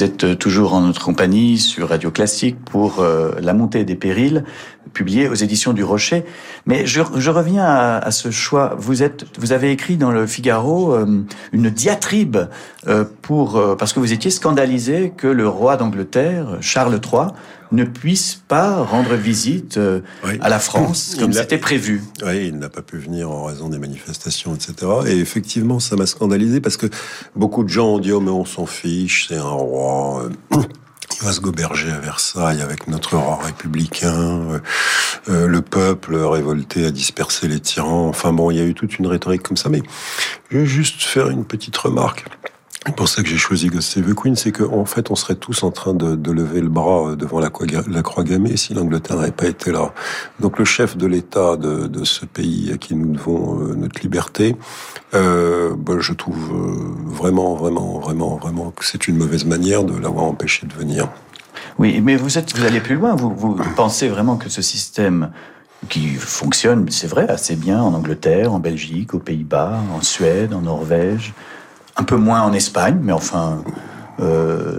Vous 0.00 0.06
êtes 0.06 0.38
toujours 0.38 0.72
en 0.72 0.80
notre 0.80 1.04
compagnie 1.04 1.58
sur 1.58 1.90
Radio 1.90 2.10
Classique 2.10 2.56
pour 2.64 3.04
La 3.38 3.52
montée 3.52 3.84
des 3.84 3.96
périls, 3.96 4.44
publié 5.00 5.28
aux 5.28 5.34
éditions 5.34 5.72
du 5.72 5.82
Rocher. 5.82 6.24
Mais 6.66 6.84
je, 6.84 7.00
je 7.16 7.30
reviens 7.30 7.64
à, 7.64 7.96
à, 7.96 8.10
ce 8.10 8.30
choix. 8.30 8.76
Vous 8.78 9.02
êtes, 9.02 9.24
vous 9.38 9.52
avez 9.52 9.70
écrit 9.70 9.96
dans 9.96 10.10
le 10.10 10.26
Figaro 10.26 10.94
une 11.52 11.70
diatribe 11.70 12.36
pour 13.22 13.76
parce 13.78 13.94
que 13.94 14.00
vous 14.00 14.12
étiez 14.12 14.30
scandalisé 14.30 15.12
que 15.16 15.26
le 15.26 15.48
roi 15.48 15.78
d'Angleterre, 15.78 16.58
Charles 16.60 17.00
III, 17.02 17.28
ne 17.72 17.84
puisse 17.84 18.40
pas 18.48 18.82
rendre 18.82 19.14
visite 19.14 19.76
euh, 19.76 20.00
à 20.40 20.48
la 20.48 20.58
France 20.58 21.16
comme 21.18 21.32
c'était 21.32 21.58
prévu. 21.58 22.02
Oui, 22.24 22.48
il 22.48 22.58
n'a 22.58 22.68
pas 22.68 22.82
pu 22.82 22.98
venir 22.98 23.30
en 23.30 23.44
raison 23.44 23.68
des 23.68 23.78
manifestations, 23.78 24.54
etc. 24.54 24.74
Et 25.06 25.18
effectivement, 25.18 25.78
ça 25.78 25.96
m'a 25.96 26.06
scandalisé 26.06 26.60
parce 26.60 26.76
que 26.76 26.86
beaucoup 27.36 27.62
de 27.62 27.68
gens 27.68 27.94
ont 27.94 27.98
dit 27.98 28.12
oh 28.12 28.20
mais 28.20 28.30
on 28.30 28.44
s'en 28.44 28.66
fiche, 28.66 29.26
c'est 29.28 29.36
un 29.36 29.42
roi. 29.44 30.28
Euh, 31.20 31.22
il 31.22 31.26
va 31.26 31.32
se 31.32 31.40
goberger 31.40 31.90
à 31.90 31.98
Versailles 31.98 32.62
avec 32.62 32.88
notre 32.88 33.16
roi 33.16 33.38
républicain. 33.44 34.60
Euh, 35.28 35.46
le 35.46 35.60
peuple 35.60 36.16
révolté 36.16 36.86
a 36.86 36.90
dispersé 36.90 37.48
les 37.48 37.60
tyrans. 37.60 38.08
Enfin 38.08 38.32
bon, 38.32 38.50
il 38.50 38.56
y 38.56 38.60
a 38.60 38.64
eu 38.64 38.74
toute 38.74 38.98
une 38.98 39.06
rhétorique 39.06 39.42
comme 39.42 39.56
ça. 39.56 39.68
Mais 39.68 39.82
je 40.50 40.58
vais 40.58 40.66
juste 40.66 41.02
faire 41.02 41.28
une 41.28 41.44
petite 41.44 41.76
remarque. 41.76 42.24
C'est 42.86 42.96
pour 42.96 43.08
ça 43.08 43.22
que 43.22 43.28
j'ai 43.28 43.36
choisi 43.36 43.68
Ghost 43.68 44.02
the 44.02 44.14
Queen, 44.14 44.36
c'est 44.36 44.52
qu'en 44.52 44.86
fait, 44.86 45.10
on 45.10 45.14
serait 45.14 45.34
tous 45.34 45.64
en 45.64 45.70
train 45.70 45.92
de, 45.92 46.32
lever 46.32 46.62
le 46.62 46.70
bras 46.70 47.14
devant 47.14 47.38
la, 47.38 47.50
croix 47.50 48.24
gammée 48.24 48.56
si 48.56 48.72
l'Angleterre 48.72 49.16
n'avait 49.16 49.32
pas 49.32 49.48
été 49.48 49.70
là. 49.70 49.92
Donc 50.40 50.58
le 50.58 50.64
chef 50.64 50.96
de 50.96 51.06
l'État 51.06 51.58
de, 51.58 52.04
ce 52.04 52.24
pays 52.24 52.72
à 52.72 52.78
qui 52.78 52.94
nous 52.94 53.12
devons 53.12 53.60
euh, 53.60 53.74
notre 53.74 54.00
liberté, 54.00 54.56
euh, 55.12 55.74
bah, 55.76 55.96
je 55.98 56.14
trouve 56.14 56.52
euh, 56.52 56.94
vraiment, 57.04 57.54
vraiment, 57.54 57.98
vraiment, 57.98 58.36
vraiment 58.36 58.70
que 58.70 58.86
c'est 58.86 59.08
une 59.08 59.18
mauvaise 59.18 59.44
manière 59.44 59.84
de 59.84 59.98
l'avoir 59.98 60.24
empêché 60.24 60.66
de 60.66 60.72
venir. 60.72 61.10
Oui, 61.78 62.00
mais 62.00 62.16
vous 62.16 62.38
allez 62.64 62.80
plus 62.80 62.94
loin. 62.94 63.14
Vous 63.14 63.58
pensez 63.76 64.08
vraiment 64.08 64.36
que 64.36 64.48
ce 64.48 64.62
système 64.62 65.30
qui 65.88 66.08
fonctionne, 66.14 66.90
c'est 66.90 67.06
vrai, 67.06 67.28
assez 67.28 67.56
bien 67.56 67.82
en 67.82 67.92
Angleterre, 67.94 68.52
en 68.54 68.58
Belgique, 68.58 69.12
aux 69.12 69.18
Pays-Bas, 69.18 69.80
en 69.94 70.02
Suède, 70.02 70.54
en 70.54 70.62
Norvège, 70.62 71.34
un 72.00 72.04
peu 72.04 72.16
moins 72.16 72.40
en 72.42 72.52
Espagne, 72.52 72.98
mais 73.02 73.12
enfin, 73.12 73.62
euh, 74.20 74.78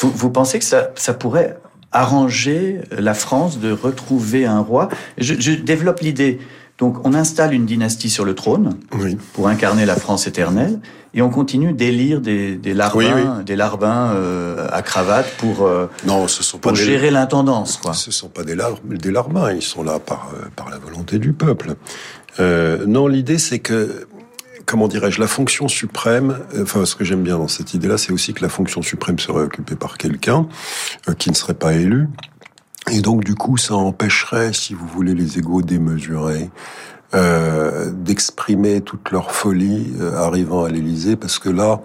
vous, 0.00 0.10
vous, 0.10 0.30
pensez 0.30 0.58
que 0.58 0.64
ça, 0.64 0.90
ça, 0.96 1.14
pourrait 1.14 1.58
arranger 1.92 2.80
la 2.90 3.14
France 3.14 3.60
de 3.60 3.70
retrouver 3.70 4.46
un 4.46 4.60
roi? 4.60 4.88
Je, 5.18 5.34
je 5.38 5.52
développe 5.52 6.00
l'idée. 6.00 6.40
Donc, 6.78 7.06
on 7.06 7.14
installe 7.14 7.54
une 7.54 7.64
dynastie 7.64 8.10
sur 8.10 8.24
le 8.24 8.34
trône 8.34 8.76
oui. 8.92 9.16
pour 9.32 9.48
incarner 9.48 9.86
la 9.86 9.96
France 9.96 10.26
éternelle, 10.26 10.80
et 11.14 11.22
on 11.22 11.30
continue 11.30 11.72
d'élire 11.72 12.20
des, 12.20 12.56
des 12.56 12.74
larbins, 12.74 13.14
oui, 13.14 13.22
oui. 13.38 13.44
des 13.44 13.56
larbins 13.56 14.10
euh, 14.14 14.66
à 14.70 14.82
cravate 14.82 15.26
pour 15.38 15.62
euh, 15.62 15.86
non, 16.06 16.28
ce 16.28 16.42
sont 16.42 16.58
pour 16.58 16.72
pas 16.72 16.78
gérer 16.78 17.06
des... 17.06 17.12
l'intendance. 17.12 17.78
Quoi. 17.78 17.94
Ce 17.94 18.10
sont 18.10 18.28
pas 18.28 18.44
des, 18.44 18.54
lar... 18.54 18.72
des 18.84 19.10
larbins, 19.10 19.52
ils 19.52 19.62
sont 19.62 19.82
là 19.82 19.98
par 19.98 20.32
par 20.54 20.68
la 20.68 20.76
volonté 20.76 21.18
du 21.18 21.32
peuple. 21.32 21.76
Euh, 22.38 22.84
non, 22.86 23.06
l'idée 23.06 23.38
c'est 23.38 23.60
que 23.60 24.06
comment 24.66 24.88
dirais-je, 24.88 25.20
la 25.20 25.28
fonction 25.28 25.68
suprême, 25.68 26.40
enfin, 26.60 26.84
ce 26.84 26.96
que 26.96 27.04
j'aime 27.04 27.22
bien 27.22 27.38
dans 27.38 27.48
cette 27.48 27.72
idée-là, 27.72 27.96
c'est 27.96 28.12
aussi 28.12 28.34
que 28.34 28.42
la 28.42 28.48
fonction 28.48 28.82
suprême 28.82 29.18
serait 29.18 29.44
occupée 29.44 29.76
par 29.76 29.96
quelqu'un 29.96 30.48
euh, 31.08 31.14
qui 31.14 31.30
ne 31.30 31.34
serait 31.34 31.54
pas 31.54 31.72
élu. 31.72 32.08
Et 32.92 33.00
donc, 33.00 33.24
du 33.24 33.34
coup, 33.34 33.56
ça 33.56 33.74
empêcherait, 33.74 34.52
si 34.52 34.74
vous 34.74 34.86
voulez, 34.86 35.14
les 35.14 35.38
égaux 35.38 35.62
démesurés 35.62 36.50
euh, 37.14 37.90
d'exprimer 37.92 38.80
toute 38.80 39.10
leur 39.12 39.30
folie 39.32 39.92
euh, 40.00 40.16
arrivant 40.16 40.64
à 40.64 40.68
l'Élysée, 40.68 41.16
parce 41.16 41.38
que 41.38 41.48
là, 41.48 41.80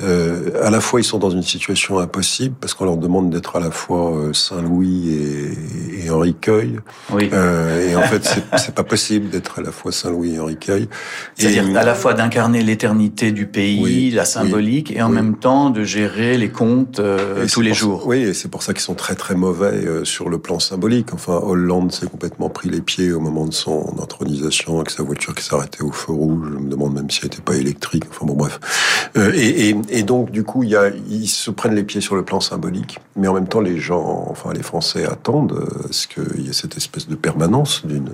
euh, 0.00 0.64
à 0.64 0.70
la 0.70 0.80
fois, 0.80 1.00
ils 1.00 1.04
sont 1.04 1.18
dans 1.18 1.30
une 1.30 1.42
situation 1.42 1.98
impossible 1.98 2.54
parce 2.60 2.74
qu'on 2.74 2.84
leur 2.84 2.96
demande 2.96 3.30
d'être 3.30 3.56
à 3.56 3.60
la 3.60 3.70
fois 3.70 4.16
euh, 4.16 4.32
Saint-Louis 4.32 5.10
et, 5.10 6.04
et, 6.04 6.10
Henri 6.10 6.36
Queuil. 6.40 6.78
Oui. 7.10 7.28
Euh, 7.32 7.90
et 7.90 7.96
en 7.96 8.02
fait, 8.02 8.22
c'est 8.56 8.74
pas 8.74 8.84
possible 8.84 9.28
d'être 9.28 9.58
à 9.58 9.62
la 9.62 9.72
fois 9.72 9.90
Saint-Louis 9.90 10.34
et 10.34 10.40
Henri 10.40 10.56
Queuil. 10.56 10.88
C'est-à-dire 11.34 11.76
à 11.76 11.84
la 11.84 11.94
fois 11.94 12.14
d'incarner 12.14 12.62
l'éternité 12.62 13.32
du 13.32 13.46
pays, 13.46 13.80
oui, 13.82 14.10
la 14.10 14.24
symbolique, 14.24 14.88
oui, 14.90 14.98
et 14.98 15.02
en 15.02 15.08
oui. 15.08 15.16
même 15.16 15.36
temps 15.36 15.70
de 15.70 15.82
gérer 15.82 16.38
les 16.38 16.50
comptes 16.50 17.00
euh, 17.00 17.46
tous 17.50 17.60
les 17.60 17.74
jours. 17.74 18.06
Oui, 18.06 18.18
et 18.18 18.34
c'est 18.34 18.48
pour 18.48 18.62
ça 18.62 18.72
qu'ils 18.72 18.82
sont 18.82 18.94
très 18.94 19.14
très 19.14 19.34
mauvais 19.34 19.66
euh, 19.66 20.04
sur 20.04 20.28
le 20.28 20.38
plan 20.38 20.60
symbolique. 20.60 21.12
Enfin, 21.12 21.40
Hollande 21.42 21.92
s'est 21.92 22.06
complètement 22.06 22.50
pris 22.50 22.68
les 22.68 22.80
pieds 22.80 23.12
au 23.12 23.20
moment 23.20 23.46
de 23.46 23.54
son 23.54 23.96
intronisation 24.00 24.76
avec 24.76 24.90
sa 24.90 25.02
voiture 25.02 25.34
qui 25.34 25.44
s'arrêtait 25.44 25.82
au 25.82 25.92
feu 25.92 26.12
rouge. 26.12 26.48
Je 26.52 26.58
me 26.58 26.70
demande 26.70 26.94
même 26.94 27.10
si 27.10 27.20
elle 27.22 27.30
n'était 27.30 27.42
pas 27.42 27.56
électrique. 27.56 28.04
Enfin 28.10 28.26
bon, 28.26 28.34
bref. 28.34 28.60
Euh, 29.16 29.32
et, 29.34 29.70
et 29.70 29.76
et 29.88 30.02
donc, 30.02 30.30
du 30.30 30.44
coup, 30.44 30.62
ils 30.62 31.28
se 31.28 31.50
prennent 31.50 31.74
les 31.74 31.84
pieds 31.84 32.00
sur 32.00 32.16
le 32.16 32.24
plan 32.24 32.40
symbolique, 32.40 33.00
mais 33.16 33.28
en 33.28 33.34
même 33.34 33.48
temps, 33.48 33.60
les 33.60 33.78
gens, 33.78 34.26
enfin 34.28 34.52
les 34.52 34.62
Français 34.62 35.04
attendent 35.04 35.52
euh, 35.52 35.88
ce 35.90 36.06
qu'il 36.06 36.46
y 36.46 36.48
ait 36.48 36.52
cette 36.52 36.76
espèce 36.76 37.08
de 37.08 37.14
permanence 37.14 37.84
d'une 37.86 38.10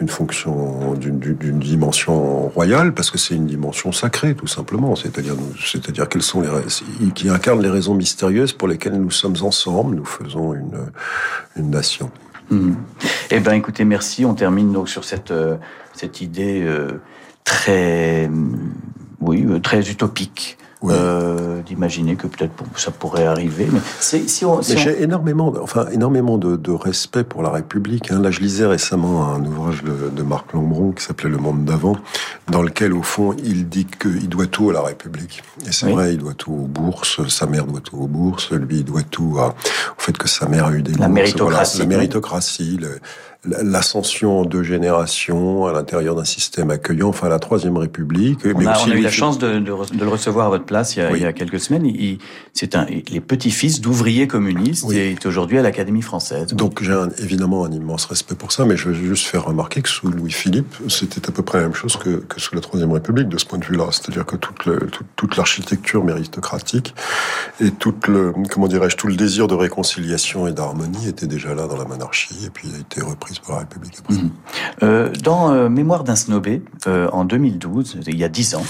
une 0.00 0.08
fonction, 0.08 0.94
d'une 0.94 1.58
dimension 1.58 2.48
royale, 2.50 2.94
parce 2.94 3.10
que 3.10 3.18
c'est 3.18 3.34
une 3.34 3.46
dimension 3.46 3.90
sacrée, 3.90 4.36
tout 4.36 4.46
simplement. 4.46 4.94
C'est-à-dire, 4.94 5.34
c'est-à-dire 5.60 6.08
quelles 6.08 6.22
sont 6.22 6.40
les 6.40 6.48
qui 7.16 7.28
incarnent 7.28 7.62
les 7.62 7.68
raisons 7.68 7.94
mystérieuses 7.94 8.52
pour 8.52 8.68
lesquelles 8.68 9.00
nous 9.00 9.10
sommes 9.10 9.34
ensemble, 9.42 9.96
nous 9.96 10.04
faisons 10.04 10.54
une 10.54 11.70
nation. 11.70 12.12
Mmh. 12.50 12.74
Eh 13.30 13.40
ben, 13.40 13.52
écoutez, 13.52 13.84
merci. 13.84 14.24
On 14.24 14.34
termine 14.34 14.72
donc 14.72 14.88
sur 14.88 15.04
cette 15.04 15.30
euh, 15.30 15.56
cette 15.92 16.20
idée 16.20 16.62
euh, 16.62 17.00
très 17.44 18.30
oui 19.20 19.46
très 19.62 19.90
utopique 19.90 20.58
oui. 20.82 20.94
euh, 20.96 21.60
d'imaginer 21.62 22.16
que 22.16 22.26
peut-être 22.26 22.52
ça 22.76 22.90
pourrait 22.90 23.26
arriver. 23.26 23.68
Mais, 23.72 23.80
si 24.00 24.44
on, 24.44 24.62
si 24.62 24.74
mais 24.74 24.78
j'ai 24.78 25.02
énormément, 25.02 25.52
enfin 25.60 25.86
énormément 25.90 26.38
de, 26.38 26.56
de, 26.56 26.70
respect 26.70 27.24
pour 27.24 27.42
la 27.42 27.50
République. 27.50 28.10
Hein. 28.10 28.20
Là, 28.20 28.30
je 28.30 28.40
lisais 28.40 28.66
récemment 28.66 29.28
un 29.28 29.44
ouvrage 29.44 29.82
de, 29.82 30.10
de 30.10 30.22
Marc 30.22 30.52
Lambron 30.52 30.92
qui 30.92 31.02
s'appelait 31.04 31.30
Le 31.30 31.38
Monde 31.38 31.64
d'avant, 31.64 31.96
dans 32.48 32.62
lequel 32.62 32.92
au 32.92 33.02
fond 33.02 33.34
il 33.42 33.68
dit 33.68 33.86
qu'il 33.86 34.28
doit 34.28 34.46
tout 34.46 34.70
à 34.70 34.72
la 34.72 34.82
République. 34.82 35.42
Et 35.66 35.72
c'est 35.72 35.86
oui. 35.86 35.92
vrai, 35.92 36.12
il 36.14 36.18
doit 36.18 36.34
tout 36.34 36.52
aux 36.52 36.66
bourses. 36.66 37.26
Sa 37.28 37.46
mère 37.46 37.64
doit 37.64 37.80
tout 37.80 37.96
aux 37.96 38.06
bourses. 38.06 38.52
Lui, 38.52 38.78
il 38.78 38.84
doit 38.84 39.02
tout 39.02 39.36
à, 39.38 39.48
au 39.48 40.00
fait 40.00 40.16
que 40.16 40.28
sa 40.28 40.48
mère 40.48 40.66
a 40.66 40.72
eu 40.72 40.82
des 40.82 40.92
la 40.92 41.08
bourses. 41.08 41.10
méritocratie, 41.10 41.76
voilà, 41.78 41.90
la 41.90 41.96
méritocratie. 41.96 42.78
Le, 42.80 43.00
l'ascension 43.44 44.40
en 44.40 44.44
deux 44.44 44.64
générations 44.64 45.66
à 45.66 45.72
l'intérieur 45.72 46.16
d'un 46.16 46.24
système 46.24 46.70
accueillant, 46.70 47.08
enfin 47.08 47.28
la 47.28 47.38
Troisième 47.38 47.76
République. 47.76 48.40
On, 48.44 48.58
mais 48.58 48.66
a, 48.66 48.72
aussi 48.72 48.88
on 48.88 48.92
a 48.92 48.96
eu 48.96 49.02
la 49.02 49.10
chance 49.10 49.38
de, 49.38 49.58
de, 49.58 49.60
de, 49.60 50.04
le 50.04 50.08
recevoir 50.08 50.46
à 50.46 50.48
votre 50.50 50.64
place 50.64 50.96
il 50.96 51.00
y 51.00 51.02
a, 51.02 51.12
oui. 51.12 51.18
il 51.20 51.22
y 51.22 51.26
a 51.26 51.32
quelques 51.32 51.60
semaines. 51.60 51.88
C'est 52.52 52.74
un 52.74 52.84
les 52.86 53.20
petits-fils 53.20 53.80
d'ouvriers 53.80 54.26
communistes 54.26 54.84
oui. 54.88 54.96
et 54.96 55.10
est 55.12 55.26
aujourd'hui 55.26 55.58
à 55.58 55.62
l'Académie 55.62 56.02
française. 56.02 56.48
Donc 56.54 56.82
j'ai 56.82 56.98
évidemment 57.18 57.64
un 57.64 57.70
immense 57.70 58.06
respect 58.06 58.34
pour 58.34 58.50
ça, 58.50 58.64
mais 58.64 58.76
je 58.76 58.88
veux 58.88 58.94
juste 58.94 59.26
faire 59.26 59.44
remarquer 59.44 59.82
que 59.82 59.88
sous 59.88 60.08
Louis-Philippe, 60.08 60.74
c'était 60.88 61.28
à 61.28 61.32
peu 61.32 61.42
près 61.42 61.58
la 61.58 61.64
même 61.64 61.74
chose 61.74 61.96
que, 61.96 62.16
que 62.16 62.40
sous 62.40 62.56
la 62.56 62.60
Troisième 62.60 62.90
République 62.90 63.28
de 63.28 63.38
ce 63.38 63.46
point 63.46 63.58
de 63.58 63.64
vue-là. 63.64 63.86
C'est-à-dire 63.92 64.26
que 64.26 64.36
toute, 64.36 64.66
le, 64.66 64.78
toute, 64.78 65.06
toute 65.14 65.36
l'architecture 65.36 66.02
méritocratique 66.02 66.94
et 67.60 67.70
toute 67.70 68.08
le, 68.08 68.34
comment 68.50 68.66
dirais-je, 68.66 68.96
tout 68.96 69.06
le 69.06 69.16
désir 69.16 69.46
de 69.46 69.54
réconciliation 69.54 70.48
et 70.48 70.52
d'harmonie 70.52 71.08
était 71.08 71.28
déjà 71.28 71.54
là 71.54 71.68
dans 71.68 71.76
la 71.76 71.84
monarchie 71.84 72.44
et 72.44 72.50
puis 72.50 72.68
a 72.74 72.80
été 72.80 73.00
repris 73.00 73.27
pour 73.42 73.54
la 73.54 73.60
République 73.60 73.96
après. 73.98 74.14
Mmh. 74.14 74.30
Euh, 74.82 75.12
dans 75.22 75.52
euh, 75.52 75.68
Mémoire 75.68 76.04
d'un 76.04 76.16
snobé, 76.16 76.62
euh, 76.86 77.08
en 77.12 77.24
2012, 77.24 78.00
il 78.06 78.18
y 78.18 78.24
a 78.24 78.28
dix 78.28 78.54
ans, 78.54 78.64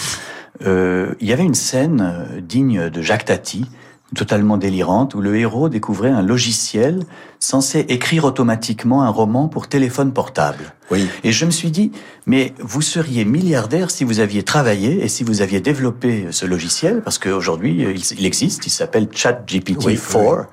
euh, 0.66 1.14
il 1.20 1.28
y 1.28 1.32
avait 1.32 1.44
une 1.44 1.54
scène 1.54 2.00
euh, 2.00 2.40
digne 2.40 2.90
de 2.90 3.02
Jacques 3.02 3.26
Tati, 3.26 3.66
totalement 4.14 4.56
délirante, 4.56 5.14
où 5.14 5.20
le 5.20 5.36
héros 5.36 5.68
découvrait 5.68 6.10
un 6.10 6.22
logiciel 6.22 7.04
censé 7.40 7.80
écrire 7.88 8.24
automatiquement 8.24 9.02
un 9.02 9.10
roman 9.10 9.48
pour 9.48 9.68
téléphone 9.68 10.12
portable. 10.12 10.72
Oui. 10.90 11.06
Et 11.24 11.30
je 11.30 11.44
me 11.44 11.50
suis 11.50 11.70
dit, 11.70 11.92
mais 12.26 12.54
vous 12.58 12.80
seriez 12.80 13.26
milliardaire 13.26 13.90
si 13.90 14.04
vous 14.04 14.20
aviez 14.20 14.42
travaillé 14.42 15.04
et 15.04 15.08
si 15.08 15.24
vous 15.24 15.42
aviez 15.42 15.60
développé 15.60 16.28
ce 16.30 16.46
logiciel, 16.46 17.02
parce 17.02 17.18
qu'aujourd'hui, 17.18 17.86
il, 18.16 18.24
existe, 18.24 18.66
il 18.66 18.70
s'appelle 18.70 19.08
ChatGPT-4. 19.12 19.84
Oui, 19.84 19.98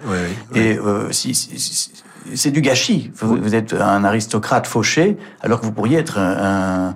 oui, 0.05 0.17
oui, 0.53 0.59
et 0.59 0.77
euh, 0.77 1.11
si, 1.13 1.33
si, 1.33 1.57
si 1.57 1.91
c'est 2.33 2.51
du 2.51 2.61
gâchis. 2.61 3.11
Vous, 3.15 3.37
vous, 3.37 3.55
êtes 3.55 3.73
un 3.73 4.03
aristocrate 4.03 4.67
fauché, 4.67 5.17
alors 5.41 5.59
que 5.59 5.65
vous 5.65 5.71
pourriez 5.71 5.97
être 5.97 6.17
un, 6.17 6.95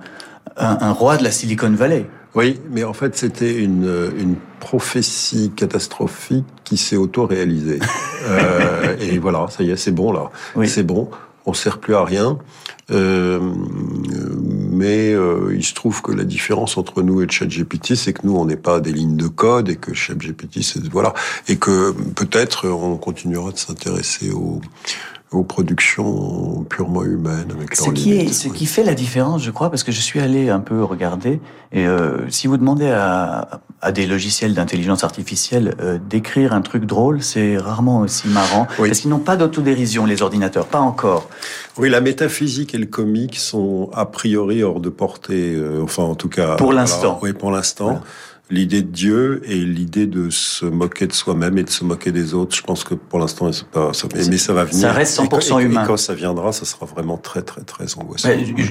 un, 0.57 0.77
un 0.81 0.91
roi 0.91 1.17
de 1.17 1.23
la 1.23 1.31
Silicon 1.31 1.71
Valley. 1.71 2.05
Oui, 2.35 2.59
mais 2.69 2.83
en 2.83 2.93
fait, 2.93 3.15
c'était 3.15 3.55
une, 3.55 4.11
une 4.17 4.35
prophétie 4.59 5.51
catastrophique 5.55 6.45
qui 6.63 6.77
s'est 6.77 6.95
auto-réalisée. 6.95 7.79
euh, 8.27 8.95
et 8.99 9.17
voilà, 9.17 9.47
ça 9.49 9.63
y 9.63 9.71
est, 9.71 9.77
c'est 9.77 9.91
bon 9.91 10.11
là. 10.11 10.29
Oui. 10.55 10.69
C'est 10.69 10.83
bon. 10.83 11.09
On 11.45 11.53
sert 11.53 11.79
plus 11.79 11.95
à 11.95 12.03
rien. 12.03 12.37
Euh, 12.91 13.39
mais 14.71 15.13
euh, 15.13 15.53
il 15.55 15.63
se 15.63 15.73
trouve 15.73 16.01
que 16.01 16.11
la 16.11 16.23
différence 16.23 16.77
entre 16.77 17.01
nous 17.01 17.21
et 17.21 17.27
ChatGPT, 17.29 17.95
c'est 17.95 18.13
que 18.13 18.25
nous, 18.25 18.35
on 18.35 18.45
n'est 18.45 18.57
pas 18.57 18.79
des 18.79 18.91
lignes 18.91 19.17
de 19.17 19.27
code 19.27 19.69
et 19.69 19.75
que 19.75 19.93
ChatGPT, 19.93 20.61
c'est 20.61 20.87
voilà, 20.89 21.13
et 21.47 21.57
que 21.57 21.91
peut-être 21.91 22.67
on 22.67 22.97
continuera 22.97 23.51
de 23.51 23.57
s'intéresser 23.57 24.31
aux 24.31 24.61
aux 25.31 25.43
productions 25.43 26.65
purement 26.69 27.03
humaines 27.03 27.51
avec 27.55 27.75
ce 27.75 27.89
qui 27.91 28.09
limites. 28.09 28.29
est 28.29 28.33
ce 28.33 28.47
qui 28.47 28.65
fait 28.65 28.83
la 28.83 28.95
différence 28.95 29.43
je 29.43 29.51
crois 29.51 29.69
parce 29.69 29.83
que 29.83 29.91
je 29.91 30.01
suis 30.01 30.19
allé 30.19 30.49
un 30.49 30.59
peu 30.59 30.83
regarder 30.83 31.39
et 31.71 31.85
euh, 31.85 32.27
si 32.29 32.47
vous 32.47 32.57
demandez 32.57 32.89
à, 32.89 33.61
à 33.81 33.91
des 33.91 34.07
logiciels 34.07 34.53
d'intelligence 34.53 35.03
artificielle, 35.03 35.75
euh, 35.79 35.99
d'écrire 36.09 36.53
un 36.53 36.61
truc 36.61 36.85
drôle, 36.85 37.21
c'est 37.21 37.57
rarement 37.57 37.99
aussi 37.99 38.27
marrant. 38.27 38.67
Oui. 38.79 38.89
Parce 38.89 39.01
qu'ils 39.01 39.09
n'ont 39.09 39.19
pas 39.19 39.37
d'autodérision, 39.37 40.05
les 40.05 40.21
ordinateurs, 40.21 40.65
pas 40.65 40.79
encore. 40.79 41.29
Oui, 41.77 41.89
la 41.89 42.01
métaphysique 42.01 42.73
et 42.73 42.77
le 42.77 42.87
comique 42.87 43.37
sont 43.37 43.89
a 43.93 44.05
priori 44.05 44.63
hors 44.63 44.79
de 44.79 44.89
portée, 44.89 45.53
euh, 45.53 45.81
enfin 45.83 46.03
en 46.03 46.15
tout 46.15 46.29
cas... 46.29 46.55
Pour 46.55 46.73
l'instant. 46.73 47.19
Oui, 47.21 47.33
pour 47.33 47.51
l'instant. 47.51 47.85
Voilà. 47.85 48.01
L'idée 48.51 48.81
de 48.81 48.89
Dieu 48.89 49.41
et 49.45 49.57
l'idée 49.57 50.07
de 50.07 50.31
se 50.31 50.65
moquer 50.65 51.05
de 51.05 51.13
soi-même 51.13 51.57
et 51.59 51.63
de 51.63 51.69
se 51.69 51.83
moquer 51.83 52.11
des 52.11 52.33
autres, 52.33 52.55
je 52.55 52.63
pense 52.63 52.83
que 52.83 52.95
pour 52.95 53.19
l'instant, 53.19 53.51
pas, 53.71 53.93
ça, 53.93 54.07
mais 54.27 54.37
ça 54.39 54.53
va 54.53 54.63
venir. 54.63 54.81
Ça 54.81 54.91
reste 54.91 55.19
Et 55.19 55.27
quand- 55.27 55.39
100% 55.39 55.59
et- 55.59 55.63
humain. 55.65 55.83
Et 55.83 55.87
quand 55.87 55.97
ça 55.97 56.15
viendra, 56.15 56.51
ça 56.51 56.65
sera 56.65 56.87
vraiment 56.87 57.17
très, 57.17 57.43
très, 57.43 57.61
très 57.61 57.95
angoissant. 57.95 58.29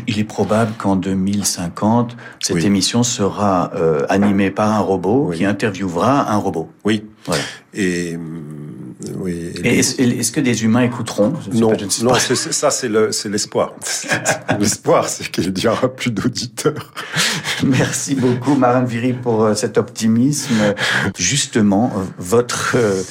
Il 0.08 0.18
est 0.18 0.24
probable 0.24 0.72
qu'en 0.78 0.96
2050, 0.96 2.16
cette 2.40 2.56
Oui. 2.56 2.66
émission 2.66 3.04
sera 3.04 3.70
euh, 3.76 4.04
animée 4.08 4.50
par 4.50 4.72
un 4.74 4.80
robot 4.80 5.26
Oui. 5.28 5.36
qui 5.36 5.44
interviewera 5.44 6.32
un 6.32 6.36
robot. 6.38 6.68
Oui. 6.84 7.04
Voilà. 7.26 7.42
Et, 7.74 8.16
hum, 8.16 8.67
oui. 9.16 9.52
les- 9.62 9.78
est-ce 9.78 10.32
que 10.32 10.40
des 10.40 10.64
humains 10.64 10.82
écouteront? 10.82 11.34
Je 11.50 11.58
non, 11.58 11.70
pas, 11.70 11.78
je 11.78 11.84
ne 11.84 11.90
sais 11.90 12.04
non, 12.04 12.10
pas. 12.12 12.18
c'est- 12.18 12.34
c'est- 12.34 12.52
ça 12.52 12.70
c'est 12.70 12.88
le, 12.88 13.12
c'est 13.12 13.28
l'espoir. 13.28 13.74
l'espoir, 14.58 15.08
c'est 15.08 15.30
qu'il 15.30 15.52
n'y 15.52 15.66
aura 15.66 15.88
plus 15.94 16.10
d'auditeurs. 16.10 16.92
Merci 17.64 18.14
beaucoup, 18.14 18.54
Marine 18.54 18.86
Viry, 18.86 19.12
pour 19.12 19.44
euh, 19.44 19.54
cet 19.54 19.78
optimisme. 19.78 20.74
Justement, 21.16 21.92
euh, 21.96 22.02
votre 22.18 22.72
euh, 22.76 23.02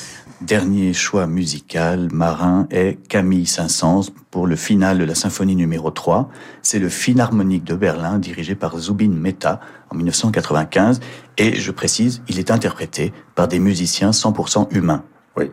dernier 0.41 0.93
choix 0.93 1.25
musical, 1.27 2.09
Marin, 2.11 2.67
est 2.69 2.97
Camille 3.07 3.45
Saint-Saëns 3.47 4.11
pour 4.29 4.45
le 4.47 4.55
final 4.55 4.99
de 4.99 5.03
la 5.03 5.15
symphonie 5.15 5.55
numéro 5.55 5.89
3. 5.89 6.29
C'est 6.61 6.79
le 6.79 6.89
Philharmonique 6.89 7.63
de 7.63 7.75
Berlin, 7.75 8.19
dirigé 8.19 8.55
par 8.55 8.77
Zubin 8.77 9.09
Mehta 9.09 9.59
en 9.89 9.95
1995. 9.95 10.99
Et 11.38 11.55
je 11.55 11.71
précise, 11.71 12.21
il 12.27 12.39
est 12.39 12.51
interprété 12.51 13.13
par 13.35 13.47
des 13.47 13.59
musiciens 13.59 14.11
100% 14.11 14.67
humains. 14.71 15.03
Oui. 15.35 15.51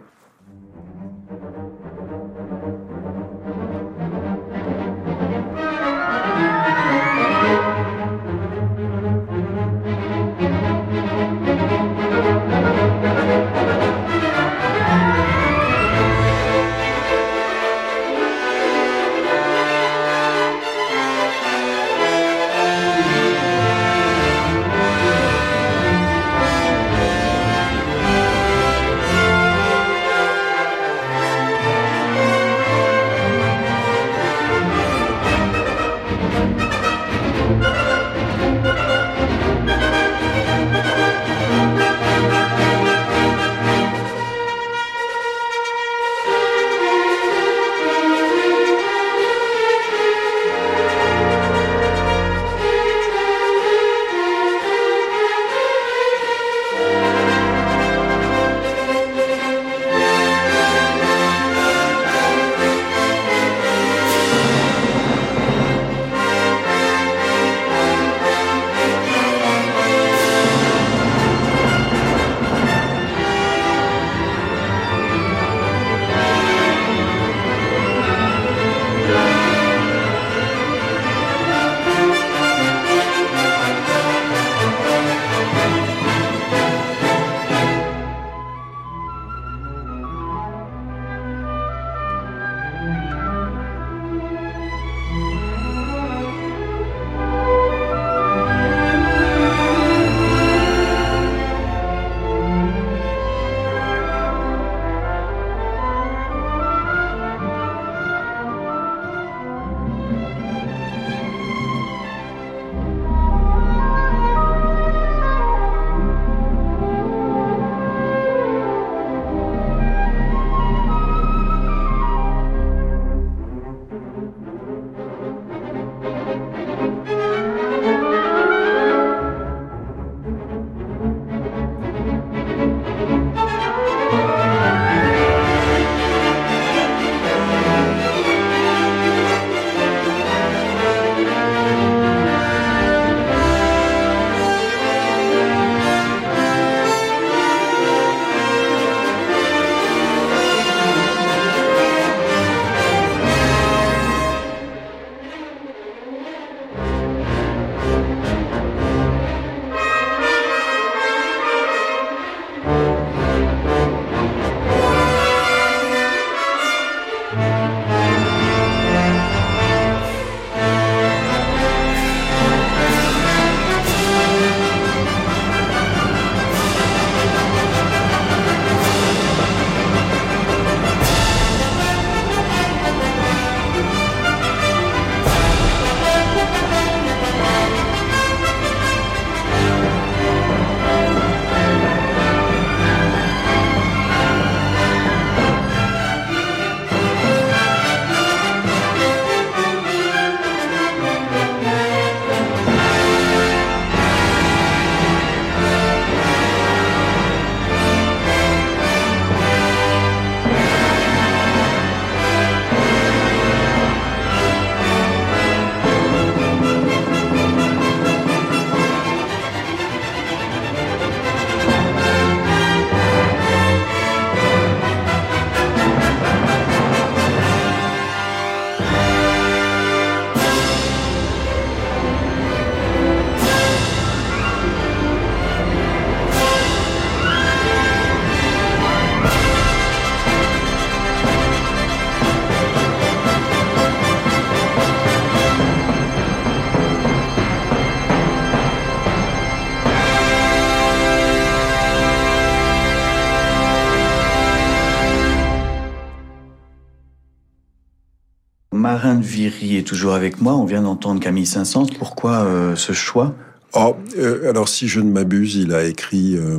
Est 259.65 259.83
toujours 259.83 260.13
avec 260.13 260.43
moi. 260.43 260.55
On 260.55 260.67
vient 260.67 260.83
d'entendre 260.83 261.21
Camille 261.21 261.47
Saint-Saëns. 261.47 261.87
Pourquoi 261.99 262.45
euh, 262.45 262.77
ce 262.77 262.93
choix? 262.93 263.35
Oh, 263.73 263.97
euh, 264.19 264.51
Alors, 264.51 264.69
si 264.69 264.89
je 264.89 265.01
ne 265.01 265.11
m'abuse, 265.11 265.57
il 265.57 265.73
a 265.73 265.85
écrit 265.85 266.37
euh, 266.37 266.59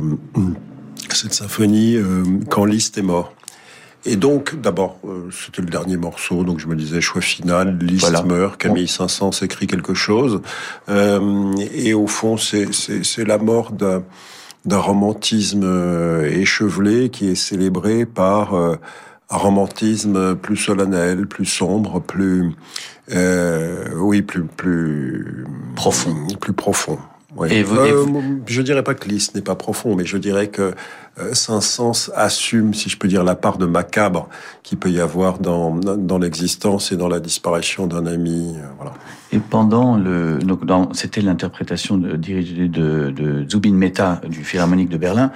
cette 1.10 1.32
symphonie 1.32 1.96
quand 2.50 2.64
Liszt 2.64 2.98
est 2.98 3.02
mort. 3.02 3.32
Et 4.04 4.16
donc, 4.16 4.60
d'abord, 4.60 4.98
c'était 5.30 5.62
le 5.62 5.68
dernier 5.68 5.96
morceau, 5.96 6.44
donc 6.44 6.58
je 6.58 6.66
me 6.66 6.76
disais 6.76 7.00
choix 7.00 7.20
final, 7.20 7.78
Liszt 7.80 8.24
meurt, 8.24 8.56
Camille 8.56 8.88
Saint-Saëns 8.88 9.42
écrit 9.42 9.66
quelque 9.66 9.94
chose. 9.94 10.42
et 10.88 11.94
au 11.94 12.06
fond, 12.06 12.36
c'est 12.36 13.24
la 13.24 13.38
mort 13.38 13.70
d'un 13.72 14.02
d'un 14.64 14.78
romantisme 14.78 15.64
échevelé 16.24 17.08
qui 17.08 17.28
est 17.28 17.36
célébré 17.36 18.04
par 18.04 18.52
un 19.30 19.36
romantisme 19.36 20.36
plus 20.36 20.56
solennel, 20.56 21.26
plus 21.26 21.46
sombre, 21.46 22.00
plus 22.00 22.52
euh, 23.12 23.88
oui, 23.96 24.22
plus 24.22 24.44
plus 24.44 25.44
profond, 25.74 26.14
plus 26.40 26.52
profond. 26.52 26.98
Oui. 27.36 27.48
Et 27.52 27.62
vous, 27.62 27.76
euh, 27.76 28.06
Je 28.46 28.62
dirais 28.62 28.82
pas 28.82 28.94
que 28.94 29.08
Liszt 29.08 29.34
n'est 29.34 29.42
pas 29.42 29.56
profond, 29.56 29.94
mais 29.94 30.06
je 30.06 30.16
dirais 30.16 30.48
que 30.48 30.74
Saint-Saëns 31.32 32.10
assume, 32.14 32.74
si 32.74 32.88
je 32.90 32.98
peux 32.98 33.08
dire, 33.08 33.24
la 33.24 33.34
part 33.34 33.58
de 33.58 33.66
macabre 33.66 34.28
qui 34.62 34.76
peut 34.76 34.90
y 34.90 35.00
avoir 35.00 35.38
dans, 35.38 35.74
dans 35.74 36.18
l'existence 36.18 36.92
et 36.92 36.96
dans 36.96 37.08
la 37.08 37.20
disparition 37.20 37.86
d'un 37.86 38.06
ami. 38.06 38.54
Euh, 38.56 38.66
voilà. 38.76 38.92
Et 39.32 39.38
pendant 39.38 39.96
le, 39.96 40.38
donc 40.38 40.90
c'était 40.92 41.20
l'interprétation 41.20 41.96
dirigée 41.96 42.68
de, 42.68 43.10
de 43.10 43.44
Zubin 43.50 43.72
Mehta 43.72 44.20
du 44.28 44.44
Philharmonique 44.44 44.88
de 44.88 44.98
Berlin. 44.98 45.32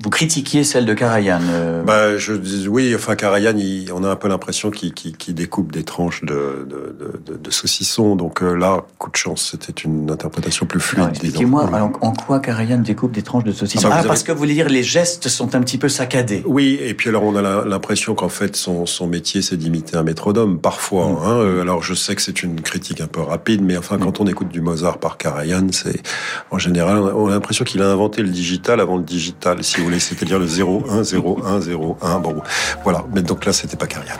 Vous 0.00 0.10
critiquiez 0.10 0.62
celle 0.62 0.86
de 0.86 0.94
Karajan. 0.94 1.40
Euh... 1.50 1.82
Bah, 1.82 2.16
je 2.16 2.34
dis 2.34 2.68
oui. 2.68 2.94
Enfin, 2.94 3.16
Karajan, 3.16 3.56
on 3.92 4.04
a 4.04 4.10
un 4.10 4.16
peu 4.16 4.28
l'impression 4.28 4.70
qu'il 4.70 5.34
découpe 5.34 5.72
des 5.72 5.82
tranches 5.82 6.22
de, 6.24 6.68
de, 6.68 7.36
de 7.36 7.50
saucisson. 7.50 8.14
Donc 8.14 8.42
euh, 8.42 8.54
là, 8.54 8.84
coup 8.98 9.10
de 9.10 9.16
chance, 9.16 9.56
c'était 9.58 9.82
une 9.82 10.10
interprétation 10.10 10.64
plus 10.66 10.80
fluide. 10.80 11.08
Expliquez-moi 11.08 11.68
en, 12.00 12.12
quoi 12.12 12.38
Karajan 12.38 12.78
découpe 12.78 13.12
des 13.12 13.22
tranches 13.22 13.44
de 13.44 13.52
saucisson. 13.52 13.88
Ah, 13.90 13.98
ah 14.00 14.04
parce 14.06 14.22
que 14.22 14.30
vous 14.30 14.38
voulez 14.38 14.54
dire 14.54 14.68
les 14.68 14.84
gestes 14.84 15.21
sont 15.28 15.54
un 15.54 15.60
petit 15.60 15.78
peu 15.78 15.88
saccadés. 15.88 16.42
Oui, 16.46 16.78
et 16.80 16.94
puis 16.94 17.08
alors 17.08 17.22
on 17.22 17.36
a 17.36 17.64
l'impression 17.64 18.14
qu'en 18.14 18.28
fait 18.28 18.56
son, 18.56 18.86
son 18.86 19.06
métier 19.06 19.42
c'est 19.42 19.56
d'imiter 19.56 19.96
un 19.96 20.02
métronome 20.02 20.58
parfois. 20.58 21.06
Mm. 21.06 21.16
Hein. 21.24 21.36
Euh, 21.38 21.62
alors 21.62 21.82
je 21.82 21.94
sais 21.94 22.14
que 22.14 22.22
c'est 22.22 22.42
une 22.42 22.60
critique 22.60 23.00
un 23.00 23.06
peu 23.06 23.20
rapide, 23.20 23.62
mais 23.62 23.76
enfin 23.76 23.98
quand 23.98 24.20
on 24.20 24.26
écoute 24.26 24.48
du 24.48 24.60
Mozart 24.60 24.98
par 24.98 25.16
Karajan, 25.16 25.68
c'est 25.72 26.02
en 26.50 26.58
général 26.58 26.98
on 26.98 27.28
a 27.28 27.30
l'impression 27.30 27.64
qu'il 27.64 27.82
a 27.82 27.90
inventé 27.90 28.22
le 28.22 28.28
digital 28.28 28.80
avant 28.80 28.96
le 28.96 29.04
digital, 29.04 29.62
si 29.62 29.78
vous 29.78 29.84
voulez, 29.84 30.00
c'est-à-dire 30.00 30.38
le 30.38 30.46
0 30.46 30.84
1 30.90 31.02
0 31.02 31.44
1 31.44 31.60
0 31.60 31.98
1. 32.02 32.18
Bon, 32.20 32.42
voilà. 32.84 33.04
Mais 33.14 33.22
donc 33.22 33.44
là 33.44 33.52
c'était 33.52 33.76
pas 33.76 33.86
Karajan. 33.86 34.14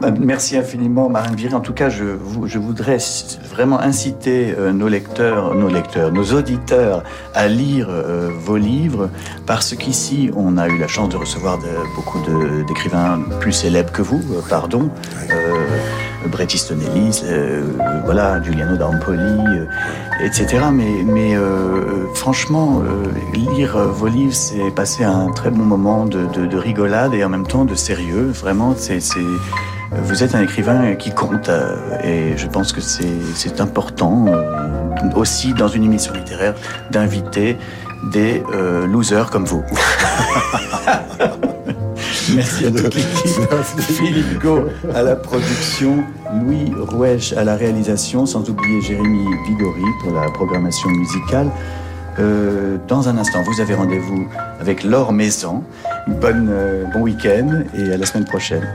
Bah, 0.00 0.10
merci 0.18 0.56
infiniment, 0.56 1.08
Marine 1.08 1.36
Viry. 1.36 1.54
En 1.54 1.60
tout 1.60 1.72
cas, 1.72 1.88
je, 1.88 2.04
voudrais 2.58 2.98
vraiment 3.50 3.80
inciter 3.80 4.54
euh, 4.58 4.72
nos 4.72 4.88
lecteurs, 4.88 5.54
nos 5.54 5.68
lecteurs, 5.68 6.10
nos 6.12 6.32
auditeurs 6.32 7.04
à 7.34 7.46
lire 7.46 7.88
euh, 7.90 8.30
vos 8.36 8.56
livres, 8.56 9.08
parce 9.46 9.74
qu'ici, 9.76 10.30
on 10.34 10.56
a 10.56 10.68
eu 10.68 10.78
la 10.78 10.88
chance 10.88 11.10
de 11.10 11.16
recevoir 11.16 11.58
beaucoup 11.94 12.18
d'écrivains 12.66 13.20
plus 13.40 13.52
célèbres 13.52 13.92
que 13.92 14.02
vous, 14.02 14.22
euh, 14.32 14.40
pardon. 14.48 14.90
Bret 16.26 16.44
Easton 16.44 16.78
Ellis, 16.80 17.22
voilà, 18.06 18.42
Giuliano 18.42 18.78
d'Ampoli, 18.78 19.66
etc. 20.22 20.64
Mais, 20.72 21.36
franchement, 22.14 22.82
lire 23.34 23.76
vos 23.76 24.06
livres, 24.06 24.32
c'est 24.32 24.70
passer 24.74 25.04
un 25.04 25.30
très 25.32 25.50
bon 25.50 25.64
moment 25.64 26.06
de, 26.06 26.24
de, 26.32 26.46
de, 26.46 26.56
rigolade 26.56 27.12
et 27.12 27.22
en 27.22 27.28
même 27.28 27.46
temps 27.46 27.66
de 27.66 27.74
sérieux. 27.74 28.30
Vraiment, 28.32 28.74
c'est 28.74 29.00
vous 30.02 30.22
êtes 30.22 30.34
un 30.34 30.42
écrivain 30.42 30.94
qui 30.94 31.10
compte 31.10 31.48
euh, 31.48 31.76
et 32.02 32.36
je 32.36 32.46
pense 32.46 32.72
que 32.72 32.80
c'est 32.80 33.60
important 33.60 34.26
euh, 34.28 34.42
aussi 35.14 35.54
dans 35.54 35.68
une 35.68 35.84
émission 35.84 36.12
littéraire 36.14 36.54
d'inviter 36.90 37.56
des 38.12 38.42
euh, 38.52 38.86
losers 38.86 39.30
comme 39.30 39.44
vous. 39.44 39.64
Merci 42.34 42.66
à 42.66 42.70
toute 42.70 42.94
l'équipe. 42.94 43.40
Philippe 43.80 44.38
Go 44.40 44.68
à 44.94 45.02
la 45.02 45.14
production, 45.16 46.04
Louis 46.32 46.72
Rouèche 46.76 47.32
à 47.34 47.44
la 47.44 47.54
réalisation, 47.56 48.24
sans 48.26 48.48
oublier 48.48 48.80
Jérémy 48.80 49.24
Vigori 49.46 49.84
pour 50.02 50.14
la 50.14 50.30
programmation 50.30 50.88
musicale. 50.90 51.50
dans 52.88 53.08
un 53.08 53.18
instant, 53.18 53.42
vous 53.42 53.60
avez 53.60 53.74
rendez-vous 53.74 54.26
avec 54.58 54.84
Laure 54.84 55.12
Maison. 55.12 55.62
Bonne, 56.06 56.50
bon 56.94 57.00
week-end 57.02 57.64
et 57.74 57.92
à 57.92 57.98
la 57.98 58.06
semaine 58.06 58.24
prochaine. 58.24 58.66